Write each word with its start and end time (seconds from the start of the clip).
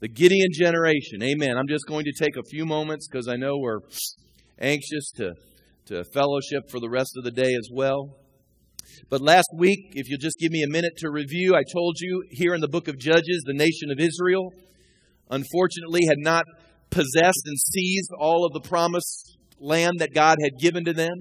The 0.00 0.08
Gideon 0.08 0.48
generation. 0.50 1.22
Amen. 1.22 1.58
I'm 1.58 1.68
just 1.68 1.84
going 1.86 2.06
to 2.06 2.12
take 2.18 2.34
a 2.38 2.42
few 2.48 2.64
moments 2.64 3.06
because 3.06 3.28
I 3.28 3.36
know 3.36 3.58
we're 3.58 3.80
anxious 4.58 5.10
to, 5.16 5.34
to 5.88 6.04
fellowship 6.04 6.70
for 6.70 6.80
the 6.80 6.88
rest 6.88 7.18
of 7.18 7.24
the 7.24 7.30
day 7.30 7.52
as 7.52 7.68
well. 7.70 8.16
But 9.10 9.20
last 9.20 9.48
week, 9.58 9.92
if 9.92 10.08
you'll 10.08 10.18
just 10.18 10.38
give 10.38 10.52
me 10.52 10.62
a 10.62 10.72
minute 10.72 10.94
to 11.00 11.10
review, 11.10 11.54
I 11.54 11.64
told 11.70 11.96
you 12.00 12.24
here 12.30 12.54
in 12.54 12.62
the 12.62 12.68
book 12.68 12.88
of 12.88 12.98
Judges, 12.98 13.44
the 13.44 13.52
nation 13.52 13.90
of 13.90 14.00
Israel 14.00 14.48
unfortunately 15.28 16.06
had 16.06 16.16
not 16.18 16.44
possessed 16.88 17.42
and 17.44 17.58
seized 17.58 18.10
all 18.18 18.46
of 18.46 18.54
the 18.54 18.66
promised 18.66 19.36
land 19.58 19.98
that 19.98 20.14
God 20.14 20.38
had 20.42 20.52
given 20.58 20.86
to 20.86 20.94
them. 20.94 21.12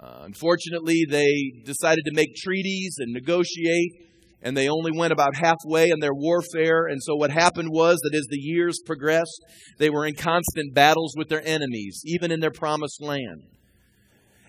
Uh, 0.00 0.20
unfortunately, 0.22 1.04
they 1.06 1.62
decided 1.66 2.06
to 2.06 2.14
make 2.14 2.34
treaties 2.34 2.96
and 2.98 3.12
negotiate, 3.12 4.08
and 4.42 4.56
they 4.56 4.68
only 4.68 4.90
went 4.94 5.12
about 5.12 5.36
halfway 5.36 5.90
in 5.90 6.00
their 6.00 6.14
warfare. 6.14 6.86
And 6.86 7.02
so, 7.02 7.14
what 7.14 7.30
happened 7.30 7.68
was 7.70 7.98
that 8.02 8.16
as 8.16 8.26
the 8.28 8.38
years 8.38 8.80
progressed, 8.84 9.40
they 9.78 9.90
were 9.90 10.04
in 10.04 10.14
constant 10.14 10.74
battles 10.74 11.14
with 11.16 11.28
their 11.28 11.46
enemies, 11.46 12.02
even 12.04 12.30
in 12.30 12.40
their 12.40 12.50
promised 12.50 13.02
land. 13.02 13.42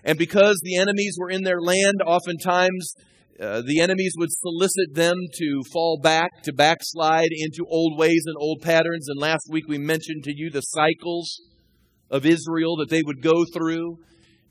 And 0.04 0.18
because 0.18 0.60
the 0.62 0.76
enemies 0.76 1.16
were 1.18 1.30
in 1.30 1.44
their 1.44 1.60
land, 1.60 2.02
oftentimes 2.04 2.94
uh, 3.40 3.62
the 3.66 3.80
enemies 3.80 4.14
would 4.16 4.30
solicit 4.30 4.94
them 4.94 5.16
to 5.38 5.62
fall 5.72 5.98
back, 6.00 6.30
to 6.44 6.52
backslide 6.52 7.30
into 7.32 7.66
old 7.68 7.98
ways 7.98 8.22
and 8.26 8.36
old 8.38 8.60
patterns. 8.62 9.08
And 9.08 9.18
last 9.18 9.46
week 9.50 9.64
we 9.66 9.78
mentioned 9.78 10.24
to 10.24 10.32
you 10.34 10.50
the 10.50 10.60
cycles 10.60 11.40
of 12.10 12.26
Israel 12.26 12.76
that 12.76 12.90
they 12.90 13.02
would 13.02 13.22
go 13.22 13.44
through 13.52 13.96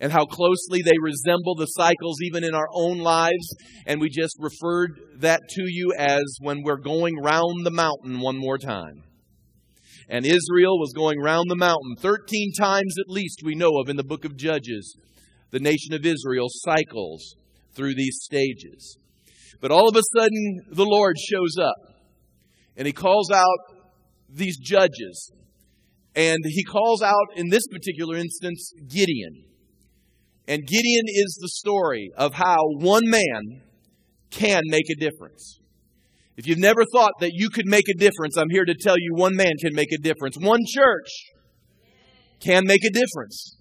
and 0.03 0.11
how 0.11 0.25
closely 0.25 0.81
they 0.83 0.97
resemble 1.01 1.55
the 1.55 1.65
cycles 1.65 2.21
even 2.21 2.43
in 2.43 2.53
our 2.53 2.67
own 2.73 2.97
lives. 2.97 3.55
And 3.85 4.01
we 4.01 4.09
just 4.09 4.35
referred 4.37 4.99
that 5.19 5.39
to 5.51 5.63
you 5.65 5.93
as 5.97 6.21
when 6.41 6.61
we're 6.61 6.75
going 6.75 7.15
round 7.23 7.65
the 7.65 7.71
mountain 7.71 8.19
one 8.19 8.37
more 8.37 8.57
time. 8.57 9.03
And 10.09 10.25
Israel 10.25 10.77
was 10.77 10.91
going 10.93 11.21
round 11.21 11.49
the 11.49 11.55
mountain 11.55 11.95
13 12.01 12.51
times 12.59 12.95
at 12.99 13.09
least, 13.09 13.43
we 13.45 13.55
know 13.55 13.79
of 13.79 13.87
in 13.87 13.95
the 13.95 14.03
book 14.03 14.25
of 14.25 14.35
Judges. 14.35 14.97
The 15.51 15.61
nation 15.61 15.93
of 15.93 16.05
Israel 16.05 16.47
cycles 16.49 17.37
through 17.73 17.95
these 17.95 18.19
stages. 18.23 18.97
But 19.61 19.71
all 19.71 19.87
of 19.87 19.95
a 19.95 20.03
sudden, 20.17 20.65
the 20.69 20.85
Lord 20.85 21.15
shows 21.17 21.55
up 21.57 21.95
and 22.75 22.85
he 22.85 22.91
calls 22.91 23.31
out 23.31 23.87
these 24.27 24.57
judges. 24.57 25.31
And 26.13 26.39
he 26.43 26.65
calls 26.65 27.01
out, 27.01 27.37
in 27.37 27.47
this 27.47 27.65
particular 27.71 28.17
instance, 28.17 28.73
Gideon. 28.89 29.45
And 30.47 30.67
Gideon 30.67 31.05
is 31.07 31.37
the 31.41 31.49
story 31.49 32.11
of 32.17 32.33
how 32.33 32.57
one 32.79 33.09
man 33.09 33.61
can 34.29 34.63
make 34.65 34.89
a 34.89 34.99
difference. 34.99 35.59
If 36.35 36.47
you've 36.47 36.57
never 36.57 36.83
thought 36.91 37.13
that 37.19 37.31
you 37.33 37.49
could 37.49 37.67
make 37.67 37.87
a 37.87 37.97
difference, 37.97 38.37
I'm 38.37 38.49
here 38.49 38.65
to 38.65 38.73
tell 38.73 38.95
you 38.97 39.13
one 39.15 39.35
man 39.35 39.51
can 39.61 39.73
make 39.73 39.91
a 39.93 40.01
difference. 40.01 40.35
One 40.37 40.61
church 40.67 41.09
can 42.39 42.65
make 42.65 42.83
a 42.83 42.89
difference. 42.89 43.57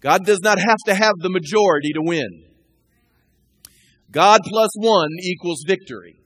God 0.00 0.24
does 0.24 0.40
not 0.40 0.58
have 0.58 0.78
to 0.86 0.94
have 0.94 1.14
the 1.18 1.28
majority 1.28 1.90
to 1.92 2.00
win. 2.02 2.44
God 4.10 4.40
plus 4.44 4.70
one 4.76 5.10
equals 5.22 5.64
victory. 5.66 6.19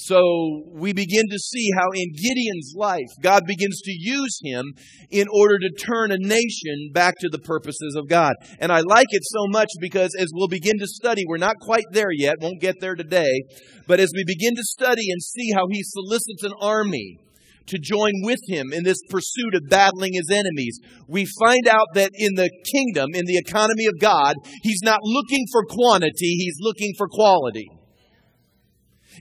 So 0.00 0.62
we 0.70 0.92
begin 0.92 1.24
to 1.28 1.38
see 1.40 1.70
how 1.76 1.86
in 1.92 2.12
Gideon's 2.12 2.72
life, 2.76 3.10
God 3.20 3.42
begins 3.48 3.80
to 3.82 3.90
use 3.92 4.38
him 4.44 4.74
in 5.10 5.26
order 5.34 5.58
to 5.58 5.84
turn 5.84 6.12
a 6.12 6.18
nation 6.18 6.90
back 6.94 7.14
to 7.18 7.28
the 7.28 7.40
purposes 7.40 7.96
of 7.96 8.08
God. 8.08 8.34
And 8.60 8.70
I 8.70 8.78
like 8.78 9.08
it 9.10 9.24
so 9.24 9.48
much 9.48 9.70
because 9.80 10.14
as 10.16 10.28
we'll 10.32 10.46
begin 10.46 10.78
to 10.78 10.86
study, 10.86 11.24
we're 11.26 11.36
not 11.36 11.56
quite 11.60 11.84
there 11.90 12.12
yet, 12.12 12.36
won't 12.40 12.60
get 12.60 12.76
there 12.80 12.94
today, 12.94 13.42
but 13.88 13.98
as 13.98 14.12
we 14.14 14.22
begin 14.24 14.54
to 14.54 14.62
study 14.62 15.10
and 15.10 15.20
see 15.20 15.50
how 15.52 15.66
he 15.68 15.82
solicits 15.82 16.44
an 16.44 16.52
army 16.60 17.18
to 17.66 17.78
join 17.78 18.12
with 18.22 18.40
him 18.46 18.72
in 18.72 18.84
this 18.84 19.00
pursuit 19.10 19.56
of 19.56 19.68
battling 19.68 20.12
his 20.14 20.30
enemies, 20.30 20.78
we 21.08 21.26
find 21.40 21.66
out 21.66 21.88
that 21.94 22.12
in 22.14 22.36
the 22.36 22.50
kingdom, 22.72 23.08
in 23.14 23.24
the 23.26 23.36
economy 23.36 23.86
of 23.86 23.98
God, 24.00 24.36
he's 24.62 24.80
not 24.84 25.00
looking 25.02 25.44
for 25.50 25.64
quantity, 25.68 26.36
he's 26.38 26.58
looking 26.60 26.92
for 26.96 27.08
quality. 27.08 27.66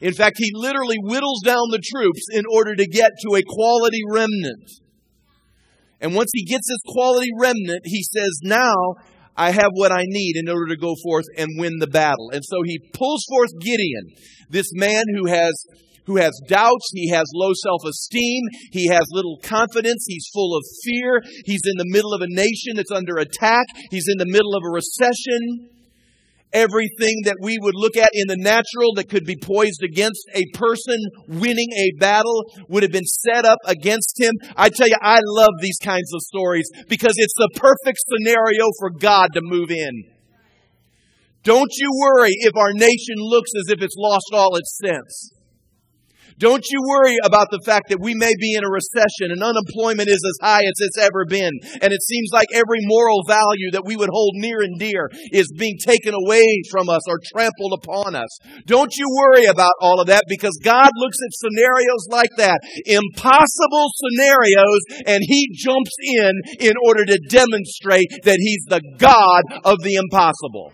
In 0.02 0.14
fact, 0.14 0.38
he 0.38 0.52
literally 0.54 0.98
whittles 1.02 1.42
down 1.44 1.70
the 1.72 1.82
troops 1.84 2.26
in 2.32 2.44
order 2.52 2.76
to 2.76 2.86
get 2.86 3.12
to 3.22 3.36
a 3.36 3.44
quality 3.44 4.02
remnant. 4.10 4.70
And 6.00 6.14
once 6.14 6.30
he 6.34 6.46
gets 6.46 6.70
his 6.70 6.94
quality 6.94 7.30
remnant, 7.40 7.82
he 7.86 8.04
says, 8.04 8.40
Now 8.44 8.74
I 9.36 9.52
have 9.52 9.72
what 9.74 9.92
I 9.92 10.04
need 10.06 10.36
in 10.36 10.50
order 10.50 10.68
to 10.68 10.78
go 10.78 10.96
forth 11.04 11.26
and 11.38 11.48
win 11.58 11.80
the 11.80 11.88
battle. 11.88 12.30
And 12.32 12.44
so 12.44 12.58
he 12.64 12.80
pulls 12.94 13.26
forth 13.30 13.50
Gideon, 13.62 14.16
this 14.50 14.68
man 14.74 15.04
who 15.16 15.28
has 15.28 15.54
who 16.06 16.16
has 16.16 16.32
doubts, 16.48 16.90
he 16.94 17.10
has 17.10 17.26
low 17.34 17.52
self 17.54 17.82
esteem, 17.86 18.44
he 18.72 18.88
has 18.88 19.04
little 19.12 19.38
confidence, 19.44 20.06
he's 20.08 20.30
full 20.34 20.58
of 20.58 20.64
fear, 20.84 21.22
he's 21.46 21.62
in 21.66 21.78
the 21.78 21.90
middle 21.90 22.14
of 22.14 22.22
a 22.22 22.30
nation 22.30 22.76
that's 22.76 22.92
under 22.92 23.18
attack, 23.18 23.66
he's 23.92 24.08
in 24.08 24.18
the 24.18 24.32
middle 24.32 24.56
of 24.56 24.64
a 24.66 24.74
recession. 24.74 25.70
Everything 26.54 27.22
that 27.26 27.36
we 27.42 27.58
would 27.60 27.76
look 27.76 27.98
at 27.98 28.10
in 28.14 28.28
the 28.28 28.38
natural 28.38 28.94
that 28.96 29.10
could 29.10 29.26
be 29.26 29.36
poised 29.36 29.84
against 29.84 30.22
a 30.34 30.46
person 30.54 30.98
winning 31.28 31.68
a 31.78 32.00
battle 32.00 32.46
would 32.70 32.84
have 32.84 32.92
been 32.92 33.06
set 33.06 33.46
up 33.46 33.60
against 33.66 34.20
him. 34.20 34.34
I 34.56 34.70
tell 34.70 34.88
you, 34.88 34.96
I 35.02 35.20
love 35.26 35.52
these 35.62 35.78
kinds 35.84 36.14
of 36.14 36.22
stories 36.22 36.70
because 36.88 37.14
it's 37.18 37.36
the 37.38 37.50
perfect 37.56 38.00
scenario 38.08 38.66
for 38.80 38.92
God 38.92 39.30
to 39.34 39.42
move 39.44 39.70
in. 39.72 40.04
Don't 41.44 41.72
you 41.78 41.90
worry 42.00 42.32
if 42.32 42.56
our 42.56 42.74
nation 42.74 43.16
looks 43.18 43.52
as 43.58 43.74
if 43.74 43.82
it's 43.82 43.96
lost 43.98 44.28
all 44.34 44.56
its 44.56 44.78
sense. 44.84 45.32
Don't 46.38 46.64
you 46.70 46.80
worry 46.86 47.18
about 47.26 47.50
the 47.50 47.62
fact 47.66 47.90
that 47.90 48.00
we 48.00 48.14
may 48.14 48.32
be 48.40 48.54
in 48.54 48.62
a 48.62 48.70
recession 48.70 49.34
and 49.34 49.42
unemployment 49.42 50.06
is 50.08 50.22
as 50.22 50.38
high 50.46 50.62
as 50.62 50.78
it's 50.78 51.02
ever 51.02 51.26
been. 51.26 51.50
And 51.82 51.90
it 51.90 52.02
seems 52.06 52.30
like 52.32 52.46
every 52.54 52.78
moral 52.86 53.26
value 53.26 53.74
that 53.74 53.86
we 53.86 53.98
would 53.98 54.14
hold 54.14 54.38
near 54.38 54.62
and 54.62 54.78
dear 54.78 55.10
is 55.34 55.50
being 55.58 55.78
taken 55.82 56.14
away 56.14 56.46
from 56.70 56.90
us 56.90 57.02
or 57.10 57.18
trampled 57.34 57.74
upon 57.74 58.14
us. 58.14 58.30
Don't 58.66 58.94
you 58.98 59.10
worry 59.10 59.46
about 59.46 59.74
all 59.82 60.00
of 60.00 60.08
that 60.08 60.26
because 60.30 60.54
God 60.62 60.90
looks 60.98 61.18
at 61.26 61.34
scenarios 61.42 62.06
like 62.12 62.34
that, 62.38 62.62
impossible 62.86 63.90
scenarios, 63.98 64.82
and 65.10 65.26
He 65.26 65.50
jumps 65.58 65.96
in 66.22 66.32
in 66.60 66.74
order 66.86 67.04
to 67.06 67.18
demonstrate 67.30 68.14
that 68.26 68.38
He's 68.38 68.66
the 68.70 68.82
God 69.00 69.42
of 69.66 69.82
the 69.82 69.96
impossible. 69.96 70.72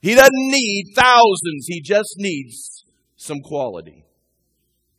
He 0.00 0.14
doesn't 0.14 0.32
need 0.32 0.92
thousands, 0.96 1.66
He 1.68 1.82
just 1.82 2.14
needs 2.16 2.77
some 3.18 3.40
quality. 3.40 4.04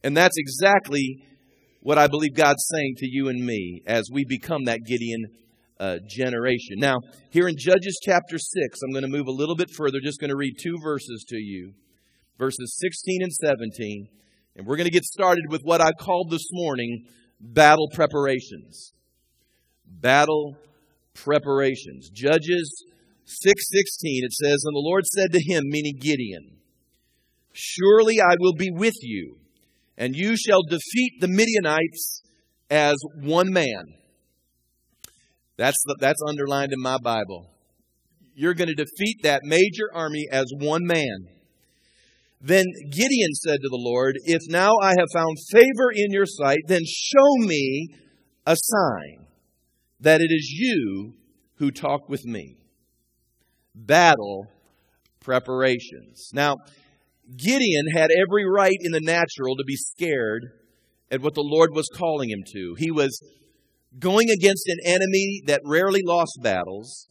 And 0.04 0.16
that's 0.16 0.38
exactly 0.38 1.24
what 1.82 1.98
I 1.98 2.06
believe 2.06 2.36
God's 2.36 2.66
saying 2.72 2.96
to 2.98 3.08
you 3.10 3.30
and 3.30 3.44
me 3.44 3.82
as 3.88 4.10
we 4.12 4.24
become 4.24 4.66
that 4.66 4.82
Gideon 4.86 5.26
uh, 5.80 5.98
generation. 6.08 6.76
Now, 6.78 6.98
here 7.32 7.48
in 7.48 7.56
Judges 7.58 8.00
chapter 8.04 8.38
6, 8.38 8.80
I'm 8.84 8.92
going 8.92 9.10
to 9.10 9.18
move 9.18 9.28
a 9.28 9.32
little 9.32 9.56
bit 9.56 9.72
further, 9.76 10.00
just 10.04 10.20
going 10.20 10.30
to 10.30 10.38
read 10.38 10.56
two 10.62 10.78
verses 10.84 11.26
to 11.30 11.38
you 11.38 11.74
verses 12.40 12.78
16 12.80 13.22
and 13.22 13.34
17. 13.34 14.08
And 14.56 14.66
we're 14.66 14.78
going 14.78 14.88
to 14.88 14.92
get 14.92 15.04
started 15.04 15.46
with 15.50 15.62
what 15.64 15.82
I 15.82 15.92
called 15.92 16.32
this 16.32 16.48
morning 16.52 17.06
battle 17.40 17.90
preparations. 17.94 18.94
Battle 19.86 20.58
preparations. 21.14 22.10
Judges 22.10 22.86
6:16 23.26 24.24
it 24.24 24.34
says 24.34 24.64
and 24.66 24.76
the 24.76 24.82
Lord 24.84 25.06
said 25.06 25.32
to 25.34 25.40
him 25.40 25.64
meaning 25.68 25.98
Gideon 26.00 26.59
Surely 27.54 28.22
I 28.22 28.36
will 28.40 28.54
be 28.54 28.70
with 28.72 28.96
you, 29.02 29.38
and 29.98 30.16
you 30.16 30.36
shall 30.38 30.64
defeat 30.64 31.14
the 31.20 31.28
Midianites 31.28 32.22
as 32.70 32.96
one 33.22 33.52
man. 33.52 33.96
That's, 35.58 35.78
that's 36.00 36.22
underlined 36.28 36.72
in 36.72 36.82
my 36.82 36.98
Bible. 36.98 37.50
You're 38.34 38.54
going 38.54 38.70
to 38.70 38.76
defeat 38.76 39.24
that 39.24 39.42
major 39.44 39.90
army 39.94 40.26
as 40.32 40.46
one 40.58 40.86
man. 40.86 41.28
Then 42.42 42.66
Gideon 42.90 43.34
said 43.34 43.60
to 43.62 43.68
the 43.68 43.78
Lord, 43.82 44.16
If 44.24 44.42
now 44.48 44.72
I 44.82 44.92
have 44.92 45.10
found 45.14 45.38
favor 45.52 45.92
in 45.94 46.12
your 46.12 46.26
sight, 46.26 46.60
then 46.68 46.82
show 46.86 47.46
me 47.46 47.90
a 48.46 48.56
sign 48.56 49.28
that 50.00 50.22
it 50.22 50.32
is 50.32 50.50
you 50.50 51.16
who 51.56 51.72
talk 51.72 52.08
with 52.08 52.24
me. 52.24 52.56
Battle 53.76 54.48
preparations. 55.20 56.30
Now, 56.34 56.56
Gideon 57.36 57.88
had 57.94 58.10
every 58.12 58.46
right 58.50 58.78
in 58.80 58.92
the 58.92 59.02
natural 59.02 59.56
to 59.56 59.64
be 59.66 59.76
scared 59.76 60.46
at 61.12 61.22
what 61.22 61.36
the 61.36 61.44
Lord 61.44 61.72
was 61.74 61.90
calling 61.94 62.30
him 62.30 62.44
to. 62.54 62.76
He 62.78 62.92
was 62.92 63.22
going 63.98 64.30
against 64.30 64.68
an 64.68 64.80
enemy 64.86 65.42
that 65.46 65.62
rarely 65.66 66.02
lost 66.04 66.40
battles, 66.42 67.08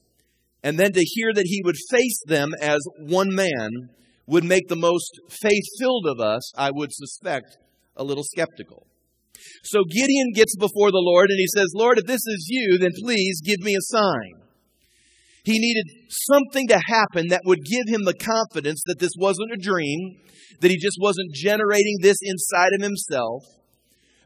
and 0.63 0.79
then 0.79 0.93
to 0.93 1.05
hear 1.05 1.33
that 1.35 1.47
he 1.47 1.63
would 1.65 1.77
face 1.91 2.21
them 2.27 2.51
as 2.61 2.81
one 2.99 3.35
man 3.35 3.91
would 4.27 4.45
make 4.45 4.69
the 4.69 4.77
most 4.77 5.11
faith 5.29 5.65
filled 5.79 6.07
of 6.07 6.21
us, 6.21 6.53
I 6.57 6.71
would 6.71 6.93
suspect, 6.93 7.57
a 7.97 8.05
little 8.05 8.25
skeptical. 8.25 8.87
So 9.63 9.85
Gideon 9.85 10.33
gets 10.35 10.57
before 10.57 10.91
the 10.91 11.03
Lord 11.03 11.31
and 11.31 11.39
he 11.39 11.47
says, 11.47 11.73
Lord, 11.75 11.99
if 11.99 12.07
this 12.07 12.27
is 12.27 12.47
you, 12.49 12.79
then 12.79 12.91
please 13.01 13.41
give 13.45 13.61
me 13.61 13.75
a 13.75 13.81
sign. 13.81 14.48
He 15.49 15.59
needed 15.59 16.11
something 16.11 16.69
to 16.69 16.79
happen 16.89 17.29
that 17.29 17.41
would 17.47 17.65
give 17.65 17.89
him 17.89 18.05
the 18.05 18.13
confidence 18.13 18.83
that 18.85 18.99
this 18.99 19.13
wasn't 19.19 19.51
a 19.51 19.57
dream, 19.57 20.21
that 20.61 20.71
he 20.71 20.77
just 20.77 20.99
wasn't 21.01 21.33
generating 21.33 21.97
this 22.03 22.19
inside 22.21 22.69
of 22.77 22.83
himself, 22.83 23.45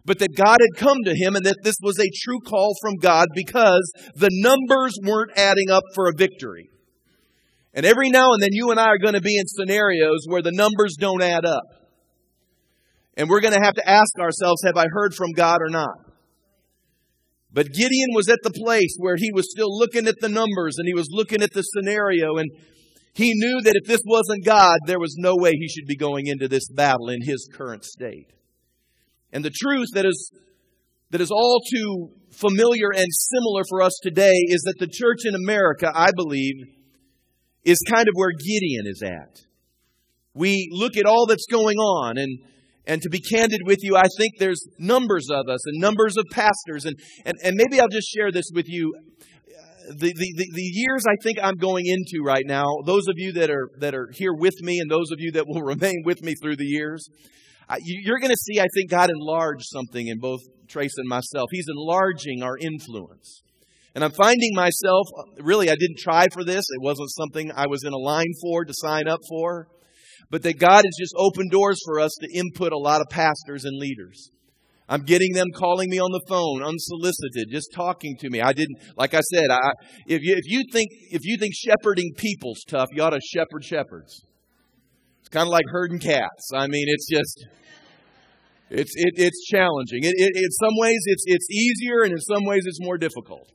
but 0.04 0.18
that 0.18 0.34
God 0.34 0.58
had 0.60 0.84
come 0.84 0.98
to 1.04 1.14
him 1.14 1.36
and 1.36 1.46
that 1.46 1.62
this 1.62 1.76
was 1.80 2.00
a 2.00 2.10
true 2.24 2.40
call 2.40 2.74
from 2.82 2.96
God 2.96 3.28
because 3.36 3.92
the 4.16 4.30
numbers 4.32 4.98
weren't 5.00 5.30
adding 5.38 5.70
up 5.70 5.84
for 5.94 6.08
a 6.08 6.16
victory. 6.16 6.68
And 7.72 7.86
every 7.86 8.10
now 8.10 8.32
and 8.32 8.42
then 8.42 8.50
you 8.50 8.72
and 8.72 8.80
I 8.80 8.86
are 8.86 8.98
going 8.98 9.14
to 9.14 9.20
be 9.20 9.38
in 9.38 9.46
scenarios 9.46 10.24
where 10.26 10.42
the 10.42 10.50
numbers 10.50 10.96
don't 10.98 11.22
add 11.22 11.44
up. 11.44 11.62
And 13.16 13.30
we're 13.30 13.40
going 13.40 13.54
to 13.54 13.62
have 13.62 13.74
to 13.74 13.88
ask 13.88 14.18
ourselves, 14.18 14.64
have 14.64 14.76
I 14.76 14.86
heard 14.90 15.14
from 15.14 15.30
God 15.36 15.58
or 15.62 15.70
not? 15.70 16.11
But 17.52 17.72
Gideon 17.72 18.08
was 18.14 18.28
at 18.28 18.38
the 18.42 18.50
place 18.50 18.96
where 18.98 19.16
he 19.16 19.30
was 19.32 19.50
still 19.50 19.76
looking 19.76 20.06
at 20.06 20.20
the 20.20 20.28
numbers 20.28 20.76
and 20.78 20.86
he 20.86 20.94
was 20.94 21.08
looking 21.10 21.42
at 21.42 21.52
the 21.52 21.62
scenario 21.62 22.38
and 22.38 22.50
he 23.14 23.32
knew 23.34 23.60
that 23.62 23.74
if 23.74 23.86
this 23.86 24.00
wasn't 24.06 24.44
God, 24.44 24.78
there 24.86 24.98
was 24.98 25.16
no 25.18 25.36
way 25.36 25.52
he 25.52 25.68
should 25.68 25.86
be 25.86 25.96
going 25.96 26.28
into 26.28 26.48
this 26.48 26.66
battle 26.70 27.10
in 27.10 27.20
his 27.22 27.48
current 27.52 27.84
state. 27.84 28.32
And 29.32 29.44
the 29.44 29.52
truth 29.54 29.88
that 29.92 30.06
is, 30.06 30.32
that 31.10 31.20
is 31.20 31.30
all 31.30 31.60
too 31.70 32.08
familiar 32.30 32.88
and 32.94 33.06
similar 33.10 33.64
for 33.68 33.82
us 33.82 33.98
today 34.02 34.32
is 34.46 34.62
that 34.62 34.78
the 34.78 34.88
church 34.90 35.20
in 35.26 35.34
America, 35.34 35.92
I 35.94 36.10
believe, 36.16 36.54
is 37.64 37.78
kind 37.88 38.08
of 38.08 38.14
where 38.14 38.30
Gideon 38.30 38.86
is 38.86 39.02
at. 39.04 39.42
We 40.34 40.70
look 40.72 40.96
at 40.96 41.04
all 41.04 41.26
that's 41.26 41.46
going 41.50 41.76
on 41.76 42.16
and 42.16 42.38
and 42.86 43.00
to 43.02 43.08
be 43.08 43.20
candid 43.20 43.60
with 43.64 43.78
you, 43.82 43.96
I 43.96 44.06
think 44.18 44.34
there's 44.38 44.66
numbers 44.78 45.28
of 45.30 45.48
us 45.48 45.60
and 45.66 45.80
numbers 45.80 46.16
of 46.16 46.24
pastors. 46.32 46.84
And, 46.84 46.96
and, 47.24 47.36
and 47.42 47.56
maybe 47.56 47.80
I'll 47.80 47.88
just 47.88 48.08
share 48.08 48.32
this 48.32 48.50
with 48.52 48.68
you. 48.68 48.92
The, 49.88 50.12
the, 50.14 50.32
the, 50.36 50.46
the 50.52 50.62
years 50.62 51.04
I 51.06 51.14
think 51.22 51.38
I'm 51.42 51.56
going 51.56 51.86
into 51.86 52.24
right 52.24 52.44
now, 52.44 52.66
those 52.84 53.08
of 53.08 53.14
you 53.16 53.32
that 53.32 53.50
are, 53.50 53.68
that 53.78 53.94
are 53.94 54.08
here 54.12 54.32
with 54.32 54.54
me 54.60 54.78
and 54.78 54.90
those 54.90 55.10
of 55.12 55.18
you 55.18 55.32
that 55.32 55.44
will 55.46 55.62
remain 55.62 56.02
with 56.04 56.22
me 56.22 56.34
through 56.34 56.56
the 56.56 56.64
years, 56.64 57.08
you're 57.80 58.18
going 58.18 58.30
to 58.30 58.36
see, 58.36 58.60
I 58.60 58.66
think, 58.74 58.90
God 58.90 59.10
enlarge 59.10 59.62
something 59.62 60.06
in 60.06 60.18
both 60.18 60.40
Trace 60.68 60.96
and 60.96 61.08
myself. 61.08 61.48
He's 61.50 61.66
enlarging 61.68 62.42
our 62.42 62.56
influence. 62.58 63.42
And 63.94 64.02
I'm 64.02 64.10
finding 64.12 64.50
myself, 64.54 65.06
really, 65.38 65.70
I 65.70 65.74
didn't 65.74 65.98
try 65.98 66.26
for 66.32 66.44
this. 66.44 66.64
It 66.68 66.82
wasn't 66.82 67.10
something 67.10 67.52
I 67.54 67.66
was 67.66 67.84
in 67.84 67.92
a 67.92 67.98
line 67.98 68.32
for 68.42 68.64
to 68.64 68.72
sign 68.74 69.06
up 69.06 69.20
for 69.28 69.68
but 70.32 70.42
that 70.42 70.58
God 70.58 70.82
has 70.84 70.96
just 70.98 71.14
opened 71.14 71.50
doors 71.50 71.78
for 71.84 72.00
us 72.00 72.16
to 72.22 72.38
input 72.38 72.72
a 72.72 72.78
lot 72.78 73.02
of 73.02 73.06
pastors 73.10 73.66
and 73.66 73.78
leaders. 73.78 74.30
I'm 74.88 75.02
getting 75.02 75.34
them 75.34 75.48
calling 75.54 75.90
me 75.90 75.98
on 75.98 76.10
the 76.10 76.22
phone, 76.26 76.62
unsolicited, 76.62 77.50
just 77.50 77.68
talking 77.74 78.16
to 78.16 78.30
me. 78.30 78.40
I 78.40 78.54
didn't, 78.54 78.78
like 78.96 79.12
I 79.12 79.20
said, 79.20 79.50
I, 79.50 79.58
if 80.06 80.22
you 80.22 80.34
if 80.34 80.50
you 80.50 80.64
think 80.72 80.88
if 81.10 81.20
you 81.24 81.36
think 81.38 81.52
shepherding 81.54 82.14
people's 82.16 82.64
tough, 82.66 82.88
you 82.92 83.02
ought 83.02 83.10
to 83.10 83.20
shepherd 83.20 83.62
shepherds. 83.62 84.24
It's 85.20 85.28
kind 85.28 85.46
of 85.46 85.50
like 85.50 85.66
herding 85.70 85.98
cats. 85.98 86.50
I 86.54 86.66
mean, 86.66 86.86
it's 86.88 87.08
just 87.08 87.46
it's 88.70 88.92
it, 88.96 89.14
it's 89.16 89.46
challenging. 89.48 90.02
It, 90.02 90.14
it, 90.16 90.32
in 90.34 90.50
some 90.50 90.74
ways, 90.78 91.00
it's 91.04 91.24
it's 91.26 91.50
easier, 91.50 92.04
and 92.04 92.12
in 92.12 92.18
some 92.18 92.44
ways, 92.46 92.62
it's 92.64 92.80
more 92.80 92.96
difficult. 92.96 93.48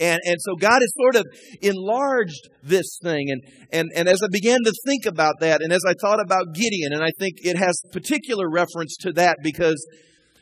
And, 0.00 0.20
and 0.24 0.36
so 0.40 0.54
God 0.56 0.80
has 0.80 0.92
sort 0.96 1.16
of 1.16 1.26
enlarged 1.60 2.48
this 2.62 2.98
thing. 3.02 3.30
And, 3.30 3.42
and, 3.72 3.90
and 3.94 4.08
as 4.08 4.20
I 4.22 4.28
began 4.30 4.58
to 4.64 4.72
think 4.86 5.06
about 5.06 5.34
that, 5.40 5.62
and 5.62 5.72
as 5.72 5.82
I 5.86 5.94
thought 6.00 6.20
about 6.20 6.54
Gideon, 6.54 6.92
and 6.92 7.02
I 7.02 7.10
think 7.18 7.36
it 7.38 7.56
has 7.56 7.80
particular 7.92 8.50
reference 8.50 8.96
to 9.02 9.12
that 9.12 9.38
because, 9.42 9.84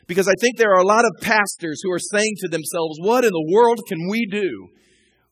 because 0.07 0.27
I 0.27 0.33
think 0.39 0.57
there 0.57 0.73
are 0.73 0.81
a 0.81 0.87
lot 0.87 1.05
of 1.05 1.11
pastors 1.21 1.81
who 1.83 1.91
are 1.91 1.99
saying 1.99 2.33
to 2.39 2.47
themselves, 2.47 2.97
what 3.01 3.23
in 3.23 3.31
the 3.31 3.51
world 3.53 3.79
can 3.87 4.09
we 4.09 4.27
do 4.29 4.67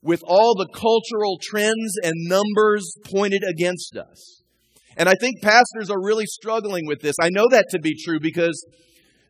with 0.01 0.23
all 0.25 0.55
the 0.55 0.69
cultural 0.73 1.37
trends 1.41 1.95
and 2.03 2.13
numbers 2.27 2.93
pointed 3.05 3.43
against 3.49 3.97
us? 3.97 4.41
And 4.97 5.07
I 5.07 5.15
think 5.15 5.41
pastors 5.41 5.89
are 5.89 6.01
really 6.01 6.25
struggling 6.25 6.85
with 6.85 7.01
this. 7.01 7.15
I 7.21 7.29
know 7.29 7.47
that 7.51 7.67
to 7.71 7.79
be 7.79 7.95
true 8.03 8.19
because, 8.19 8.65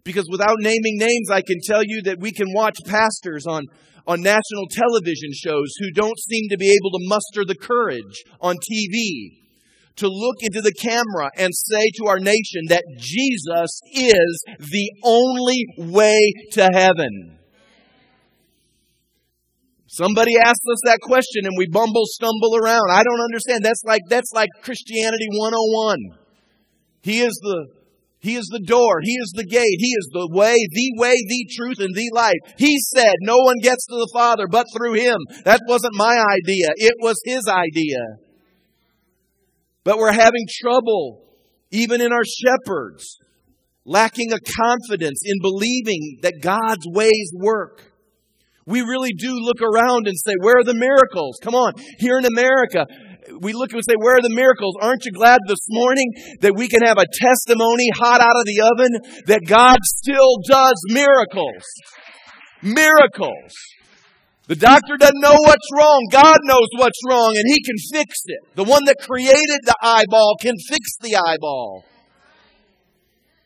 because 0.03 0.27
without 0.29 0.55
naming 0.59 0.97
names, 0.97 1.29
I 1.31 1.41
can 1.41 1.59
tell 1.63 1.83
you 1.83 2.01
that 2.03 2.19
we 2.19 2.31
can 2.31 2.47
watch 2.53 2.77
pastors 2.85 3.45
on 3.47 3.63
on 4.07 4.21
national 4.21 4.65
television 4.71 5.29
shows 5.33 5.67
who 5.79 5.91
don't 5.91 6.17
seem 6.17 6.49
to 6.49 6.57
be 6.57 6.69
able 6.69 6.97
to 6.97 7.07
muster 7.07 7.45
the 7.45 7.55
courage 7.55 8.23
on 8.41 8.55
TV 8.55 9.39
to 9.97 10.07
look 10.07 10.37
into 10.41 10.61
the 10.61 10.73
camera 10.73 11.29
and 11.37 11.51
say 11.53 11.85
to 11.97 12.07
our 12.07 12.19
nation 12.19 12.63
that 12.69 12.83
Jesus 12.97 13.79
is 13.93 14.43
the 14.57 14.91
only 15.03 15.63
way 15.77 16.19
to 16.53 16.69
heaven. 16.73 17.37
Somebody 19.87 20.37
asks 20.37 20.65
us 20.71 20.81
that 20.85 20.99
question 21.01 21.45
and 21.45 21.55
we 21.57 21.67
bumble 21.67 22.05
stumble 22.05 22.55
around. 22.55 22.89
I 22.91 23.03
don't 23.03 23.21
understand. 23.21 23.63
That's 23.63 23.83
like 23.83 24.01
that's 24.07 24.31
like 24.33 24.49
Christianity 24.63 25.27
101. 25.37 25.97
He 27.01 27.21
is 27.21 27.33
the 27.41 27.78
he 28.21 28.35
is 28.35 28.47
the 28.51 28.59
door. 28.59 28.99
He 29.01 29.13
is 29.13 29.31
the 29.33 29.45
gate. 29.45 29.77
He 29.79 29.93
is 29.97 30.09
the 30.11 30.27
way, 30.31 30.55
the 30.71 30.91
way, 30.97 31.15
the 31.15 31.47
truth, 31.55 31.79
and 31.79 31.95
the 31.95 32.11
life. 32.13 32.35
He 32.57 32.77
said, 32.93 33.13
No 33.21 33.37
one 33.37 33.55
gets 33.61 33.85
to 33.87 33.95
the 33.95 34.09
Father 34.13 34.45
but 34.49 34.65
through 34.75 34.95
Him. 34.95 35.17
That 35.45 35.61
wasn't 35.67 35.95
my 35.95 36.17
idea. 36.17 36.67
It 36.75 36.95
was 36.99 37.21
His 37.23 37.47
idea. 37.47 37.97
But 39.85 39.97
we're 39.97 40.11
having 40.11 40.45
trouble, 40.61 41.23
even 41.71 42.01
in 42.01 42.11
our 42.11 42.25
shepherds, 42.25 43.17
lacking 43.85 44.33
a 44.33 44.39
confidence 44.39 45.21
in 45.23 45.39
believing 45.41 46.19
that 46.21 46.41
God's 46.41 46.85
ways 46.87 47.31
work. 47.33 47.93
We 48.65 48.81
really 48.81 49.13
do 49.17 49.33
look 49.33 49.61
around 49.61 50.07
and 50.07 50.17
say, 50.17 50.33
Where 50.41 50.59
are 50.59 50.65
the 50.65 50.75
miracles? 50.75 51.39
Come 51.41 51.55
on, 51.55 51.71
here 51.99 52.19
in 52.19 52.25
America, 52.25 52.85
we 53.41 53.53
look 53.53 53.73
and 53.73 53.81
say, 53.87 53.95
Where 53.97 54.17
are 54.17 54.21
the 54.21 54.33
miracles? 54.33 54.75
Aren't 54.81 55.05
you 55.05 55.11
glad 55.11 55.39
this 55.47 55.65
morning 55.69 56.11
that 56.41 56.55
we 56.55 56.67
can 56.67 56.81
have 56.81 56.97
a 56.97 57.05
testimony 57.05 57.89
hot 57.95 58.21
out 58.21 58.35
of 58.35 58.45
the 58.45 58.61
oven 58.61 59.23
that 59.27 59.41
God 59.47 59.77
still 59.83 60.37
does 60.47 60.75
miracles? 60.89 61.63
Miracles. 62.61 63.53
The 64.47 64.55
doctor 64.55 64.97
doesn't 64.97 65.21
know 65.21 65.37
what's 65.45 65.69
wrong. 65.77 66.07
God 66.11 66.37
knows 66.43 66.67
what's 66.77 66.99
wrong 67.07 67.33
and 67.35 67.45
He 67.47 67.61
can 67.63 67.77
fix 67.93 68.17
it. 68.25 68.55
The 68.55 68.63
one 68.63 68.85
that 68.85 68.97
created 68.99 69.59
the 69.63 69.75
eyeball 69.81 70.37
can 70.41 70.55
fix 70.67 70.97
the 71.01 71.15
eyeball. 71.17 71.85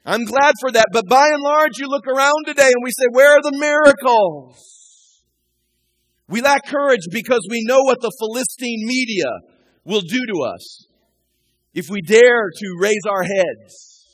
I'm 0.06 0.26
glad 0.26 0.56
for 0.60 0.72
that. 0.72 0.88
But 0.92 1.08
by 1.08 1.28
and 1.28 1.42
large, 1.42 1.78
you 1.78 1.88
look 1.88 2.08
around 2.08 2.46
today 2.46 2.68
and 2.68 2.84
we 2.84 2.92
say, 2.92 3.08
Where 3.12 3.38
are 3.38 3.42
the 3.42 3.58
miracles? 3.58 4.74
We 6.30 6.42
lack 6.42 6.66
courage 6.68 7.06
because 7.12 7.46
we 7.50 7.64
know 7.66 7.84
what 7.84 8.02
the 8.02 8.12
Philistine 8.20 8.88
media 8.88 9.28
will 9.86 10.02
do 10.02 10.20
to 10.34 10.42
us 10.44 10.88
if 11.74 11.88
we 11.90 12.02
dare 12.02 12.50
to 12.50 12.78
raise 12.80 13.02
our 13.10 13.24
heads. 13.24 14.08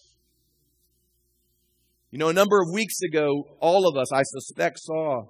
You 2.12 2.18
know, 2.18 2.30
a 2.30 2.33
number 2.33 2.60
of 2.60 2.74
weeks 2.74 3.01
ago, 3.01 3.43
all 3.60 3.88
of 3.88 3.96
us, 3.96 4.12
I 4.12 4.24
suspect, 4.24 4.79
saw 4.79 5.25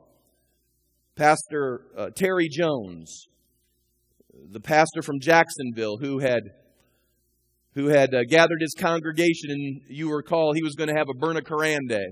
Pastor 1.15 1.81
uh, 1.97 2.09
Terry 2.15 2.47
Jones, 2.49 3.27
the 4.51 4.61
pastor 4.61 5.01
from 5.01 5.19
Jacksonville, 5.19 5.97
who 5.97 6.19
had 6.19 6.43
who 7.75 7.87
had 7.87 8.15
uh, 8.15 8.23
gathered 8.29 8.59
his 8.61 8.73
congregation, 8.79 9.51
and 9.51 9.81
you 9.89 10.13
recall 10.13 10.53
he 10.53 10.63
was 10.63 10.75
going 10.75 10.87
to 10.87 10.95
have 10.95 11.07
a 11.09 11.17
Burn 11.17 11.37
a 11.37 11.41
Koran 11.41 11.87
day. 11.87 12.07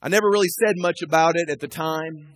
I 0.00 0.08
never 0.08 0.28
really 0.28 0.48
said 0.48 0.74
much 0.78 1.00
about 1.02 1.34
it 1.36 1.48
at 1.48 1.60
the 1.60 1.68
time, 1.68 2.34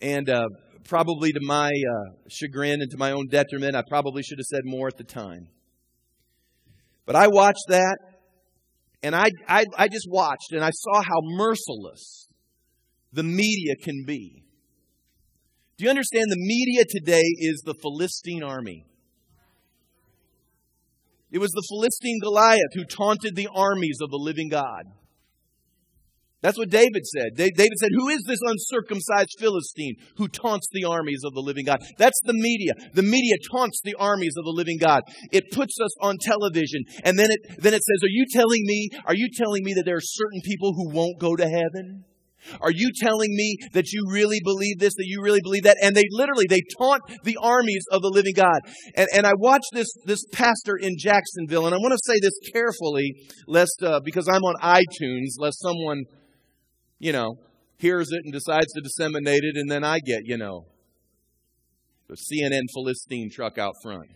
and 0.00 0.28
uh, 0.28 0.46
probably 0.84 1.32
to 1.32 1.40
my 1.42 1.68
uh, 1.68 2.12
chagrin 2.28 2.80
and 2.80 2.90
to 2.90 2.96
my 2.98 3.12
own 3.12 3.28
detriment, 3.28 3.76
I 3.76 3.82
probably 3.88 4.22
should 4.22 4.38
have 4.38 4.46
said 4.46 4.62
more 4.64 4.88
at 4.88 4.96
the 4.96 5.04
time. 5.04 5.48
But 7.06 7.16
I 7.16 7.28
watched 7.28 7.66
that, 7.68 7.96
and 9.02 9.14
I, 9.14 9.30
I, 9.48 9.64
I 9.76 9.88
just 9.88 10.06
watched, 10.08 10.52
and 10.52 10.64
I 10.64 10.70
saw 10.70 11.02
how 11.02 11.20
merciless 11.22 12.28
the 13.12 13.22
media 13.22 13.74
can 13.82 14.04
be. 14.06 14.44
Do 15.76 15.84
you 15.84 15.90
understand? 15.90 16.26
The 16.30 16.36
media 16.38 16.84
today 16.88 17.24
is 17.38 17.62
the 17.64 17.74
Philistine 17.74 18.42
army. 18.42 18.86
It 21.30 21.38
was 21.38 21.50
the 21.50 21.64
Philistine 21.70 22.20
Goliath 22.22 22.72
who 22.74 22.84
taunted 22.84 23.34
the 23.34 23.48
armies 23.54 23.98
of 24.02 24.10
the 24.10 24.18
living 24.18 24.48
God. 24.48 24.84
That's 26.42 26.58
what 26.58 26.70
David 26.70 27.06
said. 27.06 27.36
David 27.36 27.78
said, 27.78 27.90
Who 27.94 28.08
is 28.08 28.24
this 28.26 28.40
uncircumcised 28.44 29.36
Philistine 29.38 29.94
who 30.16 30.26
taunts 30.26 30.66
the 30.72 30.84
armies 30.84 31.22
of 31.24 31.34
the 31.34 31.40
living 31.40 31.64
God? 31.64 31.78
That's 31.98 32.20
the 32.24 32.34
media. 32.34 32.72
The 32.94 33.02
media 33.02 33.34
taunts 33.52 33.80
the 33.84 33.94
armies 33.98 34.34
of 34.36 34.44
the 34.44 34.50
living 34.50 34.78
God. 34.78 35.02
It 35.30 35.52
puts 35.52 35.78
us 35.80 35.94
on 36.02 36.18
television. 36.20 36.82
And 37.04 37.16
then 37.16 37.30
it, 37.30 37.62
then 37.62 37.74
it 37.74 37.82
says, 37.82 38.02
Are 38.02 38.10
you 38.10 38.26
telling 38.32 38.62
me, 38.64 38.88
are 39.06 39.14
you 39.14 39.28
telling 39.32 39.62
me 39.62 39.74
that 39.74 39.84
there 39.84 39.96
are 39.96 40.02
certain 40.02 40.40
people 40.44 40.72
who 40.74 40.90
won't 40.90 41.20
go 41.20 41.36
to 41.36 41.44
heaven? 41.44 42.04
Are 42.60 42.72
you 42.72 42.90
telling 43.00 43.30
me 43.30 43.56
that 43.72 43.92
you 43.92 44.04
really 44.10 44.40
believe 44.42 44.80
this, 44.80 44.94
that 44.94 45.06
you 45.06 45.22
really 45.22 45.40
believe 45.44 45.62
that? 45.62 45.76
And 45.80 45.94
they 45.94 46.02
literally, 46.10 46.46
they 46.48 46.60
taunt 46.76 47.02
the 47.22 47.38
armies 47.40 47.84
of 47.92 48.02
the 48.02 48.10
living 48.12 48.34
God. 48.34 48.58
And, 48.96 49.08
and 49.14 49.26
I 49.26 49.32
watched 49.38 49.70
this, 49.72 49.86
this 50.06 50.24
pastor 50.32 50.76
in 50.76 50.96
Jacksonville, 50.98 51.66
and 51.66 51.74
I 51.74 51.78
want 51.78 51.92
to 51.92 52.00
say 52.04 52.18
this 52.20 52.34
carefully, 52.52 53.14
lest, 53.46 53.80
uh, 53.84 54.00
because 54.04 54.28
I'm 54.28 54.42
on 54.42 54.56
iTunes, 54.60 55.38
lest 55.38 55.62
someone 55.62 56.02
you 57.02 57.10
know, 57.12 57.34
hears 57.78 58.12
it 58.12 58.20
and 58.22 58.32
decides 58.32 58.72
to 58.74 58.80
disseminate 58.80 59.42
it, 59.42 59.56
and 59.56 59.68
then 59.68 59.82
I 59.82 59.98
get, 59.98 60.20
you 60.24 60.38
know, 60.38 60.66
The 62.08 62.14
CNN 62.14 62.62
Philistine 62.72 63.28
truck 63.28 63.58
out 63.58 63.74
front. 63.82 64.08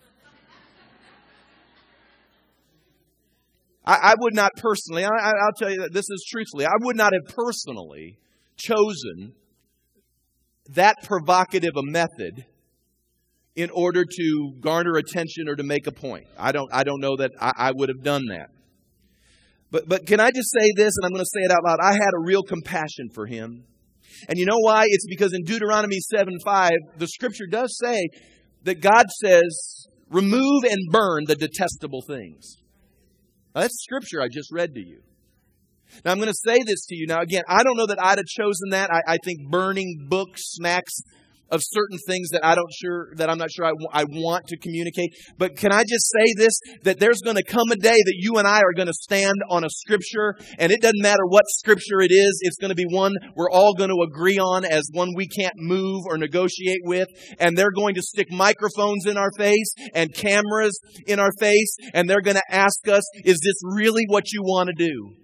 I, 3.85 4.13
I 4.13 4.15
would 4.21 4.35
not 4.35 4.53
personally, 4.57 5.05
I, 5.05 5.09
I'll 5.09 5.53
tell 5.59 5.71
you 5.71 5.81
that 5.81 5.93
this 5.93 6.09
is 6.09 6.25
truthfully, 6.31 6.65
I 6.65 6.77
would 6.81 6.97
not 6.97 7.13
have 7.13 7.35
personally 7.35 8.19
chosen 8.57 9.35
that 10.71 10.97
provocative 11.03 11.73
a 11.77 11.83
method 11.83 12.47
in 13.57 13.71
order 13.71 14.05
to 14.05 14.53
garner 14.61 14.97
attention 14.97 15.49
or 15.49 15.57
to 15.57 15.65
make 15.65 15.89
a 15.89 15.93
point. 15.93 16.27
I 16.39 16.53
don't, 16.53 16.73
I 16.73 16.85
don't 16.85 17.01
know 17.01 17.17
that 17.17 17.33
I, 17.41 17.53
I 17.57 17.73
would 17.75 17.89
have 17.89 18.05
done 18.05 18.27
that. 18.29 18.51
But, 19.71 19.89
but 19.89 20.07
can 20.07 20.21
I 20.21 20.31
just 20.31 20.51
say 20.53 20.73
this, 20.77 20.95
and 20.97 21.05
I'm 21.05 21.13
going 21.13 21.25
to 21.25 21.31
say 21.33 21.41
it 21.43 21.51
out 21.51 21.65
loud? 21.65 21.79
I 21.83 21.93
had 21.93 22.11
a 22.17 22.25
real 22.25 22.43
compassion 22.43 23.09
for 23.13 23.27
him. 23.27 23.65
And 24.29 24.39
you 24.39 24.47
know 24.47 24.59
why? 24.61 24.85
It's 24.87 25.07
because 25.07 25.35
in 25.35 25.43
Deuteronomy 25.45 25.99
7 25.99 26.39
5, 26.45 26.71
the 26.99 27.07
scripture 27.07 27.47
does 27.51 27.77
say 27.83 28.09
that 28.63 28.81
God 28.81 29.07
says, 29.21 29.87
remove 30.09 30.65
and 30.65 30.79
burn 30.91 31.25
the 31.27 31.37
detestable 31.37 32.03
things. 32.07 32.57
Now, 33.55 33.63
that's 33.63 33.83
scripture 33.83 34.23
I 34.23 34.29
just 34.29 34.53
read 34.53 34.75
to 34.75 34.81
you. 34.81 35.01
Now, 36.05 36.13
I'm 36.13 36.19
going 36.19 36.29
to 36.29 36.35
say 36.47 36.63
this 36.65 36.85
to 36.87 36.97
you. 36.97 37.07
Now, 37.07 37.21
again, 37.21 37.43
I 37.49 37.63
don't 37.63 37.77
know 37.77 37.87
that 37.87 38.03
I'd 38.03 38.19
have 38.19 38.27
chosen 38.27 38.71
that. 38.71 38.91
I, 38.91 39.15
I 39.15 39.17
think 39.25 39.51
burning 39.51 40.07
books, 40.09 40.43
snacks, 40.45 41.01
of 41.51 41.61
certain 41.63 41.99
things 42.07 42.31
that 42.31 42.45
I 42.45 42.55
don't 42.55 42.73
sure 42.73 43.13
that 43.17 43.31
I'm 43.31 43.39
not 43.39 43.51
sure 43.51 43.65
I, 43.65 43.71
w- 43.71 43.89
I 43.93 44.05
want 44.05 44.47
to 44.49 44.57
communicate. 44.57 45.11
But 45.39 45.57
can 45.57 45.73
I 45.73 45.83
just 45.83 46.11
say 46.11 46.35
this 46.37 46.59
that 46.83 46.99
there's 46.99 47.21
going 47.21 47.37
to 47.37 47.43
come 47.43 47.71
a 47.71 47.77
day 47.77 47.97
that 47.97 48.15
you 48.17 48.39
and 48.39 48.47
I 48.47 48.59
are 48.59 48.73
going 48.75 48.89
to 48.89 48.95
stand 48.95 49.37
on 49.49 49.65
a 49.65 49.71
scripture 49.71 50.35
and 50.59 50.73
it 50.73 50.83
doesn't 50.83 51.03
matter 51.03 51.25
what 51.27 51.45
scripture 51.49 52.01
it 52.01 52.13
is, 52.13 52.41
it's 52.43 52.57
going 52.57 52.71
to 52.71 52.75
be 52.75 52.87
one 52.89 53.13
we're 53.35 53.51
all 53.51 53.75
going 53.75 53.91
to 53.91 54.07
agree 54.07 54.39
on 54.39 54.65
as 54.65 54.89
one 54.93 55.13
we 55.15 55.29
can't 55.29 55.55
move 55.57 56.03
or 56.07 56.19
negotiate 56.19 56.81
with 56.85 57.09
and 57.39 57.57
they're 57.57 57.71
going 57.75 57.95
to 57.95 58.03
stick 58.03 58.31
microphones 58.31 59.07
in 59.07 59.17
our 59.17 59.31
face 59.37 59.75
and 59.95 60.15
cameras 60.15 60.79
in 61.07 61.19
our 61.19 61.31
face 61.39 61.77
and 61.95 62.09
they're 62.09 62.21
going 62.21 62.37
to 62.37 62.55
ask 62.55 62.89
us, 62.89 63.03
is 63.25 63.39
this 63.43 63.77
really 63.77 64.05
what 64.09 64.33
you 64.33 64.43
want 64.43 64.69
to 64.69 64.85
do? 64.85 65.15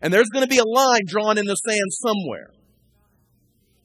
And 0.00 0.12
there's 0.12 0.28
going 0.28 0.44
to 0.44 0.48
be 0.48 0.58
a 0.58 0.64
line 0.64 1.02
drawn 1.06 1.38
in 1.38 1.46
the 1.46 1.54
sand 1.54 1.90
somewhere. 1.90 2.50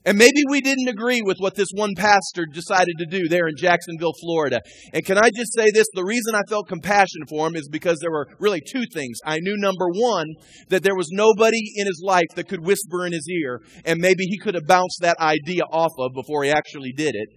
And 0.06 0.18
maybe 0.18 0.44
we 0.50 0.60
didn't 0.60 0.90
agree 0.90 1.22
with 1.22 1.38
what 1.40 1.56
this 1.56 1.70
one 1.74 1.94
pastor 1.96 2.46
decided 2.46 2.96
to 3.00 3.06
do 3.06 3.30
there 3.30 3.48
in 3.48 3.56
Jacksonville, 3.58 4.12
Florida. 4.20 4.60
And 4.92 5.06
can 5.06 5.18
I 5.18 5.30
just 5.34 5.54
say 5.54 5.72
this? 5.72 5.88
The 5.94 6.04
reason 6.04 6.36
I 6.36 6.42
felt 6.50 6.68
compassion 6.68 7.22
for 7.30 7.48
him 7.48 7.56
is 7.56 7.70
because 7.70 8.00
there 8.00 8.12
were 8.12 8.28
really 8.38 8.60
two 8.60 8.84
things. 8.94 9.20
I 9.26 9.40
knew 9.40 9.56
number 9.58 9.88
one, 9.88 10.28
that 10.68 10.84
there 10.84 10.96
was 10.96 11.08
nobody 11.12 11.62
in 11.78 11.88
his 11.88 12.02
life 12.04 12.28
that 12.36 12.50
could 12.50 12.66
whisper 12.66 13.06
in 13.06 13.14
his 13.14 13.28
ear, 13.30 13.62
and 13.86 14.00
maybe 14.02 14.26
he 14.26 14.38
could 14.38 14.56
have 14.56 14.68
bounced 14.68 14.98
that 15.02 15.18
idea 15.20 15.64
off 15.72 15.94
of 15.98 16.12
before 16.14 16.44
he 16.44 16.52
actually 16.52 16.92
did 16.92 17.16
it. 17.16 17.30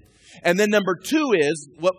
And 0.43 0.59
then 0.59 0.71
number 0.71 0.97
two 0.97 1.35
is, 1.39 1.69
what 1.79 1.95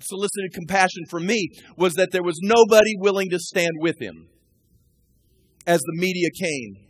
solicited 0.00 0.52
compassion 0.52 1.04
from 1.08 1.26
me 1.26 1.48
was 1.76 1.94
that 1.94 2.10
there 2.10 2.22
was 2.22 2.38
nobody 2.42 2.94
willing 2.98 3.30
to 3.30 3.38
stand 3.38 3.72
with 3.78 4.00
him 4.00 4.28
as 5.66 5.80
the 5.80 6.00
media 6.00 6.28
came. 6.40 6.86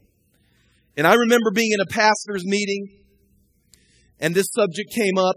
And 0.97 1.07
I 1.07 1.15
remember 1.15 1.51
being 1.55 1.73
in 1.73 1.81
a 1.81 1.87
pastor's 1.87 2.45
meeting 2.45 2.98
and 4.21 4.35
this 4.35 4.49
subject 4.53 4.91
came 4.95 5.19
up, 5.19 5.37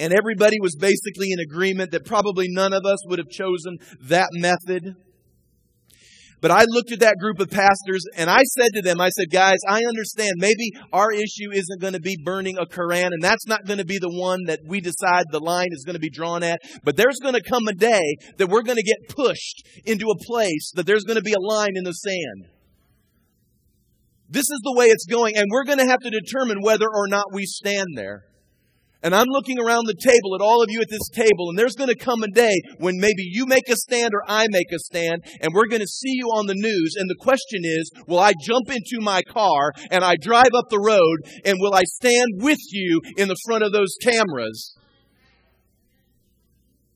and 0.00 0.12
everybody 0.12 0.56
was 0.60 0.76
basically 0.76 1.30
in 1.30 1.38
agreement 1.38 1.92
that 1.92 2.04
probably 2.04 2.46
none 2.48 2.72
of 2.72 2.82
us 2.84 2.98
would 3.06 3.18
have 3.18 3.28
chosen 3.28 3.78
that 4.02 4.28
method. 4.32 4.96
But 6.44 6.50
I 6.50 6.64
looked 6.68 6.92
at 6.92 7.00
that 7.00 7.16
group 7.18 7.40
of 7.40 7.48
pastors 7.48 8.04
and 8.18 8.28
I 8.28 8.42
said 8.42 8.68
to 8.74 8.82
them, 8.82 9.00
I 9.00 9.08
said, 9.08 9.30
guys, 9.32 9.56
I 9.66 9.80
understand 9.88 10.32
maybe 10.36 10.72
our 10.92 11.10
issue 11.10 11.50
isn't 11.50 11.80
going 11.80 11.94
to 11.94 12.00
be 12.00 12.18
burning 12.22 12.58
a 12.58 12.66
Koran 12.66 13.14
and 13.14 13.22
that's 13.22 13.46
not 13.46 13.64
going 13.66 13.78
to 13.78 13.84
be 13.86 13.98
the 13.98 14.12
one 14.12 14.40
that 14.46 14.60
we 14.66 14.82
decide 14.82 15.24
the 15.30 15.40
line 15.40 15.68
is 15.70 15.84
going 15.86 15.94
to 15.94 16.00
be 16.00 16.10
drawn 16.10 16.42
at. 16.42 16.60
But 16.82 16.98
there's 16.98 17.18
going 17.18 17.32
to 17.32 17.42
come 17.42 17.66
a 17.66 17.72
day 17.72 18.16
that 18.36 18.50
we're 18.50 18.62
going 18.62 18.76
to 18.76 18.82
get 18.82 19.08
pushed 19.08 19.66
into 19.86 20.10
a 20.10 20.22
place 20.26 20.70
that 20.74 20.84
there's 20.84 21.04
going 21.04 21.16
to 21.16 21.22
be 21.22 21.32
a 21.32 21.40
line 21.40 21.76
in 21.76 21.84
the 21.84 21.92
sand. 21.92 22.53
This 24.28 24.50
is 24.50 24.60
the 24.64 24.74
way 24.76 24.86
it's 24.86 25.06
going, 25.06 25.36
and 25.36 25.46
we're 25.50 25.64
going 25.64 25.78
to 25.78 25.86
have 25.86 26.00
to 26.00 26.10
determine 26.10 26.58
whether 26.62 26.86
or 26.86 27.08
not 27.08 27.32
we 27.32 27.44
stand 27.44 27.88
there. 27.96 28.24
And 29.02 29.14
I'm 29.14 29.26
looking 29.28 29.58
around 29.60 29.84
the 29.84 30.00
table 30.00 30.34
at 30.34 30.40
all 30.40 30.62
of 30.62 30.70
you 30.70 30.80
at 30.80 30.88
this 30.88 31.10
table, 31.12 31.50
and 31.50 31.58
there's 31.58 31.76
going 31.76 31.90
to 31.90 31.94
come 31.94 32.22
a 32.22 32.28
day 32.28 32.54
when 32.78 32.98
maybe 32.98 33.22
you 33.22 33.44
make 33.44 33.68
a 33.68 33.76
stand 33.76 34.12
or 34.14 34.22
I 34.26 34.46
make 34.48 34.72
a 34.72 34.78
stand, 34.78 35.22
and 35.42 35.52
we're 35.52 35.68
going 35.68 35.82
to 35.82 35.86
see 35.86 36.14
you 36.14 36.28
on 36.28 36.46
the 36.46 36.54
news. 36.54 36.94
And 36.98 37.10
the 37.10 37.20
question 37.20 37.60
is, 37.64 37.90
will 38.06 38.18
I 38.18 38.32
jump 38.42 38.70
into 38.70 39.04
my 39.04 39.20
car 39.20 39.72
and 39.90 40.02
I 40.02 40.16
drive 40.18 40.52
up 40.56 40.70
the 40.70 40.80
road, 40.80 41.18
and 41.44 41.58
will 41.60 41.74
I 41.74 41.82
stand 41.84 42.28
with 42.36 42.60
you 42.70 43.02
in 43.18 43.28
the 43.28 43.36
front 43.44 43.62
of 43.62 43.72
those 43.72 43.94
cameras? 44.02 44.74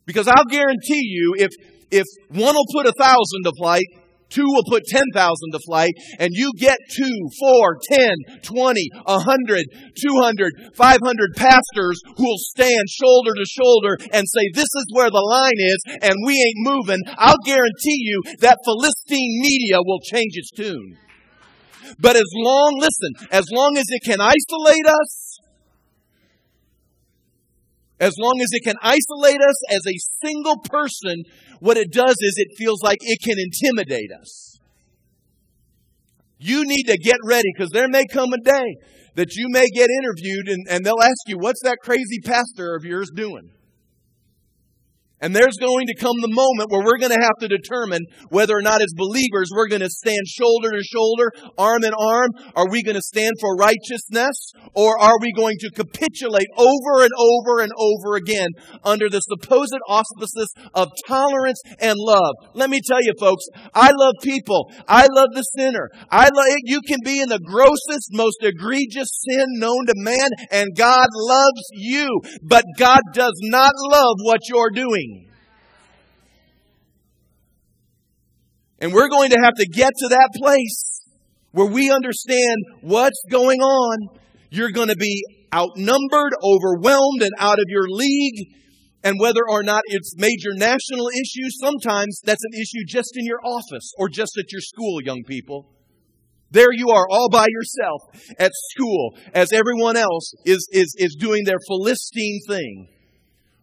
Because 0.07 0.29
I'll 0.29 0.49
guarantee 0.49 1.05
you, 1.05 1.35
if 1.37 1.51
if 1.91 2.07
one 2.29 2.55
will 2.55 2.65
put 2.73 2.87
a 2.87 2.93
thousand 2.99 3.45
to 3.45 3.53
flight, 3.59 3.85
Two 4.31 4.45
will 4.45 4.65
put 4.69 4.85
10,000 4.85 5.03
to 5.17 5.59
flight, 5.65 5.93
and 6.19 6.31
you 6.33 6.53
get 6.59 6.77
two, 6.95 7.17
four, 7.41 7.79
10, 7.91 8.43
20, 8.43 8.91
100, 9.05 9.65
200, 9.97 10.53
500 10.75 11.29
pastors 11.37 12.01
who 12.17 12.25
will 12.25 12.45
stand 12.53 12.85
shoulder 12.89 13.33
to 13.33 13.47
shoulder 13.49 13.97
and 14.13 14.27
say, 14.29 14.45
This 14.53 14.69
is 14.69 14.87
where 14.93 15.11
the 15.11 15.25
line 15.25 15.57
is, 15.57 16.01
and 16.03 16.15
we 16.27 16.35
ain't 16.35 16.69
moving. 16.69 17.01
I'll 17.17 17.41
guarantee 17.45 18.01
you 18.05 18.23
that 18.41 18.59
Philistine 18.65 19.41
media 19.41 19.79
will 19.81 20.01
change 20.01 20.33
its 20.35 20.51
tune. 20.51 20.97
But 21.99 22.17
as 22.17 22.31
long, 22.35 22.77
listen, 22.79 23.29
as 23.33 23.47
long 23.51 23.79
as 23.79 23.87
it 23.89 24.03
can 24.05 24.21
isolate 24.21 24.87
us, 24.87 25.29
as 28.01 28.15
long 28.19 28.41
as 28.41 28.49
it 28.53 28.65
can 28.65 28.77
isolate 28.83 29.41
us 29.41 29.73
as 29.73 29.81
a 29.87 30.27
single 30.27 30.59
person, 30.59 31.25
what 31.61 31.77
it 31.77 31.93
does 31.93 32.17
is 32.21 32.35
it 32.37 32.57
feels 32.57 32.83
like 32.83 32.99
it 33.01 33.19
can 33.23 33.37
intimidate 33.39 34.11
us. 34.13 34.59
You 36.39 36.65
need 36.65 36.85
to 36.85 36.97
get 36.97 37.17
ready 37.25 37.51
because 37.55 37.71
there 37.71 37.89
may 37.89 38.05
come 38.07 38.33
a 38.33 38.39
day 38.39 38.77
that 39.17 39.35
you 39.35 39.49
may 39.49 39.67
get 39.75 39.89
interviewed 39.91 40.49
and, 40.49 40.67
and 40.71 40.85
they'll 40.85 41.03
ask 41.03 41.19
you, 41.27 41.37
What's 41.39 41.63
that 41.65 41.79
crazy 41.83 42.21
pastor 42.25 42.77
of 42.77 42.85
yours 42.85 43.11
doing? 43.15 43.51
And 45.21 45.35
there's 45.35 45.59
going 45.59 45.87
to 45.87 45.97
come 45.99 46.15
the 46.21 46.31
moment 46.31 46.71
where 46.71 46.85
we're 46.85 46.99
going 46.99 47.15
to 47.15 47.21
have 47.21 47.39
to 47.41 47.49
determine 47.49 48.07
whether 48.31 48.57
or 48.57 48.63
not 48.63 48.81
as 48.81 48.95
believers 48.95 49.51
we're 49.51 49.69
going 49.69 49.83
to 49.83 49.91
stand 49.91 50.23
shoulder 50.27 50.71
to 50.71 50.83
shoulder, 50.83 51.33
arm 51.59 51.83
in 51.83 51.93
arm. 51.93 52.31
Are 52.55 52.71
we 52.71 52.83
going 52.83 52.95
to 52.95 53.03
stand 53.03 53.35
for 53.41 53.57
righteousness? 53.57 54.53
Or 54.75 54.99
are 55.01 55.19
we 55.21 55.33
going 55.33 55.57
to 55.61 55.71
capitulate 55.71 56.47
over 56.57 57.03
and 57.03 57.11
over 57.19 57.61
and 57.61 57.73
over 57.77 58.15
again 58.15 58.49
under 58.85 59.09
the 59.09 59.21
supposed 59.21 59.75
auspices 59.89 60.55
of 60.75 60.89
tolerance 61.07 61.61
and 61.81 61.97
love? 61.99 62.35
Let 62.55 62.71
me 62.71 62.81
tell 62.87 63.03
you 63.03 63.13
folks, 63.19 63.45
I 63.75 63.91
love 63.91 64.15
people. 64.23 64.71
I 64.87 65.07
love 65.11 65.29
the 65.35 65.43
sinner. 65.43 65.91
I 66.11 66.29
love, 66.33 66.47
you 66.65 66.81
can 66.87 67.01
be 67.05 67.21
in 67.21 67.29
the 67.29 67.41
grossest, 67.41 68.11
most 68.13 68.39
egregious 68.43 69.09
sin 69.27 69.47
known 69.59 69.87
to 69.87 69.95
man 69.97 70.29
and 70.51 70.77
God 70.77 71.09
loves 71.13 71.67
you. 71.73 72.09
But 72.43 72.65
God 72.79 73.01
does 73.13 73.39
not 73.43 73.73
love 73.91 74.17
what 74.23 74.49
you're 74.49 74.71
doing. 74.71 75.08
And 78.81 78.93
we're 78.93 79.09
going 79.09 79.31
to 79.31 79.41
have 79.43 79.55
to 79.55 79.67
get 79.67 79.93
to 79.99 80.09
that 80.09 80.31
place 80.37 81.03
where 81.53 81.67
we 81.67 81.91
understand 81.91 82.57
what's 82.81 83.21
going 83.31 83.61
on. 83.61 84.19
You're 84.51 84.71
going 84.71 84.89
to 84.89 84.97
be 84.97 85.25
outnumbered, 85.53 86.33
overwhelmed, 86.43 87.23
and 87.23 87.33
out 87.39 87.59
of 87.59 87.65
your 87.69 87.89
league. 87.89 88.55
And 89.03 89.19
whether 89.19 89.43
or 89.49 89.63
not 89.63 89.83
it's 89.87 90.15
major 90.17 90.51
national 90.55 91.09
issues, 91.09 91.59
sometimes 91.61 92.21
that's 92.25 92.45
an 92.45 92.61
issue 92.61 92.85
just 92.87 93.17
in 93.17 93.25
your 93.25 93.41
office 93.45 93.93
or 93.97 94.09
just 94.09 94.33
at 94.39 94.53
your 94.53 94.61
school, 94.61 95.01
young 95.03 95.23
people. 95.27 95.67
There 96.51 96.73
you 96.73 96.91
are 96.91 97.07
all 97.11 97.29
by 97.29 97.47
yourself 97.49 98.03
at 98.39 98.53
school 98.71 99.19
as 99.35 99.53
everyone 99.53 99.97
else 99.97 100.33
is, 100.45 100.67
is, 100.73 100.95
is 100.99 101.17
doing 101.19 101.45
their 101.45 101.59
Philistine 101.69 102.41
thing. 102.49 102.89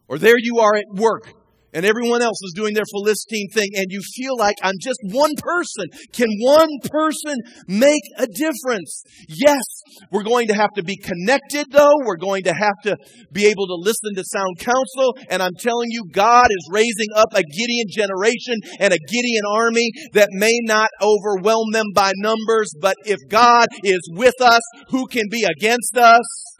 Or 0.07 0.17
there 0.17 0.37
you 0.37 0.59
are 0.59 0.75
at 0.75 0.85
work 0.93 1.33
and 1.75 1.85
everyone 1.85 2.21
else 2.21 2.39
is 2.43 2.53
doing 2.55 2.73
their 2.73 2.87
Philistine 2.89 3.49
thing, 3.53 3.69
and 3.75 3.87
you 3.89 4.01
feel 4.15 4.37
like 4.37 4.55
I'm 4.63 4.79
just 4.79 4.99
one 5.03 5.33
person. 5.37 5.85
Can 6.13 6.29
one 6.39 6.69
person 6.89 7.37
make 7.67 8.01
a 8.17 8.27
difference? 8.27 9.03
Yes, 9.27 9.63
we're 10.11 10.23
going 10.23 10.47
to 10.47 10.55
have 10.55 10.71
to 10.75 10.83
be 10.83 10.95
connected, 10.95 11.67
though. 11.71 11.93
We're 12.05 12.15
going 12.15 12.43
to 12.43 12.53
have 12.53 12.79
to 12.83 12.95
be 13.31 13.45
able 13.47 13.67
to 13.67 13.75
listen 13.75 14.15
to 14.15 14.23
sound 14.23 14.57
counsel, 14.59 15.17
and 15.29 15.43
I'm 15.43 15.55
telling 15.59 15.89
you, 15.91 16.05
God 16.11 16.47
is 16.49 16.69
raising 16.71 17.11
up 17.15 17.33
a 17.33 17.43
Gideon 17.43 17.87
generation 17.89 18.55
and 18.79 18.93
a 18.93 18.97
Gideon 18.97 19.43
army 19.51 19.91
that 20.13 20.29
may 20.31 20.57
not 20.63 20.89
overwhelm 21.01 21.71
them 21.71 21.87
by 21.93 22.13
numbers, 22.15 22.71
but 22.79 22.95
if 23.05 23.19
God 23.29 23.67
is 23.83 23.99
with 24.13 24.41
us, 24.41 24.61
who 24.89 25.07
can 25.07 25.25
be 25.29 25.43
against 25.43 25.97
us? 25.97 26.54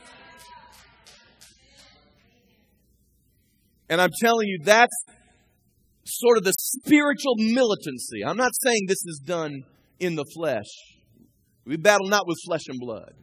And 3.90 4.02
I'm 4.02 4.12
telling 4.22 4.48
you, 4.48 4.60
that's 4.64 4.96
sort 6.06 6.38
of 6.38 6.44
the 6.44 6.54
spiritual 6.58 7.36
militancy. 7.38 8.24
I'm 8.26 8.38
not 8.38 8.52
saying 8.64 8.82
this 8.88 9.04
is 9.06 9.22
done 9.26 9.64
in 10.00 10.16
the 10.16 10.26
flesh. 10.36 10.68
We 11.66 11.78
battle 11.78 12.08
not 12.08 12.28
with 12.28 12.38
flesh 12.46 12.68
and 12.68 12.80
blood. 12.80 13.14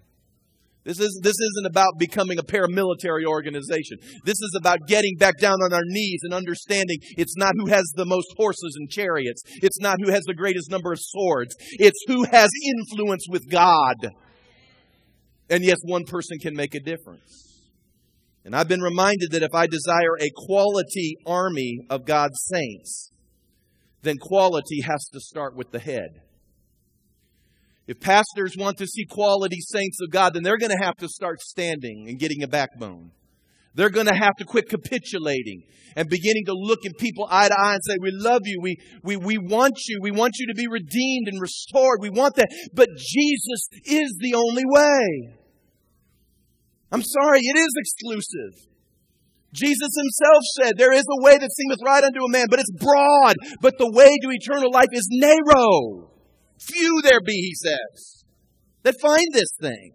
This, 0.85 0.99
is, 0.99 1.21
this 1.23 1.37
isn't 1.39 1.71
about 1.71 1.93
becoming 1.99 2.41
a 2.41 2.43
paramilitary 2.43 3.25
organization. 3.25 3.99
This 4.25 4.35
is 4.35 4.57
about 4.59 4.89
getting 4.89 5.15
back 5.17 5.39
down 5.39 5.59
on 5.65 5.73
our 5.73 5.85
knees 5.85 6.21
and 6.25 6.35
understanding 6.35 6.99
it's 7.17 7.37
not 7.37 7.55
who 7.57 7.67
has 7.69 7.85
the 7.95 8.05
most 8.05 8.27
horses 8.37 8.77
and 8.81 8.91
chariots. 8.91 9.43
It's 9.63 9.79
not 9.81 9.99
who 10.03 10.11
has 10.11 10.25
the 10.25 10.35
greatest 10.35 10.71
number 10.73 10.93
of 10.93 10.99
swords. 11.01 11.55
It's 11.79 12.03
who 12.09 12.25
has 12.25 12.51
influence 12.77 13.27
with 13.31 13.49
God. 13.49 13.95
And 15.49 15.63
yes, 15.63 15.77
one 15.85 16.05
person 16.05 16.39
can 16.41 16.55
make 16.55 16.75
a 16.75 16.81
difference. 16.81 17.52
And 18.45 18.57
I've 18.57 18.69
been 18.69 18.81
reminded 18.81 19.31
that 19.33 19.43
if 19.43 19.55
I 19.55 19.67
desire 19.67 20.17
a 20.21 20.31
quality 20.35 21.17
army 21.27 21.87
of 21.89 22.05
God's 22.05 22.45
saints, 22.53 23.11
then 24.03 24.19
quality 24.19 24.81
has 24.81 25.07
to 25.13 25.21
start 25.21 25.55
with 25.55 25.71
the 25.71 25.79
head. 25.79 26.23
If 27.87 28.01
pastors 28.01 28.57
want 28.57 28.79
to 28.79 28.87
see 28.87 29.05
quality 29.05 29.59
saints 29.61 29.99
of 30.03 30.11
God, 30.11 30.35
then 30.35 30.43
they're 30.43 30.59
going 30.59 30.77
to 30.77 30.85
have 30.85 30.97
to 30.97 31.09
start 31.09 31.41
standing 31.41 32.07
and 32.09 32.19
getting 32.19 32.43
a 32.43 32.49
backbone. 32.49 33.11
They're 33.75 33.91
going 33.91 34.07
to 34.07 34.15
have 34.15 34.37
to 34.37 34.45
quit 34.45 34.69
capitulating 34.69 35.63
and 35.97 36.09
beginning 36.09 36.45
to 36.47 36.53
look 36.53 36.81
in 36.85 36.93
people 36.99 37.27
eye 37.31 37.49
to 37.49 37.55
eye 37.55 37.75
and 37.75 37.83
say, 37.85 37.97
We 38.01 38.11
love 38.13 38.43
you. 38.45 38.61
We, 38.61 38.77
we, 39.03 39.17
we 39.17 39.39
want 39.39 39.79
you. 39.89 39.99
We 40.03 40.11
want 40.11 40.35
you 40.39 40.47
to 40.49 40.55
be 40.55 40.69
redeemed 40.69 41.29
and 41.29 41.41
restored. 41.41 41.99
We 42.01 42.11
want 42.11 42.37
that. 42.37 42.49
But 42.75 42.89
Jesus 42.97 43.69
is 43.87 44.17
the 44.21 44.35
only 44.35 44.65
way. 44.67 45.42
I'm 46.93 47.03
sorry, 47.03 47.41
it 47.41 47.59
is 47.59 47.73
exclusive. 47.77 48.69
Jesus 49.53 49.91
himself 49.97 50.43
said, 50.61 50.73
There 50.77 50.93
is 50.93 51.05
a 51.05 51.23
way 51.23 51.37
that 51.39 51.51
seemeth 51.53 51.81
right 51.85 52.05
unto 52.05 52.25
a 52.25 52.31
man, 52.31 52.47
but 52.49 52.59
it's 52.59 52.71
broad. 52.71 53.37
But 53.61 53.79
the 53.79 53.91
way 53.91 54.09
to 54.09 54.29
eternal 54.31 54.71
life 54.71 54.93
is 54.93 55.09
narrow. 55.11 56.11
Few 56.59 57.01
there 57.03 57.21
be, 57.25 57.33
he 57.33 57.55
says, 57.55 58.25
that 58.83 59.01
find 59.01 59.27
this 59.33 59.53
thing. 59.61 59.93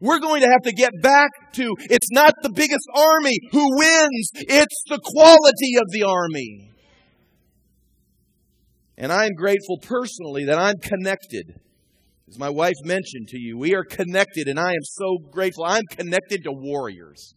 We're 0.00 0.20
going 0.20 0.42
to 0.42 0.48
have 0.48 0.62
to 0.62 0.72
get 0.72 0.92
back 1.02 1.30
to 1.54 1.74
it's 1.78 2.10
not 2.12 2.34
the 2.42 2.50
biggest 2.50 2.86
army 2.94 3.36
who 3.50 3.76
wins, 3.76 4.30
it's 4.34 4.82
the 4.88 5.00
quality 5.02 5.76
of 5.76 5.90
the 5.90 6.04
army. 6.04 6.70
And 8.96 9.12
I'm 9.12 9.34
grateful 9.36 9.78
personally 9.80 10.44
that 10.46 10.58
I'm 10.58 10.76
connected. 10.80 11.60
As 12.28 12.38
my 12.38 12.50
wife 12.50 12.74
mentioned 12.84 13.28
to 13.28 13.38
you, 13.38 13.56
we 13.56 13.74
are 13.74 13.84
connected, 13.84 14.48
and 14.48 14.60
I 14.60 14.70
am 14.70 14.82
so 14.82 15.16
grateful. 15.30 15.64
I'm 15.64 15.84
connected 15.90 16.44
to 16.44 16.52
warriors. 16.52 17.34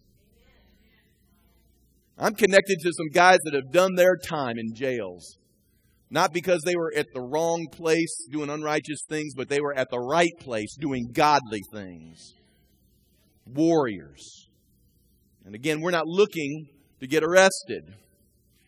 I'm 2.17 2.35
connected 2.35 2.77
to 2.81 2.91
some 2.91 3.09
guys 3.13 3.39
that 3.45 3.53
have 3.53 3.71
done 3.71 3.95
their 3.95 4.17
time 4.17 4.57
in 4.57 4.75
jails. 4.75 5.37
Not 6.09 6.33
because 6.33 6.61
they 6.65 6.75
were 6.75 6.91
at 6.95 7.07
the 7.13 7.21
wrong 7.21 7.67
place 7.71 8.27
doing 8.29 8.49
unrighteous 8.49 9.05
things, 9.07 9.33
but 9.33 9.47
they 9.47 9.61
were 9.61 9.73
at 9.73 9.89
the 9.89 9.99
right 9.99 10.33
place 10.39 10.75
doing 10.77 11.11
godly 11.13 11.61
things. 11.71 12.33
Warriors. 13.45 14.49
And 15.45 15.55
again, 15.55 15.79
we're 15.79 15.91
not 15.91 16.05
looking 16.05 16.67
to 16.99 17.07
get 17.07 17.23
arrested. 17.23 17.95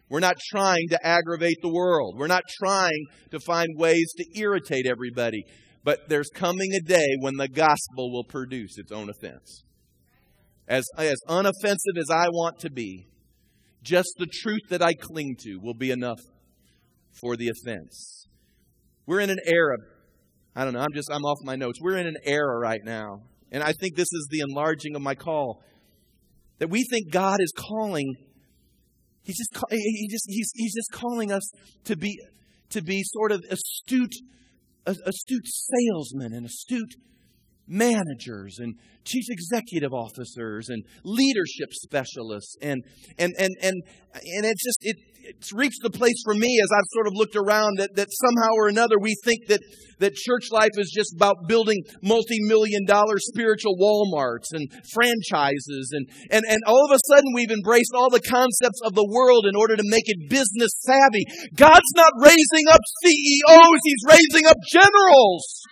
We're 0.09 0.21
not 0.21 0.37
trying 0.51 0.87
to 0.89 1.05
aggravate 1.05 1.57
the 1.61 1.73
world. 1.73 2.15
We're 2.17 2.27
not 2.27 2.43
trying 2.59 3.05
to 3.31 3.39
find 3.41 3.67
ways 3.77 4.13
to 4.17 4.39
irritate 4.39 4.85
everybody. 4.87 5.43
But 5.83 6.07
there's 6.07 6.29
coming 6.33 6.73
a 6.73 6.81
day 6.81 7.07
when 7.19 7.35
the 7.35 7.47
gospel 7.47 8.11
will 8.11 8.23
produce 8.23 8.77
its 8.77 8.91
own 8.91 9.09
offense. 9.09 9.63
As, 10.67 10.85
as 10.97 11.17
unoffensive 11.27 11.97
as 11.97 12.09
I 12.09 12.29
want 12.29 12.59
to 12.59 12.71
be, 12.71 13.07
just 13.81 14.13
the 14.17 14.27
truth 14.27 14.61
that 14.69 14.81
I 14.81 14.93
cling 14.93 15.35
to 15.41 15.59
will 15.61 15.73
be 15.73 15.91
enough 15.91 16.21
for 17.19 17.35
the 17.35 17.49
offense. 17.49 18.27
We're 19.05 19.19
in 19.19 19.29
an 19.29 19.39
era, 19.45 19.75
I 20.55 20.63
don't 20.63 20.73
know, 20.73 20.79
I'm 20.79 20.93
just, 20.93 21.11
I'm 21.11 21.25
off 21.25 21.39
my 21.43 21.57
notes. 21.57 21.79
We're 21.81 21.97
in 21.97 22.07
an 22.07 22.17
era 22.23 22.57
right 22.57 22.79
now, 22.83 23.23
and 23.51 23.61
I 23.61 23.73
think 23.73 23.97
this 23.97 24.07
is 24.13 24.29
the 24.31 24.39
enlarging 24.39 24.95
of 24.95 25.01
my 25.01 25.15
call, 25.15 25.61
that 26.59 26.69
we 26.69 26.85
think 26.89 27.11
God 27.11 27.41
is 27.41 27.51
calling, 27.55 28.15
he's 29.23 29.37
just, 29.37 29.65
he 29.69 30.07
just, 30.09 30.25
he's, 30.29 30.51
he's 30.55 30.73
just 30.73 30.91
calling 30.93 31.33
us 31.33 31.43
to 31.83 31.97
be, 31.97 32.17
to 32.69 32.81
be 32.81 33.03
sort 33.03 33.33
of 33.33 33.43
astute, 33.49 34.15
astute 34.85 35.45
salesman, 35.45 36.33
and 36.33 36.45
astute 36.45 36.95
managers 37.67 38.57
and 38.59 38.75
chief 39.05 39.25
executive 39.29 39.93
officers 39.93 40.69
and 40.69 40.83
leadership 41.03 41.69
specialists 41.71 42.55
and 42.61 42.83
and 43.17 43.33
and 43.37 43.51
and 43.61 43.75
and 44.13 44.45
it's 44.45 44.63
just 44.63 44.79
it 44.81 44.97
it's 45.23 45.53
reached 45.53 45.79
the 45.81 45.89
place 45.89 46.19
for 46.23 46.35
me 46.35 46.59
as 46.59 46.69
I've 46.71 46.91
sort 46.91 47.07
of 47.07 47.13
looked 47.15 47.35
around 47.35 47.79
that, 47.79 47.95
that 47.95 48.11
somehow 48.11 48.51
or 48.59 48.67
another 48.67 48.99
we 48.99 49.15
think 49.23 49.47
that, 49.47 49.63
that 49.99 50.13
church 50.15 50.51
life 50.51 50.75
is 50.75 50.91
just 50.91 51.15
about 51.15 51.47
building 51.47 51.79
multi-million 52.03 52.83
dollar 52.85 53.15
spiritual 53.17 53.75
Walmarts 53.79 54.51
and 54.51 54.67
franchises 54.91 55.95
and, 55.95 56.05
and, 56.29 56.43
and 56.47 56.59
all 56.67 56.83
of 56.83 56.91
a 56.91 56.99
sudden 57.07 57.31
we've 57.33 57.51
embraced 57.51 57.95
all 57.95 58.09
the 58.09 58.23
concepts 58.23 58.83
of 58.83 58.95
the 58.95 59.07
world 59.07 59.47
in 59.47 59.55
order 59.55 59.75
to 59.75 59.87
make 59.87 60.05
it 60.05 60.29
business 60.29 60.75
savvy. 60.83 61.23
God's 61.55 61.93
not 61.95 62.11
raising 62.19 62.67
up 62.71 62.83
CEOs, 63.03 63.79
He's 63.83 64.03
raising 64.07 64.45
up 64.47 64.59
generals. 64.67 65.63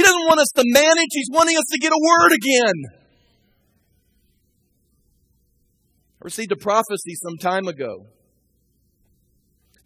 He 0.00 0.04
doesn't 0.04 0.26
want 0.28 0.40
us 0.40 0.48
to 0.56 0.64
manage, 0.64 1.10
He's 1.10 1.28
wanting 1.30 1.58
us 1.58 1.66
to 1.72 1.78
get 1.78 1.92
a 1.92 2.00
word 2.00 2.32
again. 2.32 2.84
I 6.14 6.24
received 6.24 6.52
a 6.52 6.56
prophecy 6.56 7.14
some 7.16 7.36
time 7.36 7.68
ago 7.68 8.06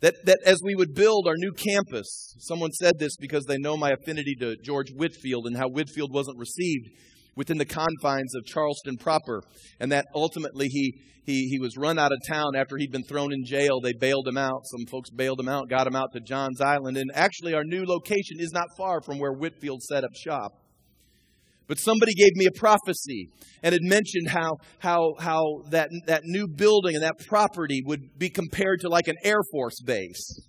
that, 0.03 0.25
that 0.27 0.39
as 0.47 0.61
we 0.63 0.77
would 0.77 0.95
build 0.95 1.27
our 1.27 1.35
new 1.37 1.51
campus, 1.51 2.37
someone 2.39 2.71
said 2.71 3.01
this 3.01 3.17
because 3.17 3.47
they 3.47 3.59
know 3.59 3.77
my 3.77 3.91
affinity 3.91 4.37
to 4.39 4.55
George 4.63 4.93
Whitefield 4.93 5.49
and 5.49 5.57
how 5.57 5.69
Whitefield 5.69 6.13
wasn't 6.13 6.39
received 6.39 6.91
within 7.37 7.59
the 7.59 7.65
confines 7.65 8.35
of 8.35 8.45
Charleston 8.45 8.97
proper, 8.97 9.43
and 9.81 9.91
that 9.93 10.07
ultimately 10.15 10.69
he, 10.69 10.95
he, 11.25 11.49
he 11.49 11.59
was 11.59 11.77
run 11.77 11.99
out 11.99 12.13
of 12.13 12.19
town 12.29 12.55
after 12.57 12.77
he'd 12.77 12.93
been 12.93 13.05
thrown 13.05 13.33
in 13.33 13.45
jail. 13.45 13.81
They 13.81 13.93
bailed 13.93 14.29
him 14.29 14.39
out. 14.39 14.63
Some 14.65 14.87
folks 14.87 15.11
bailed 15.11 15.41
him 15.41 15.49
out, 15.49 15.69
got 15.69 15.87
him 15.87 15.97
out 15.97 16.13
to 16.13 16.21
Johns 16.21 16.61
Island. 16.61 16.97
And 16.97 17.11
actually, 17.15 17.55
our 17.55 17.65
new 17.65 17.85
location 17.85 18.39
is 18.39 18.53
not 18.53 18.67
far 18.77 19.01
from 19.01 19.19
where 19.19 19.33
Whitefield 19.33 19.83
set 19.83 20.05
up 20.05 20.11
shop. 20.15 20.53
But 21.67 21.79
somebody 21.79 22.13
gave 22.13 22.35
me 22.35 22.45
a 22.47 22.59
prophecy 22.59 23.31
and 23.63 23.73
had 23.73 23.83
mentioned 23.83 24.29
how, 24.29 24.59
how, 24.79 25.15
how 25.19 25.63
that, 25.71 25.89
that 26.07 26.23
new 26.25 26.47
building 26.47 26.95
and 26.95 27.03
that 27.03 27.19
property 27.27 27.81
would 27.87 28.19
be 28.19 28.29
compared 28.29 28.81
to 28.81 28.89
like 28.89 29.09
an 29.09 29.17
Air 29.25 29.41
Force 29.51 29.81
base, 29.83 30.47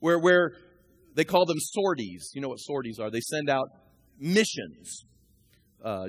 where, 0.00 0.18
where 0.18 0.50
they 1.14 1.24
call 1.24 1.46
them 1.46 1.58
sorties. 1.60 2.32
You 2.34 2.40
know 2.40 2.48
what 2.48 2.58
sorties 2.58 2.98
are? 2.98 3.08
They 3.08 3.20
send 3.20 3.48
out 3.48 3.68
missions 4.18 5.04
uh, 5.86 6.08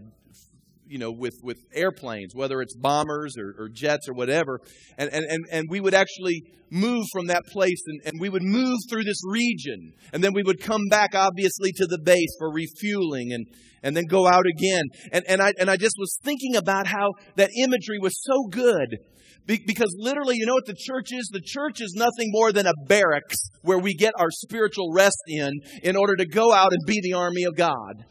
you 0.90 0.98
know, 0.98 1.12
with, 1.12 1.36
with 1.44 1.58
airplanes, 1.74 2.34
whether 2.34 2.62
it's 2.62 2.76
bombers 2.76 3.36
or, 3.38 3.54
or 3.60 3.70
jets 3.70 4.08
or 4.10 4.14
whatever. 4.14 4.60
And, 4.98 5.10
and, 5.14 5.46
and, 5.52 5.66
we 5.70 5.80
would 5.80 5.94
actually 5.94 6.42
move 6.72 7.06
from 7.12 7.28
that 7.28 7.44
place 7.52 7.82
and, 7.88 8.02
and 8.06 8.22
we 8.22 8.30
would 8.30 8.44
move 8.44 8.80
through 8.90 9.04
this 9.04 9.22
region. 9.30 9.94
And 10.14 10.24
then 10.24 10.34
we 10.34 10.44
would 10.44 10.62
come 10.62 10.82
back, 10.90 11.14
obviously, 11.14 11.72
to 11.74 11.86
the 11.86 12.00
base 12.00 12.36
for 12.40 12.52
refueling 12.52 13.34
and, 13.34 13.46
and 13.84 13.96
then 13.96 14.06
go 14.06 14.28
out 14.28 14.46
again. 14.58 14.84
And, 15.12 15.26
and, 15.28 15.42
I, 15.42 15.54
and 15.60 15.70
I 15.70 15.78
just 15.78 15.96
was 16.00 16.18
thinking 16.24 16.56
about 16.56 16.88
how 16.88 17.12
that 17.36 17.52
imagery 17.62 18.00
was 18.00 18.16
so 18.24 18.48
good. 18.50 18.98
because 19.46 19.94
literally, 20.00 20.38
you 20.38 20.46
know 20.46 20.56
what 20.56 20.66
the 20.66 20.76
church 20.78 21.12
is? 21.12 21.30
The 21.32 21.44
church 21.44 21.82
is 21.82 21.94
nothing 21.96 22.30
more 22.32 22.52
than 22.52 22.66
a 22.66 22.74
barracks 22.88 23.38
where 23.62 23.80
we 23.80 23.94
get 23.94 24.14
our 24.18 24.32
spiritual 24.32 24.92
rest 24.94 25.22
in 25.28 25.52
in 25.84 25.96
order 25.96 26.16
to 26.16 26.26
go 26.26 26.54
out 26.54 26.72
and 26.72 26.82
be 26.88 27.00
the 27.04 27.14
army 27.14 27.44
of 27.44 27.56
God. 27.56 28.06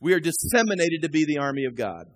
We 0.00 0.12
are 0.12 0.20
disseminated 0.20 1.02
to 1.02 1.08
be 1.08 1.24
the 1.24 1.38
army 1.38 1.64
of 1.64 1.74
God. 1.74 2.06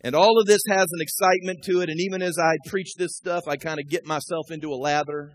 And 0.00 0.14
all 0.14 0.38
of 0.38 0.46
this 0.46 0.60
has 0.68 0.86
an 0.92 1.00
excitement 1.00 1.64
to 1.64 1.80
it. 1.80 1.90
And 1.90 2.00
even 2.00 2.22
as 2.22 2.36
I 2.38 2.56
preach 2.68 2.94
this 2.96 3.16
stuff, 3.16 3.42
I 3.48 3.56
kind 3.56 3.80
of 3.80 3.88
get 3.88 4.06
myself 4.06 4.50
into 4.50 4.70
a 4.72 4.76
lather. 4.76 5.32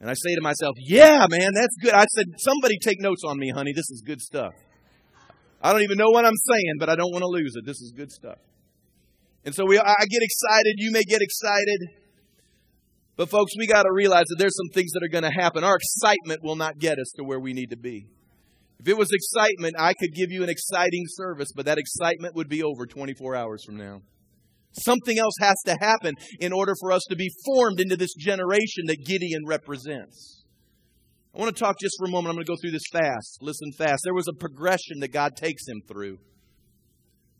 And 0.00 0.10
I 0.10 0.14
say 0.14 0.34
to 0.34 0.42
myself, 0.42 0.74
yeah, 0.78 1.26
man, 1.30 1.50
that's 1.54 1.76
good. 1.82 1.94
I 1.94 2.04
said, 2.14 2.26
somebody 2.38 2.76
take 2.78 3.00
notes 3.00 3.22
on 3.26 3.38
me, 3.38 3.50
honey. 3.50 3.72
This 3.72 3.90
is 3.90 4.02
good 4.04 4.20
stuff. 4.20 4.52
I 5.62 5.72
don't 5.72 5.82
even 5.82 5.98
know 5.98 6.10
what 6.10 6.24
I'm 6.24 6.36
saying, 6.50 6.74
but 6.78 6.88
I 6.88 6.94
don't 6.94 7.10
want 7.10 7.22
to 7.22 7.28
lose 7.28 7.54
it. 7.56 7.64
This 7.66 7.80
is 7.80 7.92
good 7.96 8.12
stuff. 8.12 8.38
And 9.44 9.54
so 9.54 9.64
we, 9.66 9.78
I 9.78 9.82
get 9.82 10.22
excited. 10.22 10.74
You 10.76 10.92
may 10.92 11.02
get 11.02 11.20
excited. 11.20 11.88
But 13.16 13.28
folks, 13.30 13.52
we 13.58 13.66
got 13.66 13.82
to 13.82 13.92
realize 13.92 14.26
that 14.28 14.36
there's 14.38 14.56
some 14.56 14.72
things 14.72 14.92
that 14.92 15.02
are 15.02 15.08
going 15.08 15.24
to 15.24 15.40
happen. 15.40 15.64
Our 15.64 15.76
excitement 15.76 16.44
will 16.44 16.54
not 16.54 16.78
get 16.78 16.98
us 16.98 17.10
to 17.16 17.24
where 17.24 17.40
we 17.40 17.52
need 17.52 17.70
to 17.70 17.76
be. 17.76 18.06
If 18.80 18.88
it 18.88 18.96
was 18.96 19.10
excitement, 19.12 19.74
I 19.78 19.92
could 19.94 20.14
give 20.14 20.30
you 20.30 20.42
an 20.42 20.48
exciting 20.48 21.04
service, 21.08 21.48
but 21.54 21.66
that 21.66 21.78
excitement 21.78 22.34
would 22.36 22.48
be 22.48 22.62
over 22.62 22.86
24 22.86 23.34
hours 23.34 23.64
from 23.64 23.76
now. 23.76 24.02
Something 24.72 25.18
else 25.18 25.34
has 25.40 25.56
to 25.66 25.76
happen 25.80 26.14
in 26.38 26.52
order 26.52 26.74
for 26.80 26.92
us 26.92 27.02
to 27.08 27.16
be 27.16 27.28
formed 27.44 27.80
into 27.80 27.96
this 27.96 28.14
generation 28.14 28.84
that 28.86 29.04
Gideon 29.04 29.42
represents. 29.46 30.44
I 31.34 31.40
want 31.40 31.54
to 31.54 31.60
talk 31.60 31.76
just 31.80 31.96
for 31.98 32.06
a 32.06 32.10
moment. 32.10 32.30
I'm 32.30 32.36
going 32.36 32.46
to 32.46 32.52
go 32.52 32.56
through 32.60 32.72
this 32.72 32.88
fast. 32.92 33.38
Listen 33.40 33.72
fast. 33.76 34.02
There 34.04 34.14
was 34.14 34.28
a 34.28 34.38
progression 34.38 35.00
that 35.00 35.12
God 35.12 35.36
takes 35.36 35.66
him 35.66 35.80
through 35.88 36.18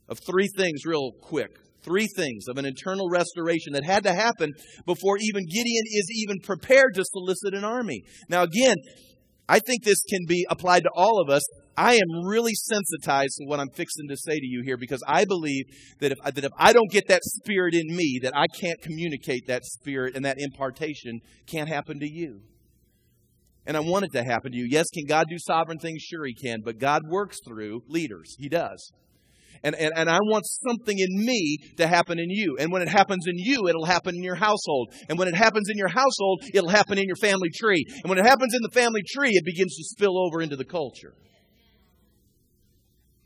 of 0.08 0.18
three 0.18 0.48
things, 0.56 0.84
real 0.84 1.12
quick. 1.20 1.50
Three 1.82 2.08
things 2.16 2.44
of 2.48 2.58
an 2.58 2.64
internal 2.64 3.08
restoration 3.08 3.72
that 3.74 3.84
had 3.84 4.02
to 4.02 4.12
happen 4.12 4.52
before 4.84 5.16
even 5.20 5.46
Gideon 5.46 5.84
is 5.86 6.10
even 6.12 6.40
prepared 6.40 6.94
to 6.94 7.04
solicit 7.04 7.54
an 7.54 7.64
army. 7.64 8.02
Now, 8.28 8.42
again, 8.42 8.76
I 9.48 9.60
think 9.60 9.82
this 9.82 10.02
can 10.08 10.26
be 10.26 10.46
applied 10.50 10.82
to 10.82 10.90
all 10.94 11.20
of 11.20 11.30
us. 11.30 11.42
I 11.76 11.94
am 11.94 12.26
really 12.26 12.54
sensitized 12.54 13.36
to 13.38 13.46
what 13.46 13.60
I'm 13.60 13.70
fixing 13.70 14.08
to 14.08 14.16
say 14.16 14.38
to 14.38 14.46
you 14.46 14.62
here 14.62 14.76
because 14.76 15.02
I 15.06 15.24
believe 15.24 15.64
that 16.00 16.12
if, 16.12 16.18
that 16.34 16.44
if 16.44 16.52
I 16.58 16.72
don't 16.72 16.90
get 16.90 17.08
that 17.08 17.22
spirit 17.22 17.74
in 17.74 17.86
me, 17.86 18.18
that 18.22 18.36
I 18.36 18.46
can't 18.60 18.80
communicate 18.82 19.46
that 19.46 19.64
spirit 19.64 20.16
and 20.16 20.24
that 20.24 20.36
impartation 20.38 21.20
can't 21.46 21.68
happen 21.68 22.00
to 22.00 22.08
you. 22.08 22.42
And 23.64 23.76
I 23.76 23.80
want 23.80 24.06
it 24.06 24.12
to 24.12 24.24
happen 24.24 24.52
to 24.52 24.58
you. 24.58 24.66
Yes, 24.68 24.86
can 24.92 25.04
God 25.06 25.26
do 25.28 25.36
sovereign 25.38 25.78
things? 25.78 26.02
Sure, 26.02 26.24
He 26.24 26.34
can. 26.34 26.60
But 26.64 26.78
God 26.78 27.02
works 27.08 27.38
through 27.46 27.82
leaders. 27.86 28.34
He 28.38 28.48
does. 28.48 28.92
And, 29.62 29.74
and, 29.74 29.92
and 29.96 30.08
I 30.08 30.18
want 30.20 30.44
something 30.46 30.98
in 30.98 31.24
me 31.24 31.58
to 31.76 31.86
happen 31.86 32.18
in 32.18 32.30
you. 32.30 32.56
And 32.58 32.72
when 32.72 32.82
it 32.82 32.88
happens 32.88 33.26
in 33.26 33.36
you, 33.36 33.68
it'll 33.68 33.86
happen 33.86 34.14
in 34.14 34.22
your 34.22 34.36
household. 34.36 34.94
And 35.08 35.18
when 35.18 35.28
it 35.28 35.34
happens 35.34 35.68
in 35.70 35.76
your 35.76 35.88
household, 35.88 36.44
it'll 36.54 36.70
happen 36.70 36.98
in 36.98 37.04
your 37.06 37.16
family 37.16 37.50
tree. 37.54 37.84
And 38.02 38.08
when 38.08 38.18
it 38.18 38.26
happens 38.26 38.54
in 38.54 38.60
the 38.62 38.70
family 38.70 39.02
tree, 39.06 39.32
it 39.32 39.44
begins 39.44 39.76
to 39.76 39.84
spill 39.84 40.18
over 40.18 40.40
into 40.40 40.56
the 40.56 40.64
culture. 40.64 41.14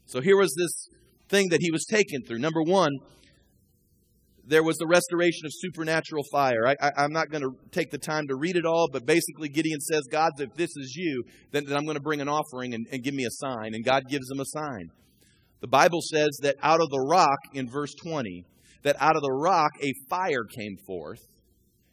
So 0.06 0.20
here 0.20 0.36
was 0.36 0.54
this 0.58 0.88
thing 1.28 1.48
that 1.50 1.60
he 1.60 1.70
was 1.70 1.86
taken 1.86 2.22
through. 2.26 2.38
Number 2.38 2.62
one, 2.62 2.92
there 4.44 4.62
was 4.62 4.76
the 4.76 4.86
restoration 4.86 5.46
of 5.46 5.52
supernatural 5.54 6.24
fire. 6.32 6.66
I, 6.66 7.04
am 7.04 7.12
not 7.12 7.30
going 7.30 7.42
to 7.42 7.52
take 7.70 7.90
the 7.90 7.98
time 7.98 8.26
to 8.28 8.36
read 8.36 8.56
it 8.56 8.66
all, 8.66 8.88
but 8.92 9.06
basically 9.06 9.48
Gideon 9.48 9.80
says, 9.80 10.02
God, 10.10 10.32
if 10.38 10.54
this 10.54 10.76
is 10.76 10.94
you, 10.96 11.24
then, 11.52 11.64
then 11.66 11.76
I'm 11.76 11.84
going 11.84 11.96
to 11.96 12.02
bring 12.02 12.20
an 12.20 12.28
offering 12.28 12.74
and, 12.74 12.86
and 12.90 13.02
give 13.02 13.14
me 13.14 13.24
a 13.24 13.30
sign. 13.30 13.74
And 13.74 13.84
God 13.84 14.08
gives 14.08 14.30
him 14.30 14.40
a 14.40 14.44
sign. 14.44 14.90
The 15.62 15.68
Bible 15.68 16.00
says 16.02 16.38
that 16.42 16.56
out 16.60 16.80
of 16.80 16.90
the 16.90 17.06
rock, 17.08 17.38
in 17.54 17.70
verse 17.70 17.94
20, 17.94 18.44
that 18.82 18.96
out 18.98 19.14
of 19.14 19.22
the 19.22 19.32
rock 19.32 19.70
a 19.80 19.92
fire 20.10 20.44
came 20.44 20.76
forth 20.86 21.20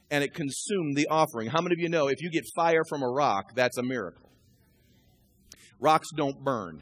and 0.10 0.24
it 0.24 0.34
consumed 0.34 0.98
the 0.98 1.08
offering. 1.08 1.50
How 1.50 1.62
many 1.62 1.76
of 1.76 1.80
you 1.80 1.88
know 1.88 2.08
if 2.08 2.20
you 2.20 2.32
get 2.32 2.46
fire 2.56 2.82
from 2.90 3.04
a 3.04 3.08
rock, 3.08 3.54
that's 3.54 3.78
a 3.78 3.84
miracle? 3.84 4.32
Rocks 5.80 6.08
don't 6.18 6.44
burn. 6.44 6.82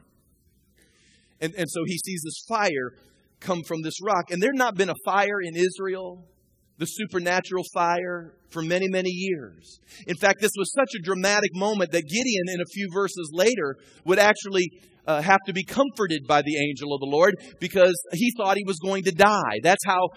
And, 1.41 1.53
and 1.55 1.69
so 1.69 1.81
he 1.85 1.97
sees 1.97 2.21
this 2.23 2.45
fire 2.47 2.93
come 3.41 3.63
from 3.67 3.81
this 3.81 4.01
rock. 4.01 4.31
And 4.31 4.41
there 4.41 4.51
had 4.53 4.57
not 4.57 4.75
been 4.75 4.89
a 4.89 4.95
fire 5.03 5.41
in 5.43 5.57
Israel, 5.57 6.25
the 6.77 6.85
supernatural 6.85 7.63
fire, 7.73 8.33
for 8.49 8.61
many, 8.61 8.87
many 8.87 9.09
years. 9.09 9.79
In 10.07 10.15
fact, 10.15 10.41
this 10.41 10.51
was 10.57 10.71
such 10.73 10.89
a 10.97 11.03
dramatic 11.03 11.51
moment 11.53 11.91
that 11.91 12.03
Gideon, 12.03 12.45
in 12.47 12.61
a 12.61 12.65
few 12.73 12.87
verses 12.93 13.29
later, 13.33 13.75
would 14.05 14.19
actually 14.19 14.69
uh, 15.05 15.21
have 15.21 15.39
to 15.45 15.53
be 15.53 15.63
comforted 15.63 16.23
by 16.27 16.41
the 16.41 16.57
angel 16.69 16.93
of 16.93 16.99
the 16.99 17.07
Lord 17.07 17.35
because 17.59 17.93
he 18.13 18.31
thought 18.37 18.57
he 18.57 18.63
was 18.65 18.77
going 18.79 19.03
to 19.03 19.11
die. 19.11 19.59
That's 19.63 19.83
how 19.85 20.09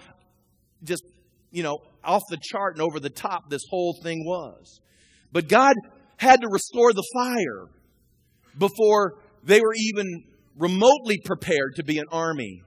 just, 0.83 1.03
you 1.51 1.62
know, 1.62 1.79
off 2.03 2.23
the 2.31 2.38
chart 2.40 2.75
and 2.77 2.83
over 2.83 3.01
the 3.01 3.11
top 3.11 3.51
this 3.51 3.62
whole 3.70 3.99
thing 4.03 4.25
was. 4.25 4.81
But 5.33 5.49
God 5.49 5.75
had 6.16 6.40
to 6.40 6.49
restore 6.51 6.92
the 6.92 7.07
fire 7.14 7.68
before 8.59 9.18
they 9.44 9.61
were 9.61 9.75
even 9.77 10.25
remotely 10.57 11.18
prepared 11.25 11.77
to 11.77 11.85
be 11.85 11.99
an 11.99 12.07
army. 12.11 12.62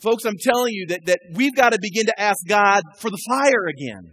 Folks, 0.00 0.24
I'm 0.24 0.38
telling 0.40 0.74
you 0.74 0.86
that, 0.88 1.06
that 1.06 1.18
we've 1.34 1.54
got 1.54 1.72
to 1.72 1.78
begin 1.80 2.06
to 2.06 2.20
ask 2.20 2.38
God 2.46 2.82
for 2.98 3.10
the 3.10 3.18
fire 3.28 3.66
again. 3.68 4.12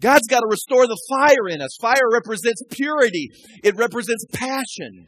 God's 0.00 0.26
got 0.26 0.40
to 0.40 0.48
restore 0.50 0.86
the 0.88 0.98
fire 1.08 1.48
in 1.48 1.62
us. 1.62 1.76
Fire 1.80 2.10
represents 2.12 2.62
purity, 2.70 3.28
it 3.62 3.76
represents 3.76 4.26
passion. 4.32 5.06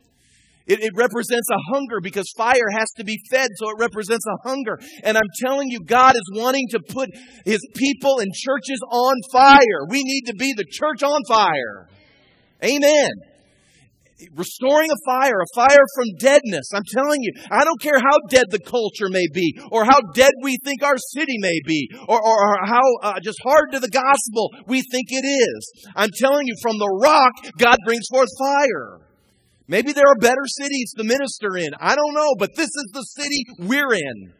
It, 0.66 0.80
it, 0.80 0.92
represents 0.96 1.46
a 1.52 1.74
hunger 1.74 2.00
because 2.02 2.24
fire 2.38 2.70
has 2.72 2.90
to 2.96 3.04
be 3.04 3.18
fed, 3.30 3.50
so 3.56 3.68
it 3.68 3.76
represents 3.78 4.24
a 4.26 4.48
hunger. 4.48 4.78
And 5.02 5.18
I'm 5.18 5.28
telling 5.42 5.68
you, 5.68 5.80
God 5.80 6.16
is 6.16 6.22
wanting 6.32 6.68
to 6.70 6.80
put 6.88 7.10
His 7.44 7.60
people 7.76 8.20
and 8.20 8.32
churches 8.32 8.80
on 8.90 9.14
fire. 9.30 9.84
We 9.90 10.02
need 10.02 10.22
to 10.28 10.34
be 10.34 10.54
the 10.56 10.64
church 10.64 11.02
on 11.02 11.20
fire. 11.28 11.90
Amen. 12.64 13.10
Restoring 14.34 14.90
a 14.90 14.96
fire, 15.04 15.40
a 15.40 15.54
fire 15.54 15.84
from 15.96 16.06
deadness. 16.20 16.70
I'm 16.72 16.84
telling 16.88 17.20
you, 17.22 17.32
I 17.50 17.64
don't 17.64 17.80
care 17.80 17.98
how 17.98 18.16
dead 18.28 18.46
the 18.50 18.60
culture 18.60 19.08
may 19.08 19.26
be, 19.34 19.58
or 19.72 19.84
how 19.84 20.00
dead 20.14 20.30
we 20.42 20.56
think 20.64 20.84
our 20.84 20.96
city 20.96 21.36
may 21.38 21.58
be, 21.66 21.90
or, 22.08 22.20
or, 22.22 22.36
or 22.42 22.58
how 22.64 22.80
uh, 23.02 23.20
just 23.20 23.38
hard 23.42 23.72
to 23.72 23.80
the 23.80 23.88
gospel 23.88 24.50
we 24.66 24.82
think 24.82 25.08
it 25.10 25.26
is. 25.26 25.72
I'm 25.96 26.10
telling 26.16 26.46
you, 26.46 26.54
from 26.62 26.78
the 26.78 27.00
rock, 27.02 27.32
God 27.58 27.76
brings 27.84 28.06
forth 28.10 28.28
fire. 28.38 29.00
Maybe 29.66 29.92
there 29.92 30.06
are 30.06 30.18
better 30.20 30.46
cities 30.46 30.92
to 30.96 31.04
minister 31.04 31.56
in. 31.56 31.70
I 31.80 31.96
don't 31.96 32.14
know, 32.14 32.34
but 32.38 32.54
this 32.54 32.68
is 32.68 32.90
the 32.92 33.02
city 33.02 33.44
we're 33.58 33.94
in. 33.94 34.32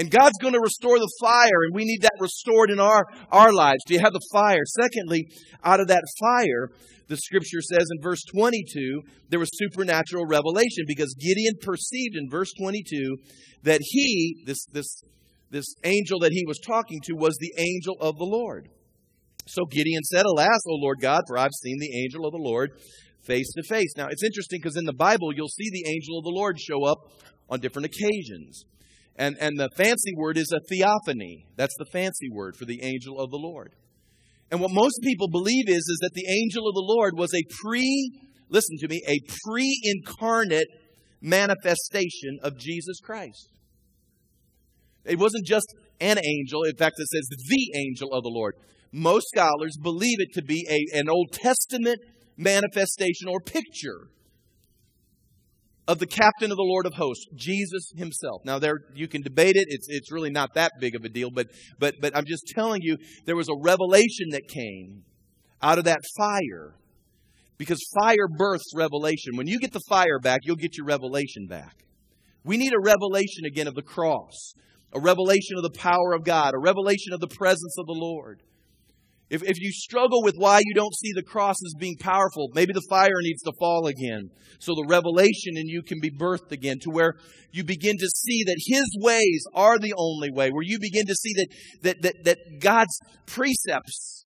And 0.00 0.10
God's 0.10 0.38
going 0.40 0.54
to 0.54 0.60
restore 0.60 0.98
the 0.98 1.12
fire, 1.20 1.60
and 1.66 1.74
we 1.74 1.84
need 1.84 2.00
that 2.00 2.16
restored 2.18 2.70
in 2.70 2.80
our, 2.80 3.04
our 3.30 3.52
lives. 3.52 3.80
Do 3.86 3.92
you 3.92 4.00
have 4.00 4.14
the 4.14 4.28
fire? 4.32 4.62
Secondly, 4.64 5.28
out 5.62 5.78
of 5.78 5.88
that 5.88 6.02
fire, 6.18 6.70
the 7.08 7.18
scripture 7.18 7.60
says 7.60 7.86
in 7.94 8.02
verse 8.02 8.22
22, 8.32 9.02
there 9.28 9.38
was 9.38 9.50
supernatural 9.52 10.24
revelation 10.24 10.84
because 10.86 11.14
Gideon 11.20 11.52
perceived 11.60 12.16
in 12.16 12.30
verse 12.30 12.50
22 12.58 13.18
that 13.64 13.80
he, 13.82 14.42
this, 14.46 14.64
this, 14.72 15.02
this 15.50 15.66
angel 15.84 16.20
that 16.20 16.32
he 16.32 16.46
was 16.46 16.60
talking 16.66 17.00
to, 17.04 17.12
was 17.12 17.36
the 17.36 17.52
angel 17.58 17.96
of 18.00 18.16
the 18.16 18.24
Lord. 18.24 18.70
So 19.48 19.66
Gideon 19.66 20.02
said, 20.04 20.24
Alas, 20.24 20.62
O 20.66 20.76
Lord 20.76 21.00
God, 21.02 21.24
for 21.26 21.36
I've 21.36 21.52
seen 21.62 21.76
the 21.78 22.02
angel 22.02 22.24
of 22.24 22.32
the 22.32 22.40
Lord 22.42 22.70
face 23.22 23.52
to 23.52 23.62
face. 23.68 23.92
Now, 23.98 24.06
it's 24.10 24.24
interesting 24.24 24.60
because 24.62 24.78
in 24.78 24.86
the 24.86 24.94
Bible, 24.94 25.34
you'll 25.34 25.48
see 25.48 25.68
the 25.70 25.90
angel 25.90 26.16
of 26.16 26.24
the 26.24 26.30
Lord 26.34 26.58
show 26.58 26.84
up 26.84 27.12
on 27.50 27.60
different 27.60 27.84
occasions. 27.84 28.64
And, 29.20 29.36
and 29.38 29.60
the 29.60 29.68
fancy 29.76 30.14
word 30.16 30.38
is 30.38 30.50
a 30.50 30.60
theophany. 30.66 31.44
That's 31.54 31.76
the 31.78 31.84
fancy 31.84 32.30
word 32.30 32.56
for 32.56 32.64
the 32.64 32.82
angel 32.82 33.20
of 33.20 33.30
the 33.30 33.36
Lord. 33.36 33.74
And 34.50 34.62
what 34.62 34.70
most 34.70 34.98
people 35.02 35.28
believe 35.28 35.68
is, 35.68 35.76
is 35.76 35.98
that 36.00 36.14
the 36.14 36.24
angel 36.26 36.66
of 36.66 36.74
the 36.74 36.82
Lord 36.82 37.18
was 37.18 37.34
a 37.34 37.44
pre, 37.62 38.12
listen 38.48 38.78
to 38.78 38.88
me, 38.88 39.02
a 39.06 39.20
pre 39.44 39.78
incarnate 39.84 40.68
manifestation 41.20 42.38
of 42.42 42.56
Jesus 42.56 42.98
Christ. 42.98 43.50
It 45.04 45.18
wasn't 45.18 45.44
just 45.44 45.66
an 46.00 46.16
angel. 46.16 46.64
In 46.64 46.76
fact, 46.76 46.94
it 46.96 47.06
says 47.08 47.28
the 47.28 47.72
angel 47.76 48.14
of 48.14 48.22
the 48.22 48.32
Lord. 48.32 48.54
Most 48.90 49.28
scholars 49.28 49.76
believe 49.82 50.18
it 50.18 50.32
to 50.32 50.42
be 50.42 50.66
a, 50.70 50.98
an 50.98 51.10
Old 51.10 51.32
Testament 51.32 51.98
manifestation 52.38 53.28
or 53.28 53.40
picture 53.40 54.08
of 55.90 55.98
the 55.98 56.06
captain 56.06 56.52
of 56.52 56.56
the 56.56 56.62
Lord 56.62 56.86
of 56.86 56.94
hosts, 56.94 57.26
Jesus 57.34 57.90
himself. 57.96 58.42
Now 58.44 58.60
there 58.60 58.78
you 58.94 59.08
can 59.08 59.22
debate 59.22 59.56
it. 59.56 59.66
It's 59.68 59.88
it's 59.88 60.12
really 60.12 60.30
not 60.30 60.54
that 60.54 60.70
big 60.78 60.94
of 60.94 61.04
a 61.04 61.08
deal, 61.08 61.30
but 61.32 61.48
but 61.80 61.96
but 62.00 62.16
I'm 62.16 62.26
just 62.26 62.46
telling 62.46 62.80
you 62.80 62.96
there 63.26 63.34
was 63.34 63.48
a 63.48 63.56
revelation 63.60 64.28
that 64.30 64.46
came 64.46 65.02
out 65.60 65.78
of 65.78 65.84
that 65.86 65.98
fire. 66.16 66.76
Because 67.58 67.84
fire 68.00 68.28
births 68.38 68.72
revelation. 68.74 69.36
When 69.36 69.48
you 69.48 69.58
get 69.58 69.72
the 69.72 69.82
fire 69.88 70.20
back, 70.22 70.40
you'll 70.44 70.56
get 70.56 70.78
your 70.78 70.86
revelation 70.86 71.46
back. 71.46 71.84
We 72.44 72.56
need 72.56 72.72
a 72.72 72.80
revelation 72.80 73.44
again 73.44 73.66
of 73.66 73.74
the 73.74 73.82
cross, 73.82 74.54
a 74.94 75.00
revelation 75.00 75.56
of 75.56 75.64
the 75.64 75.78
power 75.78 76.14
of 76.14 76.24
God, 76.24 76.54
a 76.54 76.58
revelation 76.58 77.12
of 77.12 77.20
the 77.20 77.26
presence 77.26 77.74
of 77.78 77.86
the 77.86 77.98
Lord. 77.98 78.42
If, 79.30 79.44
if 79.44 79.60
you 79.60 79.70
struggle 79.70 80.22
with 80.22 80.34
why 80.36 80.58
you 80.58 80.74
don't 80.74 80.94
see 80.94 81.12
the 81.14 81.22
cross 81.22 81.56
as 81.64 81.74
being 81.78 81.96
powerful, 82.00 82.50
maybe 82.52 82.72
the 82.72 82.86
fire 82.90 83.20
needs 83.20 83.42
to 83.42 83.52
fall 83.58 83.86
again. 83.86 84.30
So 84.58 84.74
the 84.74 84.86
revelation 84.88 85.56
in 85.56 85.68
you 85.68 85.82
can 85.82 85.98
be 86.00 86.10
birthed 86.10 86.50
again 86.50 86.78
to 86.80 86.90
where 86.90 87.14
you 87.52 87.62
begin 87.62 87.96
to 87.96 88.08
see 88.08 88.42
that 88.44 88.60
His 88.66 88.84
ways 89.00 89.44
are 89.54 89.78
the 89.78 89.94
only 89.96 90.30
way, 90.32 90.50
where 90.50 90.64
you 90.64 90.78
begin 90.80 91.06
to 91.06 91.14
see 91.14 91.32
that, 91.34 91.46
that, 91.82 92.02
that, 92.02 92.24
that 92.24 92.38
God's 92.60 92.98
precepts 93.26 94.24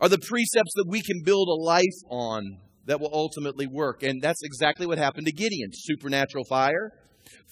are 0.00 0.10
the 0.10 0.18
precepts 0.18 0.72
that 0.74 0.86
we 0.86 1.00
can 1.00 1.22
build 1.24 1.48
a 1.48 1.62
life 1.62 1.84
on 2.10 2.58
that 2.84 3.00
will 3.00 3.10
ultimately 3.12 3.66
work. 3.66 4.02
And 4.02 4.20
that's 4.20 4.42
exactly 4.44 4.86
what 4.86 4.98
happened 4.98 5.26
to 5.26 5.32
Gideon 5.32 5.70
supernatural 5.72 6.44
fire, 6.44 6.92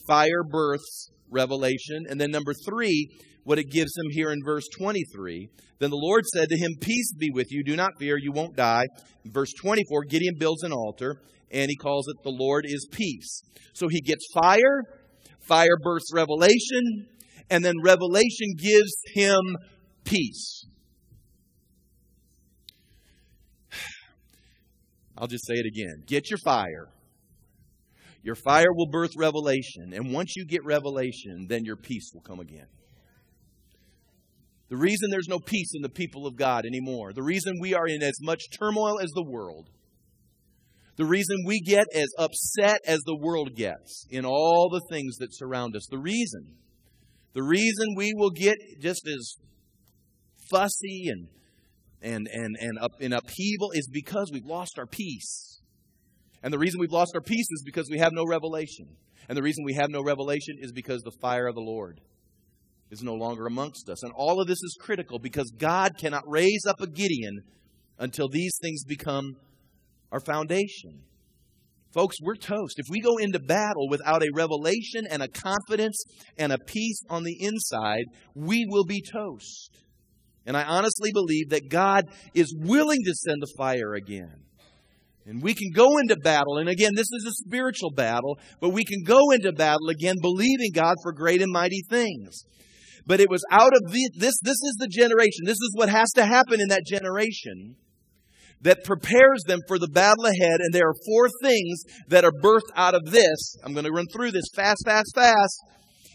fire 0.06 0.44
births 0.48 1.10
revelation. 1.30 2.04
And 2.08 2.20
then 2.20 2.30
number 2.30 2.52
three, 2.66 3.08
what 3.44 3.58
it 3.58 3.70
gives 3.70 3.96
him 3.96 4.10
here 4.10 4.30
in 4.30 4.40
verse 4.44 4.64
23. 4.76 5.48
Then 5.78 5.90
the 5.90 5.96
Lord 5.96 6.24
said 6.26 6.48
to 6.48 6.56
him, 6.56 6.70
Peace 6.80 7.12
be 7.18 7.30
with 7.32 7.50
you. 7.50 7.62
Do 7.62 7.76
not 7.76 7.92
fear. 7.98 8.16
You 8.18 8.32
won't 8.32 8.56
die. 8.56 8.86
In 9.24 9.32
verse 9.32 9.52
24, 9.60 10.04
Gideon 10.04 10.34
builds 10.38 10.62
an 10.62 10.72
altar 10.72 11.20
and 11.50 11.68
he 11.70 11.76
calls 11.76 12.08
it 12.08 12.16
the 12.22 12.30
Lord 12.30 12.64
is 12.66 12.86
peace. 12.90 13.42
So 13.72 13.88
he 13.88 14.00
gets 14.00 14.26
fire, 14.34 14.82
fire 15.46 15.76
births 15.82 16.10
revelation, 16.12 17.06
and 17.50 17.64
then 17.64 17.74
revelation 17.82 18.54
gives 18.56 18.92
him 19.14 19.40
peace. 20.04 20.66
I'll 25.18 25.28
just 25.28 25.46
say 25.46 25.54
it 25.54 25.66
again. 25.66 26.02
Get 26.06 26.30
your 26.30 26.38
fire. 26.44 26.88
Your 28.22 28.34
fire 28.34 28.72
will 28.72 28.88
birth 28.90 29.12
revelation. 29.18 29.92
And 29.92 30.12
once 30.12 30.34
you 30.34 30.46
get 30.46 30.64
revelation, 30.64 31.46
then 31.48 31.64
your 31.64 31.76
peace 31.76 32.10
will 32.14 32.22
come 32.22 32.40
again. 32.40 32.66
The 34.68 34.76
reason 34.76 35.10
there's 35.10 35.28
no 35.28 35.38
peace 35.38 35.72
in 35.74 35.82
the 35.82 35.88
people 35.88 36.26
of 36.26 36.36
God 36.36 36.64
anymore, 36.64 37.12
the 37.12 37.22
reason 37.22 37.54
we 37.60 37.74
are 37.74 37.86
in 37.86 38.02
as 38.02 38.18
much 38.22 38.42
turmoil 38.58 38.98
as 39.00 39.10
the 39.10 39.24
world, 39.24 39.68
the 40.96 41.04
reason 41.04 41.36
we 41.46 41.60
get 41.60 41.86
as 41.94 42.08
upset 42.18 42.80
as 42.86 43.00
the 43.00 43.16
world 43.16 43.54
gets 43.56 44.06
in 44.10 44.24
all 44.24 44.70
the 44.70 44.82
things 44.94 45.16
that 45.16 45.34
surround 45.34 45.76
us, 45.76 45.86
the 45.90 45.98
reason, 45.98 46.56
The 47.34 47.42
reason 47.42 47.94
we 47.96 48.12
will 48.14 48.30
get 48.30 48.56
just 48.80 49.06
as 49.08 49.36
fussy 50.50 51.08
and 51.08 51.28
and 52.00 52.28
and 52.32 52.56
and 52.60 52.78
up 52.78 52.92
in 53.00 53.12
upheaval 53.12 53.72
is 53.72 53.88
because 53.88 54.30
we've 54.32 54.46
lost 54.46 54.78
our 54.78 54.86
peace. 54.86 55.60
And 56.42 56.52
the 56.52 56.58
reason 56.58 56.78
we've 56.78 56.92
lost 56.92 57.12
our 57.14 57.22
peace 57.22 57.48
is 57.50 57.62
because 57.64 57.88
we 57.90 57.98
have 57.98 58.12
no 58.12 58.24
revelation. 58.24 58.96
And 59.28 59.36
the 59.36 59.42
reason 59.42 59.64
we 59.64 59.74
have 59.74 59.90
no 59.90 60.02
revelation 60.02 60.56
is 60.60 60.70
because 60.72 61.02
the 61.02 61.18
fire 61.20 61.46
of 61.46 61.54
the 61.54 61.60
Lord 61.60 62.00
is 62.94 63.02
no 63.02 63.14
longer 63.14 63.46
amongst 63.46 63.88
us. 63.90 64.02
And 64.02 64.12
all 64.16 64.40
of 64.40 64.46
this 64.46 64.62
is 64.62 64.78
critical 64.80 65.18
because 65.18 65.52
God 65.58 65.92
cannot 65.98 66.22
raise 66.26 66.64
up 66.66 66.80
a 66.80 66.86
Gideon 66.86 67.42
until 67.98 68.28
these 68.28 68.56
things 68.62 68.84
become 68.84 69.36
our 70.10 70.20
foundation. 70.20 71.02
Folks, 71.92 72.16
we're 72.22 72.34
toast. 72.34 72.78
If 72.78 72.86
we 72.88 73.00
go 73.00 73.18
into 73.18 73.38
battle 73.38 73.88
without 73.88 74.22
a 74.22 74.30
revelation 74.34 75.06
and 75.08 75.22
a 75.22 75.28
confidence 75.28 76.02
and 76.38 76.52
a 76.52 76.58
peace 76.58 77.00
on 77.08 77.22
the 77.22 77.36
inside, 77.40 78.04
we 78.34 78.66
will 78.68 78.84
be 78.84 79.00
toast. 79.00 79.70
And 80.46 80.56
I 80.56 80.64
honestly 80.64 81.10
believe 81.12 81.50
that 81.50 81.70
God 81.70 82.04
is 82.34 82.54
willing 82.58 83.00
to 83.04 83.14
send 83.14 83.40
the 83.40 83.52
fire 83.56 83.94
again. 83.94 84.44
And 85.26 85.42
we 85.42 85.54
can 85.54 85.70
go 85.74 85.98
into 85.98 86.16
battle, 86.16 86.58
and 86.58 86.68
again, 86.68 86.92
this 86.94 87.08
is 87.10 87.26
a 87.26 87.48
spiritual 87.48 87.90
battle, 87.90 88.38
but 88.60 88.70
we 88.70 88.84
can 88.84 89.02
go 89.04 89.30
into 89.30 89.52
battle 89.52 89.88
again 89.88 90.16
believing 90.20 90.70
God 90.74 90.96
for 91.02 91.12
great 91.12 91.40
and 91.40 91.50
mighty 91.50 91.82
things. 91.88 92.44
But 93.06 93.20
it 93.20 93.28
was 93.28 93.44
out 93.50 93.72
of 93.74 93.92
the, 93.92 94.10
this, 94.16 94.34
this 94.42 94.60
is 94.62 94.76
the 94.78 94.88
generation, 94.88 95.44
this 95.44 95.60
is 95.60 95.72
what 95.74 95.88
has 95.88 96.10
to 96.16 96.24
happen 96.24 96.60
in 96.60 96.68
that 96.68 96.86
generation 96.86 97.76
that 98.62 98.82
prepares 98.82 99.42
them 99.46 99.60
for 99.68 99.78
the 99.78 99.88
battle 99.88 100.24
ahead. 100.24 100.60
And 100.60 100.72
there 100.72 100.88
are 100.88 100.94
four 101.06 101.28
things 101.42 101.82
that 102.08 102.24
are 102.24 102.32
birthed 102.42 102.72
out 102.74 102.94
of 102.94 103.10
this. 103.10 103.56
I'm 103.62 103.74
going 103.74 103.84
to 103.84 103.92
run 103.92 104.06
through 104.06 104.30
this 104.32 104.46
fast, 104.54 104.82
fast, 104.86 105.12
fast, 105.14 105.60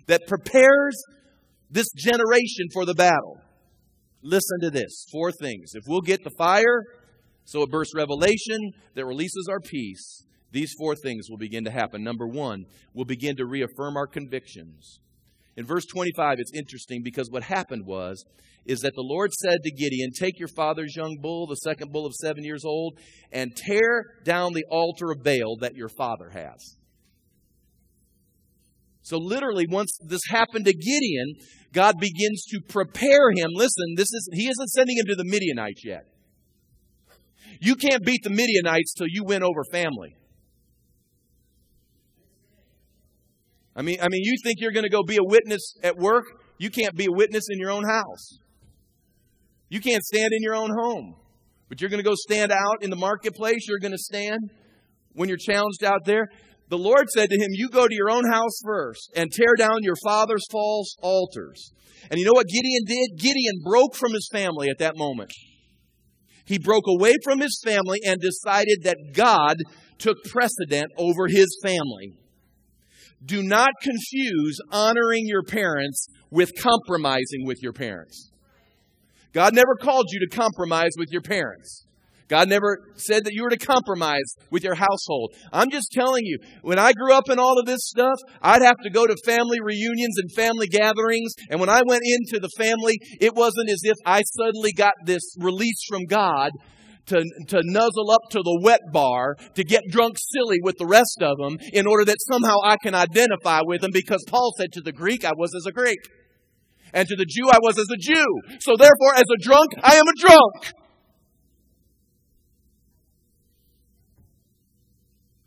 that 0.07 0.25
prepares 0.27 0.99
this 1.69 1.91
generation 1.95 2.65
for 2.73 2.85
the 2.85 2.95
battle. 2.95 3.37
Listen 4.23 4.59
to 4.61 4.71
this 4.71 5.05
four 5.11 5.31
things. 5.31 5.71
If 5.75 5.83
we'll 5.87 6.01
get 6.01 6.23
the 6.23 6.31
fire, 6.37 6.83
so 7.45 7.61
it 7.61 7.69
bursts 7.69 7.93
revelation 7.95 8.71
that 8.95 9.05
releases 9.05 9.47
our 9.49 9.59
peace, 9.59 10.25
these 10.51 10.73
four 10.77 10.95
things 10.95 11.27
will 11.29 11.37
begin 11.37 11.63
to 11.65 11.71
happen. 11.71 12.03
Number 12.03 12.27
one, 12.27 12.65
we'll 12.93 13.05
begin 13.05 13.35
to 13.37 13.45
reaffirm 13.45 13.95
our 13.95 14.07
convictions. 14.07 14.99
In 15.59 15.65
verse 15.65 15.85
25, 15.85 16.37
it's 16.39 16.53
interesting 16.53 17.01
because 17.03 17.29
what 17.29 17.43
happened 17.43 17.85
was 17.85 18.23
is 18.65 18.79
that 18.79 18.93
the 18.95 19.01
Lord 19.01 19.33
said 19.33 19.57
to 19.61 19.71
Gideon, 19.71 20.11
Take 20.17 20.39
your 20.39 20.47
father's 20.47 20.95
young 20.95 21.17
bull, 21.21 21.47
the 21.47 21.55
second 21.55 21.91
bull 21.91 22.05
of 22.05 22.13
seven 22.13 22.45
years 22.45 22.63
old, 22.63 22.97
and 23.33 23.53
tear 23.57 24.05
down 24.23 24.53
the 24.53 24.63
altar 24.71 25.11
of 25.11 25.21
Baal 25.21 25.57
that 25.59 25.75
your 25.75 25.89
father 25.89 26.29
has. 26.29 26.77
So, 29.01 29.17
literally, 29.17 29.67
once 29.69 29.99
this 30.01 30.21
happened 30.29 30.63
to 30.63 30.73
Gideon, 30.73 31.33
God 31.73 31.95
begins 31.99 32.45
to 32.51 32.61
prepare 32.61 33.31
him. 33.35 33.49
Listen, 33.53 33.95
this 33.97 34.13
is 34.13 34.29
he 34.31 34.47
isn't 34.47 34.69
sending 34.69 34.97
him 34.97 35.07
to 35.07 35.15
the 35.15 35.25
Midianites 35.25 35.83
yet. 35.83 36.05
You 37.59 37.75
can't 37.75 38.05
beat 38.05 38.23
the 38.23 38.29
Midianites 38.29 38.93
till 38.93 39.07
you 39.09 39.25
win 39.25 39.43
over 39.43 39.65
family. 39.69 40.15
I 43.79 43.81
mean, 43.81 43.97
I 44.01 44.09
mean, 44.09 44.21
you 44.25 44.35
think 44.43 44.59
you're 44.59 44.73
going 44.73 44.83
to 44.83 44.89
go 44.89 45.03
be 45.03 45.15
a 45.15 45.23
witness 45.23 45.73
at 45.81 45.95
work? 45.95 46.25
You 46.57 46.69
can't 46.69 46.97
be 46.97 47.05
a 47.05 47.11
witness 47.11 47.45
in 47.49 47.59
your 47.59 47.71
own 47.71 47.85
house. 47.85 48.37
You 49.69 49.79
can't 49.79 50.03
stand 50.03 50.33
in 50.33 50.43
your 50.43 50.53
own 50.53 50.69
home. 50.77 51.15
But 51.69 51.79
you're 51.79 51.89
going 51.89 52.03
to 52.03 52.09
go 52.09 52.15
stand 52.15 52.51
out 52.51 52.83
in 52.83 52.89
the 52.89 52.97
marketplace. 52.97 53.67
You're 53.69 53.79
going 53.79 53.93
to 53.93 53.97
stand 53.97 54.49
when 55.13 55.29
you're 55.29 55.37
challenged 55.37 55.85
out 55.85 56.03
there. 56.03 56.27
The 56.67 56.77
Lord 56.77 57.09
said 57.09 57.29
to 57.29 57.37
him, 57.37 57.47
You 57.51 57.69
go 57.69 57.87
to 57.87 57.95
your 57.95 58.09
own 58.09 58.29
house 58.29 58.59
first 58.65 59.13
and 59.15 59.31
tear 59.31 59.55
down 59.57 59.77
your 59.79 59.95
father's 60.03 60.45
false 60.51 60.97
altars. 61.01 61.71
And 62.11 62.19
you 62.19 62.25
know 62.25 62.33
what 62.33 62.47
Gideon 62.47 62.83
did? 62.85 63.17
Gideon 63.17 63.61
broke 63.63 63.95
from 63.95 64.11
his 64.11 64.27
family 64.29 64.67
at 64.69 64.79
that 64.79 64.97
moment. 64.97 65.31
He 66.43 66.59
broke 66.59 66.85
away 66.85 67.13
from 67.23 67.39
his 67.39 67.61
family 67.63 67.99
and 68.05 68.19
decided 68.19 68.79
that 68.83 68.97
God 69.13 69.55
took 69.99 70.17
precedent 70.25 70.91
over 70.97 71.27
his 71.29 71.57
family. 71.63 72.18
Do 73.25 73.43
not 73.43 73.69
confuse 73.81 74.59
honoring 74.71 75.25
your 75.25 75.43
parents 75.43 76.07
with 76.31 76.51
compromising 76.59 77.45
with 77.45 77.61
your 77.61 77.73
parents. 77.73 78.31
God 79.33 79.53
never 79.53 79.75
called 79.75 80.07
you 80.09 80.19
to 80.27 80.35
compromise 80.35 80.91
with 80.97 81.09
your 81.11 81.21
parents. 81.21 81.85
God 82.29 82.47
never 82.47 82.77
said 82.95 83.25
that 83.25 83.33
you 83.33 83.41
were 83.43 83.49
to 83.49 83.57
compromise 83.57 84.35
with 84.51 84.63
your 84.63 84.75
household. 84.75 85.33
I'm 85.51 85.71
just 85.71 85.91
telling 85.91 86.25
you, 86.25 86.37
when 86.61 86.77
I 86.77 86.93
grew 86.93 87.11
up 87.11 87.27
in 87.27 87.39
all 87.39 87.59
of 87.59 87.65
this 87.65 87.79
stuff, 87.81 88.17
I'd 88.41 88.61
have 88.61 88.77
to 88.83 88.91
go 88.91 89.07
to 89.07 89.15
family 89.25 89.59
reunions 89.59 90.15
and 90.19 90.31
family 90.33 90.67
gatherings. 90.67 91.33
And 91.49 91.59
when 91.59 91.69
I 91.69 91.81
went 91.87 92.03
into 92.05 92.39
the 92.39 92.51
family, 92.55 92.99
it 93.19 93.35
wasn't 93.35 93.71
as 93.71 93.81
if 93.83 93.97
I 94.05 94.21
suddenly 94.37 94.71
got 94.71 94.93
this 95.05 95.23
release 95.39 95.83
from 95.89 96.05
God 96.05 96.51
to, 97.07 97.23
to 97.47 97.61
nuzzle 97.63 98.11
up 98.11 98.21
to 98.31 98.39
the 98.39 98.59
wet 98.63 98.81
bar, 98.91 99.35
to 99.55 99.63
get 99.63 99.83
drunk 99.89 100.17
silly 100.17 100.57
with 100.61 100.77
the 100.77 100.85
rest 100.85 101.21
of 101.21 101.37
them 101.37 101.57
in 101.73 101.87
order 101.87 102.05
that 102.05 102.17
somehow 102.31 102.55
I 102.63 102.77
can 102.81 102.95
identify 102.95 103.61
with 103.63 103.81
them 103.81 103.91
because 103.93 104.23
Paul 104.27 104.53
said 104.57 104.71
to 104.73 104.81
the 104.81 104.91
Greek, 104.91 105.25
I 105.25 105.33
was 105.35 105.53
as 105.55 105.65
a 105.65 105.71
Greek. 105.71 105.99
And 106.93 107.07
to 107.07 107.15
the 107.15 107.25
Jew, 107.25 107.49
I 107.51 107.59
was 107.61 107.77
as 107.77 107.87
a 107.93 107.97
Jew. 107.97 108.25
So 108.59 108.75
therefore, 108.75 109.13
as 109.15 109.23
a 109.23 109.43
drunk, 109.43 109.69
I 109.83 109.95
am 109.95 110.05
a 110.07 110.19
drunk. 110.19 110.73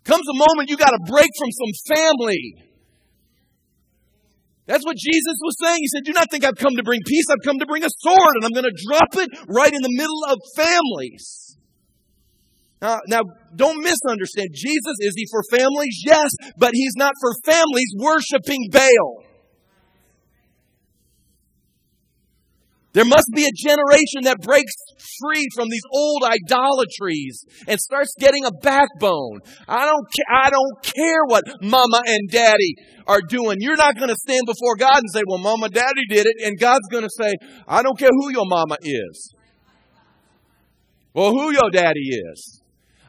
Comes 0.04 0.26
a 0.28 0.36
moment 0.36 0.68
you 0.68 0.76
got 0.76 0.90
to 0.90 0.98
break 1.06 1.28
from 1.38 1.50
some 1.50 1.96
family. 1.96 2.71
That's 4.72 4.86
what 4.86 4.96
Jesus 4.96 5.36
was 5.44 5.54
saying. 5.60 5.80
He 5.80 5.88
said, 5.88 6.00
Do 6.02 6.14
not 6.14 6.30
think 6.30 6.44
I've 6.44 6.56
come 6.56 6.72
to 6.76 6.82
bring 6.82 7.00
peace. 7.04 7.26
I've 7.28 7.44
come 7.44 7.58
to 7.58 7.66
bring 7.66 7.84
a 7.84 7.92
sword, 7.98 8.32
and 8.40 8.44
I'm 8.46 8.56
going 8.56 8.64
to 8.64 8.84
drop 8.88 9.12
it 9.20 9.28
right 9.46 9.70
in 9.70 9.82
the 9.82 9.92
middle 9.92 10.24
of 10.32 10.38
families. 10.56 11.58
Now, 12.80 13.00
now, 13.06 13.20
don't 13.54 13.84
misunderstand. 13.84 14.48
Jesus, 14.54 14.96
is 15.00 15.12
he 15.14 15.26
for 15.30 15.42
families? 15.52 16.00
Yes, 16.06 16.30
but 16.56 16.70
he's 16.72 16.94
not 16.96 17.12
for 17.20 17.34
families 17.44 17.92
worshiping 17.98 18.70
Baal. 18.72 19.21
There 22.92 23.04
must 23.06 23.28
be 23.34 23.44
a 23.44 23.50
generation 23.56 24.24
that 24.24 24.38
breaks 24.42 24.72
free 25.20 25.46
from 25.54 25.68
these 25.70 25.82
old 25.92 26.24
idolatries 26.24 27.44
and 27.66 27.80
starts 27.80 28.12
getting 28.18 28.44
a 28.44 28.50
backbone. 28.50 29.40
I 29.66 29.86
don't, 29.86 30.04
ca- 30.04 30.42
I 30.44 30.50
don't 30.50 30.82
care 30.82 31.24
what 31.26 31.44
mama 31.62 32.02
and 32.06 32.28
daddy 32.30 32.74
are 33.06 33.20
doing. 33.20 33.58
You're 33.60 33.76
not 33.76 33.96
going 33.96 34.10
to 34.10 34.16
stand 34.16 34.42
before 34.46 34.76
God 34.76 34.98
and 34.98 35.10
say, 35.12 35.22
well, 35.26 35.38
mama, 35.38 35.68
daddy 35.70 36.02
did 36.08 36.26
it. 36.26 36.46
And 36.46 36.58
God's 36.58 36.86
going 36.90 37.04
to 37.04 37.10
say, 37.10 37.32
I 37.66 37.82
don't 37.82 37.98
care 37.98 38.10
who 38.12 38.30
your 38.30 38.46
mama 38.46 38.76
is. 38.82 39.34
Well, 41.14 41.30
who 41.30 41.52
your 41.52 41.70
daddy 41.70 42.00
is. 42.00 42.61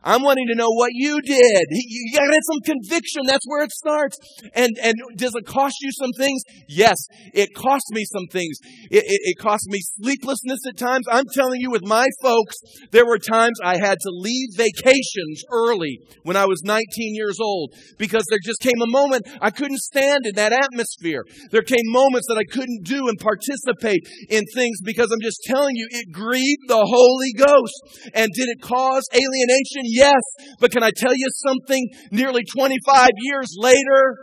I'm 0.04 0.22
wanting 0.24 0.48
to 0.50 0.56
know 0.56 0.70
what 0.70 0.92
you 0.94 1.22
did. 1.22 1.64
You 1.70 2.12
got 2.14 2.26
to 2.26 2.32
get 2.32 2.42
some 2.52 2.76
conviction. 2.76 3.22
That's 3.26 3.46
where 3.48 3.64
it 3.64 3.72
starts. 3.72 4.18
And, 4.54 4.72
and 4.82 4.96
does 5.16 5.34
it 5.36 5.46
cost 5.46 5.76
you 5.82 5.92
some 5.92 6.12
things? 6.18 6.42
Yes, 6.68 6.98
it 7.34 7.54
cost 7.56 7.86
me 7.92 8.04
some 8.12 8.28
things. 8.32 8.58
It, 8.92 9.04
it, 9.06 9.22
it 9.24 9.38
cost 9.40 9.68
me 9.68 9.80
sleeplessness 10.02 10.60
at 10.68 10.78
times. 10.78 11.06
I'm 11.10 11.26
telling 11.34 11.62
you, 11.62 11.72
with 11.72 11.86
my 11.86 12.08
folks, 12.22 12.58
there 12.92 13.06
were 13.06 13.18
times 13.18 13.60
I 13.64 13.78
had 13.78 13.98
to 14.02 14.10
leave 14.12 14.50
vacations 14.58 15.44
early 15.52 16.00
when 16.24 16.36
I 16.36 16.46
was 16.46 16.62
19 16.64 16.84
years 17.16 17.38
old 17.40 17.74
because 17.98 18.26
there 18.30 18.40
just 18.44 18.60
came 18.60 18.82
a 18.82 18.92
moment 18.92 19.28
I 19.42 19.52
couldn't 19.52 19.80
stand 19.80 20.26
in 20.26 20.36
that 20.36 20.52
atmosphere. 20.52 21.24
There 21.52 21.62
came 21.62 21.86
moments 21.86 22.28
that 22.28 22.38
I 22.38 22.52
couldn't 22.52 22.84
do 22.84 23.08
and 23.08 23.18
participate 23.20 24.02
in 24.30 24.44
things 24.54 24.78
because 24.84 25.10
I'm 25.12 25.22
just 25.22 25.44
telling 25.46 25.76
you, 25.76 25.88
it 25.90 26.12
grieved 26.12 26.68
the 26.68 26.84
Holy 26.84 27.34
Ghost. 27.38 28.12
And 28.14 28.30
did 28.36 28.50
it 28.50 28.62
cause 28.62 29.04
alienation? 29.14 29.93
Yes. 29.94 30.22
But 30.60 30.72
can 30.72 30.82
I 30.82 30.90
tell 30.96 31.14
you 31.14 31.28
something? 31.48 31.88
Nearly 32.12 32.42
25 32.44 33.10
years 33.22 33.56
later, 33.60 34.16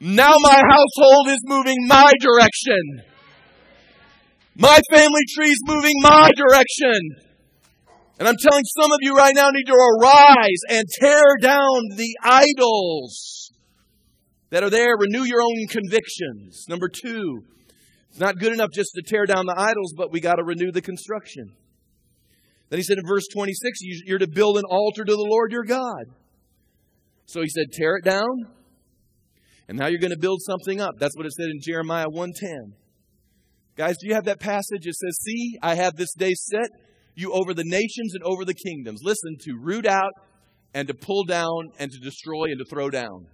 now 0.00 0.34
my 0.38 0.60
household 0.60 1.28
is 1.28 1.40
moving 1.44 1.78
my 1.88 2.12
direction. 2.20 3.02
My 4.56 4.78
family 4.90 5.22
tree 5.34 5.48
is 5.48 5.60
moving 5.64 5.94
my 6.02 6.30
direction. 6.36 7.00
And 8.18 8.28
I'm 8.28 8.36
telling 8.38 8.64
some 8.78 8.92
of 8.92 8.98
you 9.00 9.16
right 9.16 9.34
now 9.34 9.48
need 9.50 9.64
to 9.64 9.72
arise 9.72 10.60
and 10.68 10.86
tear 11.00 11.22
down 11.40 11.96
the 11.96 12.14
idols 12.22 13.50
that 14.50 14.62
are 14.62 14.70
there. 14.70 14.96
Renew 14.98 15.24
your 15.24 15.40
own 15.40 15.66
convictions. 15.70 16.66
Number 16.68 16.88
two, 16.88 17.42
it's 18.10 18.20
not 18.20 18.38
good 18.38 18.52
enough 18.52 18.70
just 18.72 18.90
to 18.94 19.02
tear 19.02 19.24
down 19.24 19.46
the 19.46 19.58
idols, 19.58 19.94
but 19.96 20.12
we 20.12 20.20
got 20.20 20.36
to 20.36 20.44
renew 20.44 20.70
the 20.70 20.82
construction. 20.82 21.56
Then 22.70 22.78
he 22.78 22.82
said 22.82 22.98
in 22.98 23.06
verse 23.06 23.26
26, 23.32 23.78
you're 24.06 24.18
to 24.18 24.28
build 24.28 24.56
an 24.58 24.64
altar 24.68 25.04
to 25.04 25.12
the 25.12 25.26
Lord 25.28 25.52
your 25.52 25.64
God. 25.64 26.06
So 27.26 27.40
he 27.40 27.48
said, 27.48 27.66
tear 27.72 27.96
it 27.96 28.04
down, 28.04 28.46
and 29.68 29.78
now 29.78 29.86
you're 29.86 30.00
going 30.00 30.12
to 30.12 30.18
build 30.18 30.42
something 30.42 30.80
up. 30.80 30.94
That's 30.98 31.16
what 31.16 31.26
it 31.26 31.32
said 31.32 31.46
in 31.46 31.60
Jeremiah 31.60 32.08
110. 32.08 32.74
Guys, 33.76 33.96
do 33.98 34.06
you 34.06 34.14
have 34.14 34.26
that 34.26 34.40
passage? 34.40 34.86
It 34.86 34.94
says, 34.94 35.18
See, 35.22 35.58
I 35.62 35.74
have 35.74 35.96
this 35.96 36.12
day 36.14 36.34
set 36.34 36.70
you 37.14 37.32
over 37.32 37.54
the 37.54 37.64
nations 37.64 38.14
and 38.14 38.22
over 38.24 38.44
the 38.44 38.54
kingdoms. 38.54 39.00
Listen, 39.02 39.36
to 39.40 39.56
root 39.60 39.86
out 39.86 40.12
and 40.74 40.86
to 40.88 40.94
pull 40.94 41.24
down 41.24 41.70
and 41.78 41.90
to 41.90 41.98
destroy 41.98 42.44
and 42.44 42.58
to 42.58 42.64
throw 42.64 42.90
down. 42.90 43.26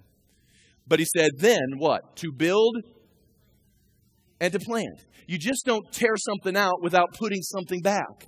But 0.86 0.98
he 0.98 1.04
said, 1.04 1.32
Then 1.38 1.78
what? 1.78 2.16
To 2.16 2.32
build 2.32 2.76
and 4.40 4.52
to 4.52 4.58
plant. 4.58 5.04
You 5.26 5.38
just 5.38 5.66
don't 5.66 5.92
tear 5.92 6.16
something 6.16 6.56
out 6.56 6.82
without 6.82 7.14
putting 7.18 7.42
something 7.42 7.80
back. 7.80 8.26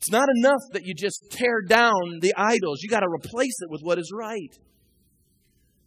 It's 0.00 0.10
not 0.10 0.28
enough 0.36 0.62
that 0.72 0.84
you 0.84 0.94
just 0.94 1.30
tear 1.30 1.60
down 1.68 2.20
the 2.20 2.32
idols. 2.36 2.82
You 2.82 2.88
got 2.88 3.00
to 3.00 3.08
replace 3.08 3.60
it 3.60 3.70
with 3.70 3.82
what 3.82 3.98
is 3.98 4.10
right. 4.14 4.56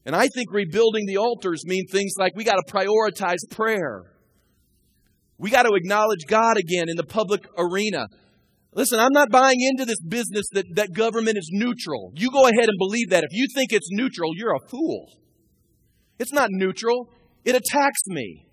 And 0.06 0.15
I 0.15 0.28
think 0.28 0.52
rebuilding 0.52 1.06
the 1.08 1.17
altars 1.17 1.63
mean 1.65 1.88
things 1.88 2.13
like 2.19 2.36
we 2.36 2.43
got 2.43 2.58
to 2.58 2.71
prioritize 2.71 3.49
prayer. 3.49 4.04
We 5.39 5.49
got 5.49 5.63
to 5.63 5.73
acknowledge 5.73 6.26
God 6.28 6.58
again 6.58 6.89
in 6.89 6.95
the 6.95 7.04
public 7.04 7.45
arena. 7.58 8.06
Listen, 8.76 8.99
I'm 8.99 9.13
not 9.13 9.32
buying 9.32 9.58
into 9.60 9.86
this 9.86 10.02
business 10.02 10.45
that, 10.54 10.65
that 10.76 10.93
government 10.93 11.38
is 11.38 11.49
neutral. 11.52 12.12
You 12.15 12.30
go 12.32 12.43
ahead 12.43 12.69
and 12.69 12.78
believe 12.78 13.10
that. 13.10 13.23
If 13.23 13.32
you 13.32 13.47
think 13.56 13.71
it's 13.71 13.89
neutral, 13.91 14.32
you're 14.36 14.56
a 14.56 14.67
fool. 14.69 15.08
It's 16.19 16.34
not 16.34 16.49
neutral, 16.52 17.10
it 17.43 17.56
attacks 17.56 18.02
me, 18.08 18.45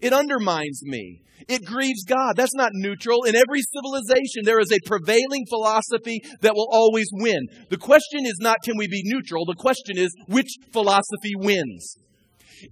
it 0.00 0.12
undermines 0.12 0.82
me. 0.82 1.22
It 1.48 1.64
grieves 1.64 2.04
God. 2.04 2.36
That's 2.36 2.54
not 2.54 2.70
neutral. 2.72 3.24
In 3.24 3.36
every 3.36 3.60
civilization, 3.60 4.44
there 4.44 4.60
is 4.60 4.72
a 4.72 4.78
prevailing 4.86 5.44
philosophy 5.48 6.20
that 6.40 6.54
will 6.54 6.68
always 6.70 7.06
win. 7.12 7.46
The 7.68 7.76
question 7.76 8.24
is 8.24 8.38
not 8.40 8.58
can 8.64 8.76
we 8.76 8.86
be 8.86 9.02
neutral? 9.04 9.44
The 9.44 9.54
question 9.54 9.98
is 9.98 10.14
which 10.26 10.48
philosophy 10.72 11.34
wins? 11.34 11.96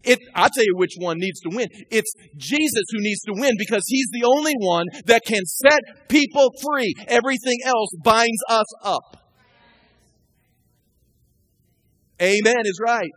It, 0.05 0.19
I'll 0.35 0.49
tell 0.49 0.65
you 0.65 0.77
which 0.77 0.95
one 0.99 1.19
needs 1.19 1.41
to 1.41 1.51
win. 1.55 1.69
It's 1.91 2.13
Jesus 2.37 2.85
who 2.93 3.01
needs 3.01 3.21
to 3.23 3.33
win 3.35 3.53
because 3.59 3.83
he's 3.87 4.09
the 4.13 4.25
only 4.25 4.55
one 4.59 4.87
that 5.07 5.23
can 5.27 5.45
set 5.45 6.09
people 6.09 6.51
free. 6.63 6.95
Everything 7.09 7.59
else 7.65 7.91
binds 8.03 8.43
us 8.49 8.67
up. 8.83 9.19
Amen 12.21 12.63
is 12.65 12.81
right. 12.83 13.11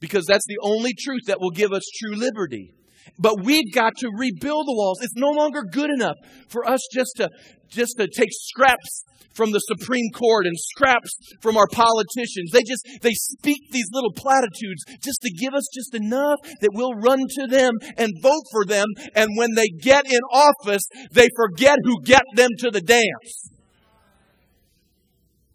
Because 0.00 0.26
that's 0.26 0.46
the 0.48 0.58
only 0.62 0.92
truth 0.98 1.22
that 1.26 1.40
will 1.40 1.50
give 1.50 1.72
us 1.72 1.82
true 2.00 2.16
liberty. 2.16 2.74
But 3.18 3.44
we've 3.44 3.72
got 3.74 3.92
to 3.98 4.10
rebuild 4.16 4.66
the 4.66 4.74
walls. 4.74 4.98
It's 5.02 5.16
no 5.16 5.30
longer 5.30 5.62
good 5.62 5.90
enough 5.90 6.16
for 6.48 6.66
us 6.68 6.80
just 6.92 7.16
to 7.16 7.28
just 7.68 7.96
to 7.98 8.08
take 8.08 8.30
scraps 8.32 9.04
from 9.32 9.52
the 9.52 9.58
Supreme 9.60 10.10
Court 10.12 10.46
and 10.46 10.56
scraps 10.58 11.10
from 11.40 11.56
our 11.56 11.66
politicians. 11.72 12.50
They 12.52 12.62
just 12.62 12.86
they 13.02 13.12
speak 13.12 13.70
these 13.70 13.88
little 13.92 14.12
platitudes 14.12 14.84
just 15.02 15.22
to 15.22 15.30
give 15.38 15.54
us 15.54 15.66
just 15.72 15.94
enough 15.94 16.38
that 16.60 16.70
we'll 16.72 16.94
run 16.94 17.20
to 17.20 17.46
them 17.46 17.72
and 17.96 18.12
vote 18.22 18.44
for 18.50 18.64
them. 18.64 18.86
And 19.14 19.28
when 19.36 19.54
they 19.54 19.68
get 19.68 20.06
in 20.06 20.20
office, 20.32 20.82
they 21.12 21.28
forget 21.36 21.78
who 21.84 22.02
get 22.02 22.22
them 22.36 22.50
to 22.58 22.70
the 22.70 22.80
dance. 22.80 23.50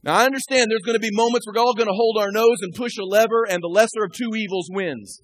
Now 0.05 0.17
I 0.17 0.25
understand 0.25 0.67
there's 0.69 0.85
going 0.85 0.95
to 0.95 0.99
be 0.99 1.09
moments 1.11 1.47
we're 1.47 1.59
all 1.59 1.73
going 1.73 1.87
to 1.87 1.93
hold 1.93 2.17
our 2.19 2.31
nose 2.31 2.57
and 2.61 2.75
push 2.75 2.97
a 2.99 3.03
lever 3.03 3.43
and 3.49 3.61
the 3.61 3.67
lesser 3.67 4.03
of 4.05 4.13
two 4.13 4.35
evils 4.35 4.69
wins. 4.71 5.19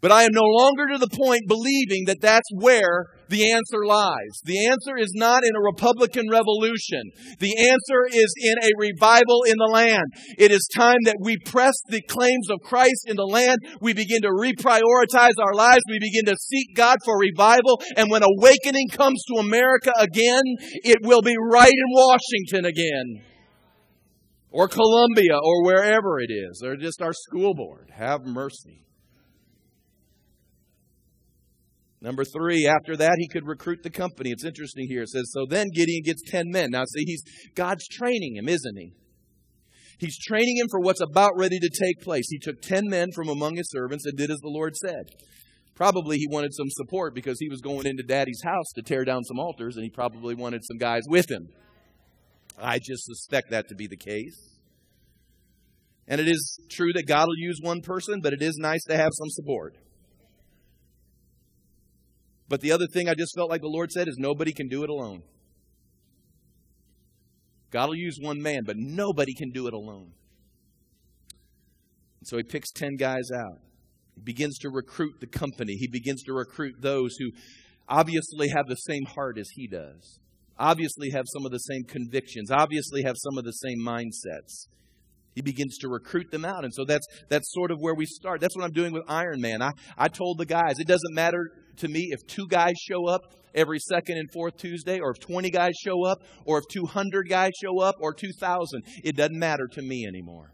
But 0.00 0.12
I 0.12 0.22
am 0.22 0.30
no 0.32 0.44
longer 0.44 0.86
to 0.92 0.98
the 0.98 1.08
point 1.08 1.48
believing 1.48 2.04
that 2.06 2.20
that's 2.20 2.48
where 2.54 3.06
the 3.32 3.50
answer 3.50 3.84
lies. 3.86 4.36
The 4.44 4.68
answer 4.68 4.96
is 5.00 5.12
not 5.16 5.40
in 5.42 5.56
a 5.56 5.64
Republican 5.64 6.28
revolution. 6.30 7.08
The 7.40 7.56
answer 7.64 8.04
is 8.12 8.28
in 8.36 8.56
a 8.60 8.70
revival 8.76 9.42
in 9.48 9.56
the 9.56 9.72
land. 9.72 10.04
It 10.36 10.52
is 10.52 10.68
time 10.76 10.98
that 11.06 11.16
we 11.18 11.38
press 11.38 11.72
the 11.88 12.02
claims 12.02 12.50
of 12.50 12.60
Christ 12.60 13.08
in 13.08 13.16
the 13.16 13.24
land. 13.24 13.56
We 13.80 13.94
begin 13.94 14.20
to 14.22 14.28
reprioritize 14.28 15.40
our 15.40 15.54
lives. 15.54 15.80
We 15.88 15.98
begin 15.98 16.26
to 16.26 16.36
seek 16.36 16.76
God 16.76 16.98
for 17.04 17.18
revival. 17.18 17.80
And 17.96 18.10
when 18.10 18.22
awakening 18.22 18.88
comes 18.92 19.24
to 19.32 19.40
America 19.40 19.92
again, 19.98 20.44
it 20.84 20.98
will 21.02 21.22
be 21.22 21.34
right 21.50 21.72
in 21.72 21.88
Washington 21.96 22.66
again. 22.66 23.24
Or 24.50 24.68
Columbia 24.68 25.38
or 25.42 25.64
wherever 25.64 26.20
it 26.20 26.30
is. 26.30 26.62
Or 26.62 26.76
just 26.76 27.00
our 27.00 27.14
school 27.14 27.54
board. 27.54 27.90
Have 27.96 28.26
mercy. 28.26 28.84
Number 32.02 32.24
three, 32.24 32.66
after 32.66 32.96
that, 32.96 33.14
he 33.18 33.28
could 33.28 33.46
recruit 33.46 33.84
the 33.84 33.90
company. 33.90 34.30
It's 34.30 34.44
interesting 34.44 34.88
here. 34.88 35.02
It 35.02 35.10
says, 35.10 35.30
So 35.32 35.46
then 35.48 35.68
Gideon 35.72 36.02
gets 36.04 36.20
10 36.26 36.50
men. 36.50 36.70
Now, 36.72 36.82
see, 36.84 37.04
he's, 37.06 37.22
God's 37.54 37.86
training 37.86 38.36
him, 38.36 38.48
isn't 38.48 38.76
he? 38.76 38.92
He's 40.00 40.18
training 40.18 40.56
him 40.56 40.66
for 40.68 40.80
what's 40.80 41.00
about 41.00 41.30
ready 41.36 41.60
to 41.60 41.70
take 41.70 42.04
place. 42.04 42.26
He 42.28 42.40
took 42.40 42.60
10 42.60 42.88
men 42.88 43.10
from 43.14 43.28
among 43.28 43.56
his 43.56 43.70
servants 43.70 44.04
and 44.04 44.18
did 44.18 44.32
as 44.32 44.38
the 44.38 44.48
Lord 44.48 44.74
said. 44.74 45.14
Probably 45.76 46.18
he 46.18 46.26
wanted 46.28 46.52
some 46.52 46.66
support 46.70 47.14
because 47.14 47.38
he 47.38 47.48
was 47.48 47.60
going 47.60 47.86
into 47.86 48.02
daddy's 48.02 48.42
house 48.44 48.72
to 48.74 48.82
tear 48.82 49.04
down 49.04 49.22
some 49.22 49.38
altars, 49.38 49.76
and 49.76 49.84
he 49.84 49.90
probably 49.90 50.34
wanted 50.34 50.62
some 50.64 50.78
guys 50.78 51.02
with 51.08 51.30
him. 51.30 51.48
I 52.60 52.80
just 52.80 53.04
suspect 53.04 53.50
that 53.50 53.68
to 53.68 53.76
be 53.76 53.86
the 53.86 53.96
case. 53.96 54.58
And 56.08 56.20
it 56.20 56.26
is 56.26 56.58
true 56.68 56.92
that 56.94 57.06
God 57.06 57.28
will 57.28 57.38
use 57.38 57.60
one 57.62 57.80
person, 57.80 58.20
but 58.20 58.32
it 58.32 58.42
is 58.42 58.56
nice 58.58 58.82
to 58.88 58.96
have 58.96 59.10
some 59.12 59.30
support. 59.30 59.76
But 62.52 62.60
the 62.60 62.72
other 62.72 62.86
thing 62.86 63.08
I 63.08 63.14
just 63.14 63.34
felt 63.34 63.48
like 63.48 63.62
the 63.62 63.66
Lord 63.66 63.90
said 63.90 64.08
is 64.08 64.18
nobody 64.18 64.52
can 64.52 64.68
do 64.68 64.84
it 64.84 64.90
alone. 64.90 65.22
God 67.70 67.88
will 67.88 67.96
use 67.96 68.18
one 68.20 68.42
man, 68.42 68.64
but 68.66 68.76
nobody 68.76 69.32
can 69.32 69.52
do 69.52 69.68
it 69.68 69.72
alone. 69.72 70.12
And 72.20 72.28
so 72.28 72.36
he 72.36 72.42
picks 72.42 72.70
10 72.70 72.96
guys 72.96 73.30
out. 73.34 73.60
He 74.16 74.20
begins 74.20 74.58
to 74.58 74.68
recruit 74.68 75.14
the 75.18 75.26
company. 75.26 75.76
He 75.76 75.88
begins 75.88 76.22
to 76.24 76.34
recruit 76.34 76.74
those 76.82 77.16
who 77.18 77.30
obviously 77.88 78.48
have 78.50 78.66
the 78.66 78.76
same 78.76 79.06
heart 79.06 79.38
as 79.38 79.48
he 79.54 79.66
does, 79.66 80.18
obviously 80.58 81.08
have 81.08 81.24
some 81.32 81.46
of 81.46 81.52
the 81.52 81.58
same 81.58 81.84
convictions, 81.84 82.50
obviously 82.50 83.02
have 83.04 83.16
some 83.16 83.38
of 83.38 83.44
the 83.44 83.52
same 83.52 83.78
mindsets. 83.78 84.66
He 85.34 85.40
begins 85.40 85.78
to 85.78 85.88
recruit 85.88 86.30
them 86.30 86.44
out. 86.44 86.66
And 86.66 86.74
so 86.74 86.84
that's, 86.84 87.06
that's 87.30 87.50
sort 87.54 87.70
of 87.70 87.78
where 87.80 87.94
we 87.94 88.04
start. 88.04 88.42
That's 88.42 88.54
what 88.54 88.66
I'm 88.66 88.72
doing 88.72 88.92
with 88.92 89.04
Iron 89.08 89.40
Man. 89.40 89.62
I, 89.62 89.72
I 89.96 90.08
told 90.08 90.36
the 90.36 90.44
guys, 90.44 90.78
it 90.78 90.86
doesn't 90.86 91.14
matter 91.14 91.50
to 91.78 91.88
me 91.88 92.08
if 92.10 92.26
two 92.26 92.46
guys 92.48 92.74
show 92.78 93.08
up 93.08 93.34
every 93.54 93.78
second 93.78 94.18
and 94.18 94.30
fourth 94.32 94.56
Tuesday, 94.56 94.98
or 95.00 95.10
if 95.10 95.20
20 95.20 95.50
guys 95.50 95.74
show 95.78 96.04
up, 96.04 96.22
or 96.44 96.58
if 96.58 96.64
200 96.70 97.28
guys 97.28 97.52
show 97.62 97.80
up, 97.80 97.96
or 98.00 98.14
2,000. 98.14 98.82
It 99.04 99.16
doesn't 99.16 99.38
matter 99.38 99.68
to 99.72 99.82
me 99.82 100.06
anymore. 100.06 100.52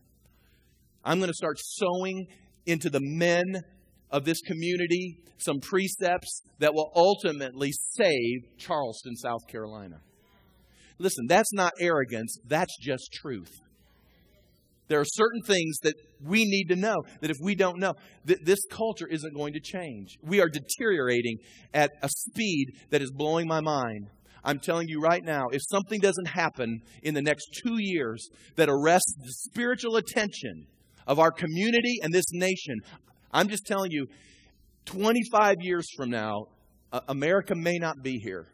I'm 1.04 1.18
going 1.18 1.31
to 1.31 1.35
start 1.35 1.59
sowing 1.61 2.26
into 2.66 2.90
the 2.90 3.00
men 3.00 3.62
of 4.11 4.24
this 4.24 4.40
community 4.42 5.20
some 5.38 5.61
precepts 5.61 6.42
that 6.59 6.74
will 6.74 6.90
ultimately 6.94 7.70
save 7.72 8.57
Charleston, 8.59 9.14
South 9.16 9.46
Carolina. 9.46 10.00
Listen, 10.98 11.26
that's 11.28 11.52
not 11.52 11.72
arrogance, 11.78 12.38
that's 12.44 12.76
just 12.81 13.12
truth. 13.12 13.61
There 14.88 15.00
are 15.00 15.07
certain 15.07 15.42
things 15.42 15.78
that 15.83 15.94
we 16.24 16.44
need 16.44 16.66
to 16.68 16.76
know 16.76 16.96
that 17.20 17.31
if 17.31 17.37
we 17.42 17.54
don't 17.54 17.78
know, 17.78 17.94
that 18.24 18.44
this 18.44 18.59
culture 18.70 19.07
isn't 19.07 19.35
going 19.35 19.52
to 19.54 19.61
change. 19.61 20.18
We 20.22 20.40
are 20.40 20.48
deteriorating 20.48 21.38
at 21.72 21.92
a 22.02 22.09
speed 22.09 22.72
that 22.90 23.02
is 23.02 23.11
blowing 23.11 23.46
my 23.46 23.61
mind. 23.61 24.09
I'm 24.44 24.59
telling 24.59 24.88
you 24.88 25.00
right 25.00 25.22
now, 25.24 25.46
if 25.52 25.61
something 25.68 26.00
doesn't 26.00 26.28
happen 26.28 26.81
in 27.02 27.14
the 27.14 27.22
next 27.22 27.48
two 27.62 27.76
years 27.78 28.28
that 28.57 28.68
arrests 28.68 29.14
the 29.18 29.33
spiritual 29.50 29.96
attention 29.96 30.66
of 31.07 31.18
our 31.18 31.31
community 31.31 31.98
and 32.02 32.12
this 32.12 32.33
nation, 32.33 32.81
I'm 33.33 33.48
just 33.48 33.66
telling 33.66 33.90
you, 33.90 34.07
25 34.87 35.57
years 35.61 35.87
from 35.96 36.11
now, 36.11 36.46
America 37.09 37.54
may 37.54 37.76
not 37.78 38.02
be 38.02 38.18
here. 38.18 38.48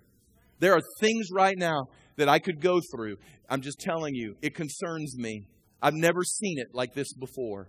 There 0.59 0.72
are 0.72 0.81
things 1.00 1.29
right 1.33 1.57
now 1.57 1.87
that 2.16 2.29
I 2.29 2.38
could 2.38 2.61
go 2.61 2.81
through. 2.92 3.16
I'm 3.48 3.61
just 3.61 3.79
telling 3.79 4.14
you, 4.14 4.35
it 4.42 4.55
concerns 4.55 5.16
me. 5.16 5.46
I've 5.85 5.92
never 5.92 6.25
seen 6.25 6.59
it 6.59 6.68
like 6.73 6.94
this 6.94 7.12
before. 7.12 7.68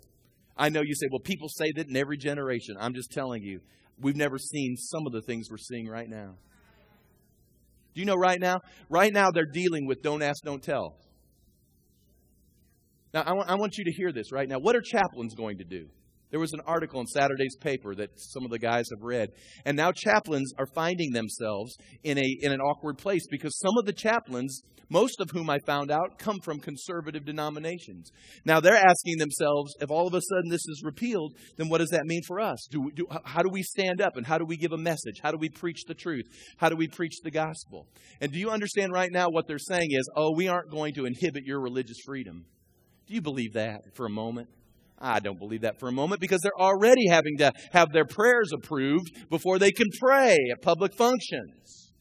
I 0.56 0.70
know 0.70 0.82
you 0.82 0.96
say, 0.96 1.08
well, 1.12 1.20
people 1.20 1.50
say 1.50 1.74
that 1.76 1.90
in 1.90 1.98
every 1.98 2.16
generation. 2.16 2.78
I'm 2.80 2.94
just 2.94 3.12
telling 3.12 3.44
you, 3.44 3.60
we've 4.00 4.16
never 4.16 4.38
seen 4.38 4.78
some 4.78 5.06
of 5.06 5.12
the 5.12 5.22
things 5.22 5.50
we're 5.52 5.58
seeing 5.58 5.86
right 5.86 6.08
now. 6.10 6.36
Do 7.94 8.00
you 8.00 8.06
know 8.06 8.16
right 8.16 8.40
now? 8.40 8.62
Right 8.90 9.12
now, 9.12 9.32
they're 9.32 9.46
dealing 9.46 9.86
with 9.86 10.02
don't 10.02 10.22
ask, 10.22 10.42
don't 10.46 10.64
tell. 10.64 10.96
Now, 13.14 13.24
I 13.24 13.34
want, 13.34 13.60
want 13.60 13.78
you 13.78 13.84
to 13.84 13.92
hear 13.92 14.14
this 14.14 14.32
right 14.32 14.48
now. 14.48 14.60
What 14.60 14.78
are 14.78 14.82
chaplains 14.82 15.36
going 15.36 15.58
to 15.58 15.66
do? 15.66 15.90
There 16.36 16.42
was 16.42 16.52
an 16.52 16.64
article 16.68 17.00
in 17.00 17.08
Saturday's 17.08 17.56
paper 17.56 17.96
that 17.96 18.10
some 18.18 18.44
of 18.44 18.52
the 18.52 18.60
guys 18.60 18.88
have 18.92 19.02
read. 19.02 19.30
And 19.64 19.78
now 19.78 19.94
chaplains 19.94 20.52
are 20.58 20.66
finding 20.66 21.14
themselves 21.14 21.78
in, 22.04 22.18
a, 22.18 22.38
in 22.42 22.52
an 22.52 22.60
awkward 22.60 22.98
place 22.98 23.26
because 23.32 23.58
some 23.58 23.72
of 23.80 23.86
the 23.86 23.94
chaplains 23.94 24.62
most 24.90 25.22
of 25.22 25.32
whom 25.32 25.50
I 25.50 25.60
found 25.66 25.92
out 25.92 26.20
come 26.20 26.42
from 26.42 26.60
conservative 26.60 27.24
denominations. 27.24 28.12
Now 28.44 28.60
they're 28.60 28.76
asking 28.76 29.18
themselves, 29.18 29.74
if 29.80 29.90
all 29.90 30.08
of 30.08 30.14
a 30.14 30.20
sudden 30.20 30.50
this 30.50 30.68
is 30.68 30.84
repealed, 30.84 31.36
then 31.56 31.70
what 31.70 31.78
does 31.78 31.92
that 31.92 32.06
mean 32.06 32.22
for 32.28 32.42
us? 32.42 32.68
Do, 32.70 32.92
do, 32.94 33.08
how 33.24 33.42
do 33.42 33.50
we 33.50 33.64
stand 33.64 34.02
up 34.02 34.18
and 34.18 34.28
how 34.28 34.38
do 34.38 34.44
we 34.46 34.58
give 34.58 34.74
a 34.74 34.78
message? 34.78 35.22
How 35.24 35.32
do 35.32 35.38
we 35.38 35.48
preach 35.48 35.86
the 35.88 35.96
truth? 35.96 36.26
How 36.58 36.68
do 36.68 36.76
we 36.76 36.90
preach 36.90 37.16
the 37.24 37.32
gospel? 37.32 37.88
And 38.20 38.34
do 38.34 38.38
you 38.38 38.50
understand 38.50 38.92
right 38.92 39.10
now 39.10 39.30
what 39.30 39.48
they're 39.48 39.58
saying 39.58 39.88
is, 39.90 40.10
oh, 40.18 40.36
we 40.36 40.50
aren't 40.50 40.70
going 40.70 40.96
to 40.96 41.06
inhibit 41.06 41.46
your 41.46 41.62
religious 41.62 41.98
freedom. 42.06 42.46
Do 43.08 43.14
you 43.14 43.22
believe 43.22 43.54
that 43.54 43.96
for 43.96 44.06
a 44.06 44.12
moment? 44.12 44.50
I 44.98 45.20
don't 45.20 45.38
believe 45.38 45.62
that 45.62 45.80
for 45.80 45.90
a 45.90 45.92
moment 45.92 46.22
because 46.22 46.40
they're 46.42 46.60
already 46.60 47.08
having 47.10 47.38
to 47.40 47.52
have 47.74 47.92
their 47.92 48.06
prayers 48.06 48.52
approved 48.54 49.12
before 49.30 49.60
they 49.60 49.72
can 49.72 49.88
pray 50.00 50.38
at 50.52 50.62
public 50.62 50.96
functions. 50.96 51.92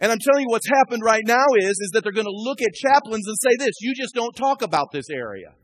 And 0.00 0.12
I'm 0.12 0.18
telling 0.18 0.42
you 0.42 0.50
what's 0.50 0.68
happened 0.68 1.02
right 1.04 1.22
now 1.26 1.44
is, 1.58 1.70
is 1.70 1.90
that 1.94 2.02
they're 2.02 2.12
going 2.12 2.26
to 2.26 2.30
look 2.30 2.60
at 2.60 2.74
chaplains 2.74 3.26
and 3.26 3.36
say 3.42 3.64
this, 3.64 3.74
you 3.80 3.94
just 3.94 4.14
don't 4.14 4.34
talk 4.36 4.60
about 4.60 4.88
this 4.92 5.08
area. 5.10 5.54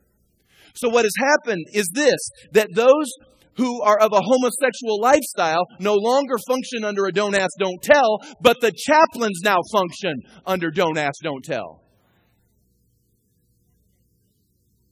So 0.75 0.89
what 0.89 1.05
has 1.05 1.13
happened 1.19 1.67
is 1.73 1.89
this, 1.93 2.17
that 2.53 2.69
those 2.75 3.13
who 3.57 3.83
are 3.83 3.99
of 4.01 4.13
a 4.13 4.21
homosexual 4.23 5.01
lifestyle 5.01 5.67
no 5.79 5.95
longer 5.95 6.37
function 6.49 6.85
under 6.85 7.05
a 7.07 7.13
don't 7.13 7.35
ask, 7.35 7.51
don't 7.59 7.83
tell, 7.83 8.19
but 8.41 8.57
the 8.61 8.73
chaplains 8.73 9.41
now 9.45 9.59
function 9.73 10.15
under 10.47 10.71
don't 10.71 10.97
ask, 10.97 11.21
don't 11.23 11.45
tell. 11.45 11.83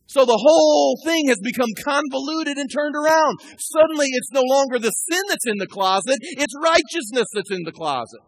So 0.08 0.24
the 0.24 0.40
whole 0.40 0.98
thing 1.04 1.28
has 1.28 1.38
become 1.38 1.68
convoluted 1.84 2.56
and 2.56 2.70
turned 2.72 2.96
around. 2.96 3.40
Suddenly 3.58 4.06
it's 4.12 4.32
no 4.32 4.40
longer 4.42 4.78
the 4.78 4.90
sin 4.90 5.22
that's 5.28 5.46
in 5.46 5.58
the 5.58 5.66
closet, 5.66 6.16
it's 6.22 6.54
righteousness 6.62 7.28
that's 7.34 7.50
in 7.50 7.62
the 7.64 7.72
closet. 7.72 8.20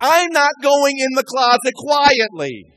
I'm 0.00 0.30
not 0.30 0.52
going 0.62 0.94
in 0.98 1.14
the 1.14 1.24
closet 1.24 1.74
quietly. 1.74 2.75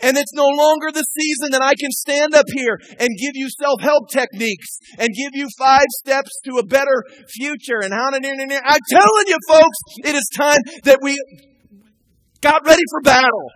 And 0.00 0.16
it's 0.16 0.32
no 0.32 0.46
longer 0.46 0.92
the 0.92 1.02
season 1.02 1.50
that 1.52 1.62
I 1.62 1.74
can 1.74 1.90
stand 1.90 2.34
up 2.34 2.46
here 2.54 2.78
and 2.98 3.08
give 3.18 3.34
you 3.34 3.48
self 3.50 3.80
help 3.80 4.10
techniques 4.10 4.78
and 4.96 5.08
give 5.08 5.34
you 5.34 5.48
five 5.58 5.86
steps 6.04 6.30
to 6.44 6.58
a 6.58 6.66
better 6.66 7.02
future 7.34 7.82
and 7.82 7.92
how 7.92 8.10
to. 8.10 8.18
I'm 8.18 8.84
telling 8.90 9.26
you, 9.26 9.38
folks, 9.48 9.78
it 10.04 10.14
is 10.14 10.28
time 10.36 10.58
that 10.84 10.98
we 11.02 11.18
got 12.40 12.64
ready 12.64 12.82
for 12.90 13.00
battle. 13.02 13.50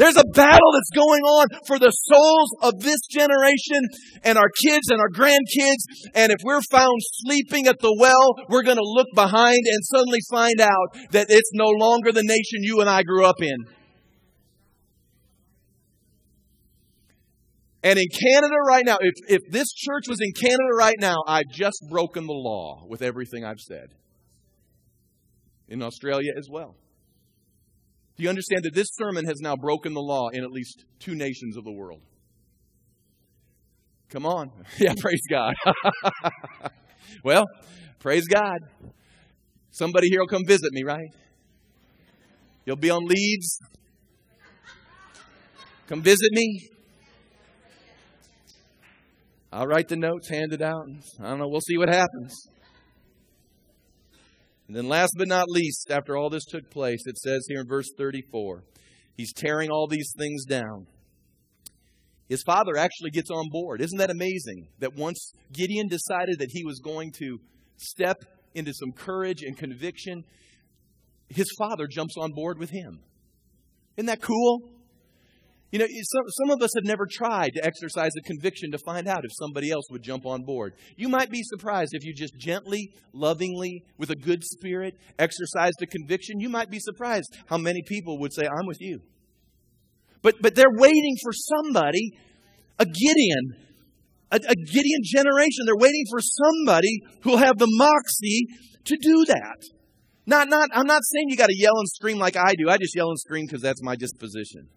There's 0.00 0.16
a 0.16 0.24
battle 0.32 0.72
that's 0.72 0.96
going 0.96 1.20
on 1.20 1.46
for 1.66 1.78
the 1.78 1.90
souls 1.90 2.50
of 2.62 2.80
this 2.80 3.00
generation 3.10 3.84
and 4.24 4.38
our 4.38 4.48
kids 4.64 4.88
and 4.88 4.98
our 4.98 5.10
grandkids. 5.10 5.84
And 6.14 6.32
if 6.32 6.38
we're 6.42 6.62
found 6.70 6.96
sleeping 7.20 7.66
at 7.66 7.80
the 7.80 7.94
well, 8.00 8.46
we're 8.48 8.62
going 8.62 8.78
to 8.78 8.82
look 8.82 9.08
behind 9.14 9.60
and 9.60 9.84
suddenly 9.94 10.20
find 10.30 10.58
out 10.58 11.12
that 11.12 11.26
it's 11.28 11.50
no 11.52 11.68
longer 11.68 12.12
the 12.12 12.22
nation 12.22 12.64
you 12.64 12.80
and 12.80 12.88
I 12.88 13.02
grew 13.02 13.26
up 13.26 13.42
in. 13.42 13.79
And 17.82 17.98
in 17.98 18.06
Canada 18.08 18.54
right 18.68 18.84
now, 18.84 18.98
if, 19.00 19.14
if 19.28 19.50
this 19.50 19.72
church 19.72 20.04
was 20.06 20.18
in 20.20 20.32
Canada 20.32 20.76
right 20.78 20.96
now, 20.98 21.16
I've 21.26 21.48
just 21.50 21.82
broken 21.88 22.26
the 22.26 22.34
law 22.34 22.84
with 22.86 23.00
everything 23.00 23.44
I've 23.44 23.60
said. 23.60 23.94
In 25.68 25.82
Australia 25.82 26.32
as 26.36 26.48
well. 26.50 26.74
Do 28.16 28.24
you 28.24 28.28
understand 28.28 28.64
that 28.64 28.74
this 28.74 28.88
sermon 28.92 29.24
has 29.24 29.40
now 29.40 29.56
broken 29.56 29.94
the 29.94 30.00
law 30.00 30.28
in 30.28 30.44
at 30.44 30.50
least 30.50 30.84
two 30.98 31.14
nations 31.14 31.56
of 31.56 31.64
the 31.64 31.72
world? 31.72 32.02
Come 34.10 34.26
on. 34.26 34.50
Yeah, 34.78 34.92
praise 34.98 35.22
God. 35.30 35.54
well, 37.24 37.44
praise 37.98 38.26
God. 38.26 38.58
Somebody 39.70 40.08
here 40.08 40.20
will 40.20 40.26
come 40.26 40.44
visit 40.44 40.70
me, 40.72 40.82
right? 40.84 41.08
You'll 42.66 42.76
be 42.76 42.90
on 42.90 43.04
leads. 43.06 43.58
Come 45.86 46.02
visit 46.02 46.30
me. 46.32 46.68
I'll 49.52 49.66
write 49.66 49.88
the 49.88 49.96
notes, 49.96 50.28
hand 50.28 50.52
it 50.52 50.62
out. 50.62 50.86
I 51.18 51.24
don't 51.24 51.38
know. 51.40 51.48
We'll 51.48 51.60
see 51.60 51.76
what 51.76 51.88
happens. 51.88 52.48
And 54.68 54.76
then, 54.76 54.88
last 54.88 55.14
but 55.16 55.26
not 55.26 55.48
least, 55.48 55.90
after 55.90 56.16
all 56.16 56.30
this 56.30 56.44
took 56.44 56.70
place, 56.70 57.00
it 57.06 57.18
says 57.18 57.44
here 57.48 57.62
in 57.62 57.66
verse 57.66 57.90
34 57.98 58.62
he's 59.16 59.32
tearing 59.32 59.68
all 59.68 59.88
these 59.88 60.14
things 60.16 60.44
down. 60.44 60.86
His 62.28 62.44
father 62.44 62.76
actually 62.76 63.10
gets 63.10 63.28
on 63.28 63.46
board. 63.50 63.80
Isn't 63.80 63.98
that 63.98 64.10
amazing? 64.10 64.68
That 64.78 64.94
once 64.94 65.32
Gideon 65.52 65.88
decided 65.88 66.38
that 66.38 66.50
he 66.52 66.64
was 66.64 66.78
going 66.78 67.10
to 67.18 67.40
step 67.76 68.18
into 68.54 68.72
some 68.72 68.92
courage 68.92 69.42
and 69.42 69.56
conviction, 69.56 70.22
his 71.28 71.50
father 71.58 71.88
jumps 71.90 72.14
on 72.16 72.30
board 72.30 72.58
with 72.58 72.70
him. 72.70 73.00
Isn't 73.96 74.06
that 74.06 74.22
cool? 74.22 74.70
You 75.70 75.78
know, 75.78 75.86
some, 75.86 76.22
some 76.28 76.50
of 76.50 76.62
us 76.62 76.70
have 76.74 76.84
never 76.84 77.06
tried 77.10 77.52
to 77.54 77.64
exercise 77.64 78.10
a 78.18 78.22
conviction 78.22 78.72
to 78.72 78.78
find 78.78 79.06
out 79.06 79.24
if 79.24 79.30
somebody 79.38 79.70
else 79.70 79.84
would 79.90 80.02
jump 80.02 80.26
on 80.26 80.42
board. 80.42 80.74
You 80.96 81.08
might 81.08 81.30
be 81.30 81.42
surprised 81.44 81.90
if 81.94 82.04
you 82.04 82.12
just 82.12 82.36
gently, 82.36 82.90
lovingly, 83.12 83.84
with 83.96 84.10
a 84.10 84.16
good 84.16 84.42
spirit, 84.42 84.94
exercised 85.18 85.80
a 85.80 85.86
conviction. 85.86 86.40
You 86.40 86.48
might 86.48 86.70
be 86.70 86.80
surprised 86.80 87.36
how 87.46 87.56
many 87.56 87.82
people 87.86 88.18
would 88.18 88.32
say, 88.32 88.42
I'm 88.42 88.66
with 88.66 88.80
you. 88.80 89.00
But, 90.22 90.42
but 90.42 90.56
they're 90.56 90.66
waiting 90.74 91.16
for 91.22 91.32
somebody, 91.32 92.10
a 92.78 92.84
Gideon, 92.84 93.54
a, 94.32 94.36
a 94.36 94.54
Gideon 94.54 95.00
generation. 95.04 95.66
They're 95.66 95.76
waiting 95.76 96.04
for 96.10 96.20
somebody 96.20 96.98
who'll 97.22 97.38
have 97.38 97.58
the 97.58 97.68
moxie 97.70 98.46
to 98.86 98.96
do 99.00 99.24
that. 99.26 99.62
Not, 100.26 100.48
not, 100.48 100.68
I'm 100.72 100.86
not 100.86 101.02
saying 101.04 101.26
you 101.28 101.36
got 101.36 101.48
to 101.48 101.56
yell 101.56 101.76
and 101.76 101.88
scream 101.88 102.18
like 102.18 102.36
I 102.36 102.54
do. 102.58 102.68
I 102.68 102.76
just 102.76 102.94
yell 102.96 103.08
and 103.08 103.18
scream 103.18 103.46
because 103.46 103.62
that's 103.62 103.82
my 103.82 103.94
disposition. 103.94 104.68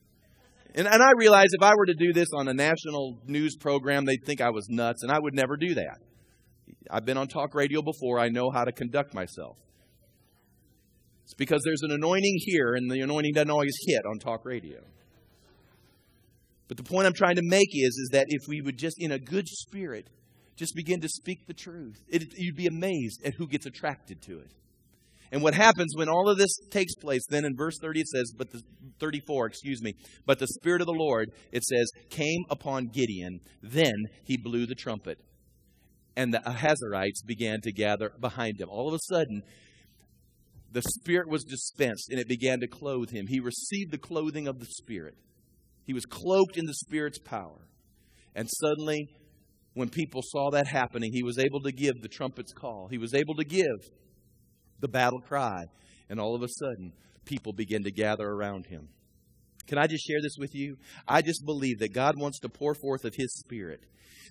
And, 0.76 0.88
and 0.88 1.04
I 1.04 1.12
realize 1.18 1.48
if 1.52 1.62
I 1.62 1.74
were 1.76 1.86
to 1.86 1.94
do 1.94 2.14
this 2.14 2.30
on 2.36 2.48
a 2.48 2.54
national 2.54 3.20
news 3.28 3.56
program, 3.56 4.06
they'd 4.06 4.26
think 4.26 4.42
I 4.42 4.50
was 4.50 4.68
nuts, 4.70 5.04
and 5.04 5.12
I 5.12 5.20
would 5.20 5.36
never 5.36 5.56
do 5.56 5.76
that. 5.76 6.00
I've 6.90 7.06
been 7.06 7.18
on 7.18 7.28
talk 7.28 7.54
radio 7.54 7.82
before, 7.82 8.20
I 8.20 8.30
know 8.30 8.50
how 8.52 8.64
to 8.64 8.72
conduct 8.72 9.14
myself. 9.14 9.58
It's 11.26 11.36
because 11.36 11.62
there's 11.64 11.84
an 11.84 11.92
anointing 11.92 12.38
here, 12.40 12.74
and 12.74 12.90
the 12.90 13.02
anointing 13.02 13.34
doesn't 13.34 13.52
always 13.52 13.76
hit 13.86 14.02
on 14.06 14.20
talk 14.20 14.46
radio. 14.46 14.82
But 16.68 16.78
the 16.78 16.84
point 16.84 17.06
I'm 17.06 17.14
trying 17.14 17.36
to 17.36 17.44
make 17.44 17.70
is, 17.72 17.96
is 17.96 18.10
that 18.14 18.26
if 18.30 18.42
we 18.48 18.62
would 18.62 18.78
just, 18.78 18.96
in 19.00 19.12
a 19.12 19.20
good 19.20 19.48
spirit, 19.48 20.10
just 20.56 20.76
begin 20.76 21.02
to 21.02 21.10
speak 21.10 21.46
the 21.46 21.54
truth, 21.54 22.02
it, 22.08 22.24
you'd 22.36 22.56
be 22.56 22.68
amazed 22.68 23.22
at 23.26 23.36
who 23.36 23.48
gets 23.48 23.66
attracted 23.66 24.22
to 24.24 24.40
it. 24.40 24.52
And 25.34 25.42
what 25.42 25.56
happens 25.56 25.96
when 25.98 26.10
all 26.10 26.30
of 26.30 26.38
this 26.38 26.56
takes 26.70 26.94
place, 26.94 27.26
then 27.28 27.44
in 27.44 27.56
verse 27.58 27.80
30 27.82 28.02
it 28.02 28.08
says, 28.08 28.32
but 28.38 28.52
the 28.52 28.62
34, 29.00 29.48
excuse 29.48 29.82
me, 29.82 29.96
but 30.28 30.38
the 30.38 30.46
Spirit 30.46 30.80
of 30.80 30.86
the 30.86 30.94
Lord, 30.94 31.32
it 31.52 31.64
says, 31.64 31.90
came 32.12 32.46
upon 32.52 32.92
Gideon. 32.94 33.40
Then 33.64 33.96
he 34.24 34.38
blew 34.38 34.68
the 34.68 34.76
trumpet. 34.76 35.18
And 36.16 36.32
the 36.32 36.44
Ahazites 36.46 37.26
began 37.26 37.62
to 37.62 37.72
gather 37.72 38.12
behind 38.20 38.62
him. 38.62 38.70
All 38.70 38.88
of 38.88 38.94
a 38.94 39.00
sudden, 39.12 39.42
the 40.72 40.84
Spirit 40.84 41.28
was 41.28 41.44
dispensed 41.44 42.12
and 42.12 42.20
it 42.20 42.28
began 42.28 42.60
to 42.60 42.68
clothe 42.68 43.10
him. 43.10 43.26
He 43.28 43.40
received 43.40 43.90
the 43.90 43.98
clothing 43.98 44.48
of 44.48 44.60
the 44.60 44.68
Spirit. 44.68 45.16
He 45.84 45.94
was 45.94 46.06
cloaked 46.06 46.58
in 46.58 46.66
the 46.66 46.76
Spirit's 46.76 47.18
power. 47.18 47.68
And 48.36 48.48
suddenly, 48.62 49.10
when 49.74 49.90
people 49.90 50.22
saw 50.24 50.52
that 50.52 50.68
happening, 50.68 51.12
he 51.12 51.24
was 51.24 51.40
able 51.40 51.62
to 51.62 51.72
give 51.72 52.04
the 52.04 52.08
trumpet's 52.08 52.54
call. 52.54 52.88
He 52.92 53.00
was 53.00 53.16
able 53.16 53.34
to 53.34 53.44
give 53.44 53.90
the 54.84 54.88
battle 54.90 55.22
cry. 55.22 55.68
And 56.10 56.20
all 56.20 56.36
of 56.36 56.44
a 56.44 56.50
sudden, 56.50 56.92
people 57.26 57.54
begin 57.54 57.84
to 57.86 57.92
gather 57.92 58.28
around 58.30 58.68
him. 58.68 58.90
Can 59.68 59.78
I 59.78 59.88
just 59.88 60.06
share 60.06 60.22
this 60.22 60.36
with 60.38 60.54
you? 60.54 60.78
I 61.08 61.22
just 61.22 61.46
believe 61.46 61.80
that 61.80 61.94
God 61.94 62.16
wants 62.18 62.40
to 62.40 62.50
pour 62.50 62.74
forth 62.74 63.06
of 63.06 63.16
His 63.16 63.34
Spirit, 63.40 63.86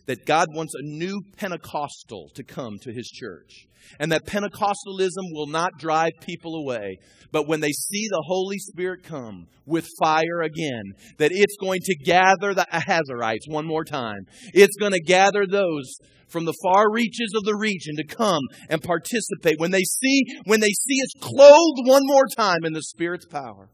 that 0.06 0.26
God 0.26 0.48
wants 0.52 0.74
a 0.74 0.82
new 0.82 1.22
Pentecostal 1.36 2.30
to 2.34 2.42
come 2.42 2.78
to 2.82 2.92
His 2.92 3.08
church, 3.08 3.66
and 3.98 4.12
that 4.12 4.26
Pentecostalism 4.26 5.32
will 5.32 5.46
not 5.46 5.78
drive 5.78 6.12
people 6.20 6.56
away, 6.56 6.98
but 7.30 7.48
when 7.48 7.60
they 7.60 7.72
see 7.72 8.06
the 8.08 8.24
Holy 8.26 8.58
Spirit 8.58 9.02
come 9.02 9.46
with 9.64 9.88
fire 9.98 10.42
again, 10.42 10.92
that 11.18 11.32
it's 11.32 11.56
going 11.60 11.80
to 11.82 11.96
gather 12.04 12.52
the 12.54 12.66
Ahazarites 12.72 13.48
one 13.48 13.66
more 13.66 13.84
time. 13.84 14.26
It's 14.52 14.76
going 14.76 14.92
to 14.92 15.00
gather 15.00 15.46
those 15.46 15.96
from 16.28 16.44
the 16.46 16.54
far 16.62 16.90
reaches 16.90 17.32
of 17.36 17.44
the 17.44 17.56
region 17.56 17.96
to 17.96 18.06
come 18.06 18.40
and 18.68 18.82
participate 18.82 19.58
when 19.58 19.70
they 19.70 19.82
see 19.82 20.24
when 20.44 20.60
they 20.60 20.72
see 20.72 20.98
us 21.02 21.20
clothed 21.20 21.86
one 21.86 22.02
more 22.06 22.26
time 22.36 22.64
in 22.64 22.72
the 22.72 22.82
spirit's 22.82 23.26
power 23.26 23.68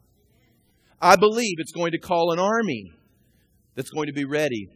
i 1.01 1.17
believe 1.17 1.55
it's 1.59 1.73
going 1.73 1.93
to 1.93 1.99
call 1.99 2.33
an 2.33 2.39
army 2.39 2.93
that's 3.75 3.91
going 3.91 4.07
to 4.07 4.13
be 4.13 4.25
ready 4.25 4.69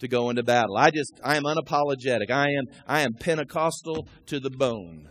to 0.00 0.08
go 0.08 0.30
into 0.30 0.42
battle. 0.42 0.76
I 0.76 0.90
just 0.90 1.20
i 1.24 1.36
am 1.36 1.44
unapologetic. 1.44 2.30
I 2.30 2.46
am 2.50 2.64
i 2.86 3.00
am 3.00 3.14
pentecostal 3.14 4.08
to 4.26 4.40
the 4.40 4.50
bone. 4.50 5.08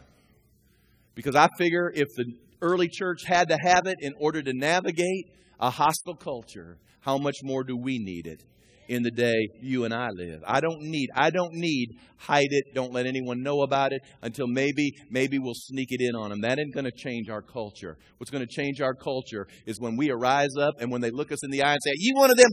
Because 1.16 1.36
i 1.36 1.48
figure 1.58 1.92
if 1.94 2.08
the 2.16 2.26
early 2.62 2.88
church 2.88 3.24
had 3.26 3.50
to 3.50 3.58
have 3.62 3.86
it 3.86 3.98
in 4.02 4.14
order 4.20 4.42
to 4.42 4.54
navigate 4.54 5.32
a 5.60 5.70
hostile 5.70 6.16
culture 6.16 6.78
how 7.02 7.18
much 7.18 7.38
more 7.44 7.64
do 7.64 7.78
we 7.78 8.00
need 8.00 8.28
it 8.28 8.44
in 8.88 9.04
the 9.04 9.12
day 9.12 9.50
you 9.62 9.86
and 9.86 9.94
I 9.94 10.10
live. 10.10 10.44
I 10.46 10.60
don't 10.60 10.82
need, 10.82 11.10
I 11.16 11.30
don't 11.30 11.54
need 11.54 11.98
hide 12.18 12.48
it, 12.50 12.74
don't 12.74 12.92
let 12.92 13.06
anyone 13.06 13.44
know 13.44 13.62
about 13.62 13.94
it 13.94 14.02
until 14.22 14.48
maybe, 14.48 14.92
maybe 15.10 15.40
we'll 15.40 15.54
sneak 15.56 15.90
it 15.92 16.02
in 16.02 16.16
on 16.16 16.30
them. 16.30 16.42
That 16.42 16.60
ain't 16.60 16.74
going 16.74 16.86
to 16.86 16.92
change 16.92 17.30
our 17.30 17.42
culture. 17.42 17.98
What's 18.18 18.32
going 18.32 18.46
to 18.46 18.52
change 18.52 18.82
our 18.82 18.94
culture 18.94 19.48
is 19.66 19.80
when 19.80 19.96
we 19.96 20.10
arise 20.10 20.56
up 20.60 20.76
and 20.80 20.92
when 20.92 21.02
they 21.02 21.12
look 21.12 21.32
us 21.32 21.44
in 21.44 21.52
the 21.52 21.64
eye 21.64 21.74
and 21.74 21.82
say, 21.84 21.92
you 21.96 22.16
one 22.16 22.32
of 22.32 22.38
them 22.38 22.50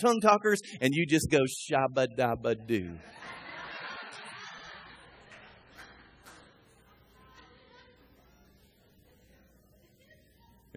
tongue 0.00 0.20
talkers, 0.20 0.60
and 0.80 0.92
you 0.94 1.06
just 1.06 1.30
go 1.30 1.38
shabba 1.38 2.06
dabba 2.16 2.54
doo. 2.66 2.92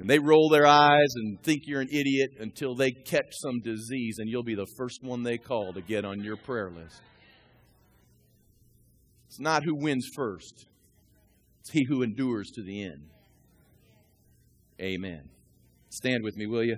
And 0.02 0.10
they 0.10 0.18
roll 0.18 0.49
their 0.49 0.66
eyes 0.66 1.14
and 1.14 1.39
think 1.43 1.68
you're 1.68 1.80
an 1.80 1.89
idiot 1.91 2.32
until 2.39 2.74
they 2.74 2.89
catch 2.89 3.28
some 3.34 3.60
disease, 3.60 4.16
and 4.18 4.28
you'll 4.28 4.41
be 4.41 4.56
the 4.56 4.66
first 4.76 5.04
one 5.04 5.22
they 5.22 5.38
call 5.38 5.74
to 5.74 5.82
get 5.82 6.06
on 6.06 6.24
your 6.24 6.38
prayer 6.38 6.72
list. 6.72 6.99
It's 9.28 9.39
not 9.39 9.64
who 9.64 9.76
wins 9.76 10.10
first, 10.16 10.66
it's 11.60 11.70
he 11.70 11.86
who 11.88 12.02
endures 12.02 12.49
to 12.56 12.64
the 12.64 12.84
end. 12.84 13.10
Amen. 14.82 15.30
Stand 15.91 16.24
with 16.24 16.36
me, 16.36 16.47
will 16.47 16.64
you? 16.64 16.78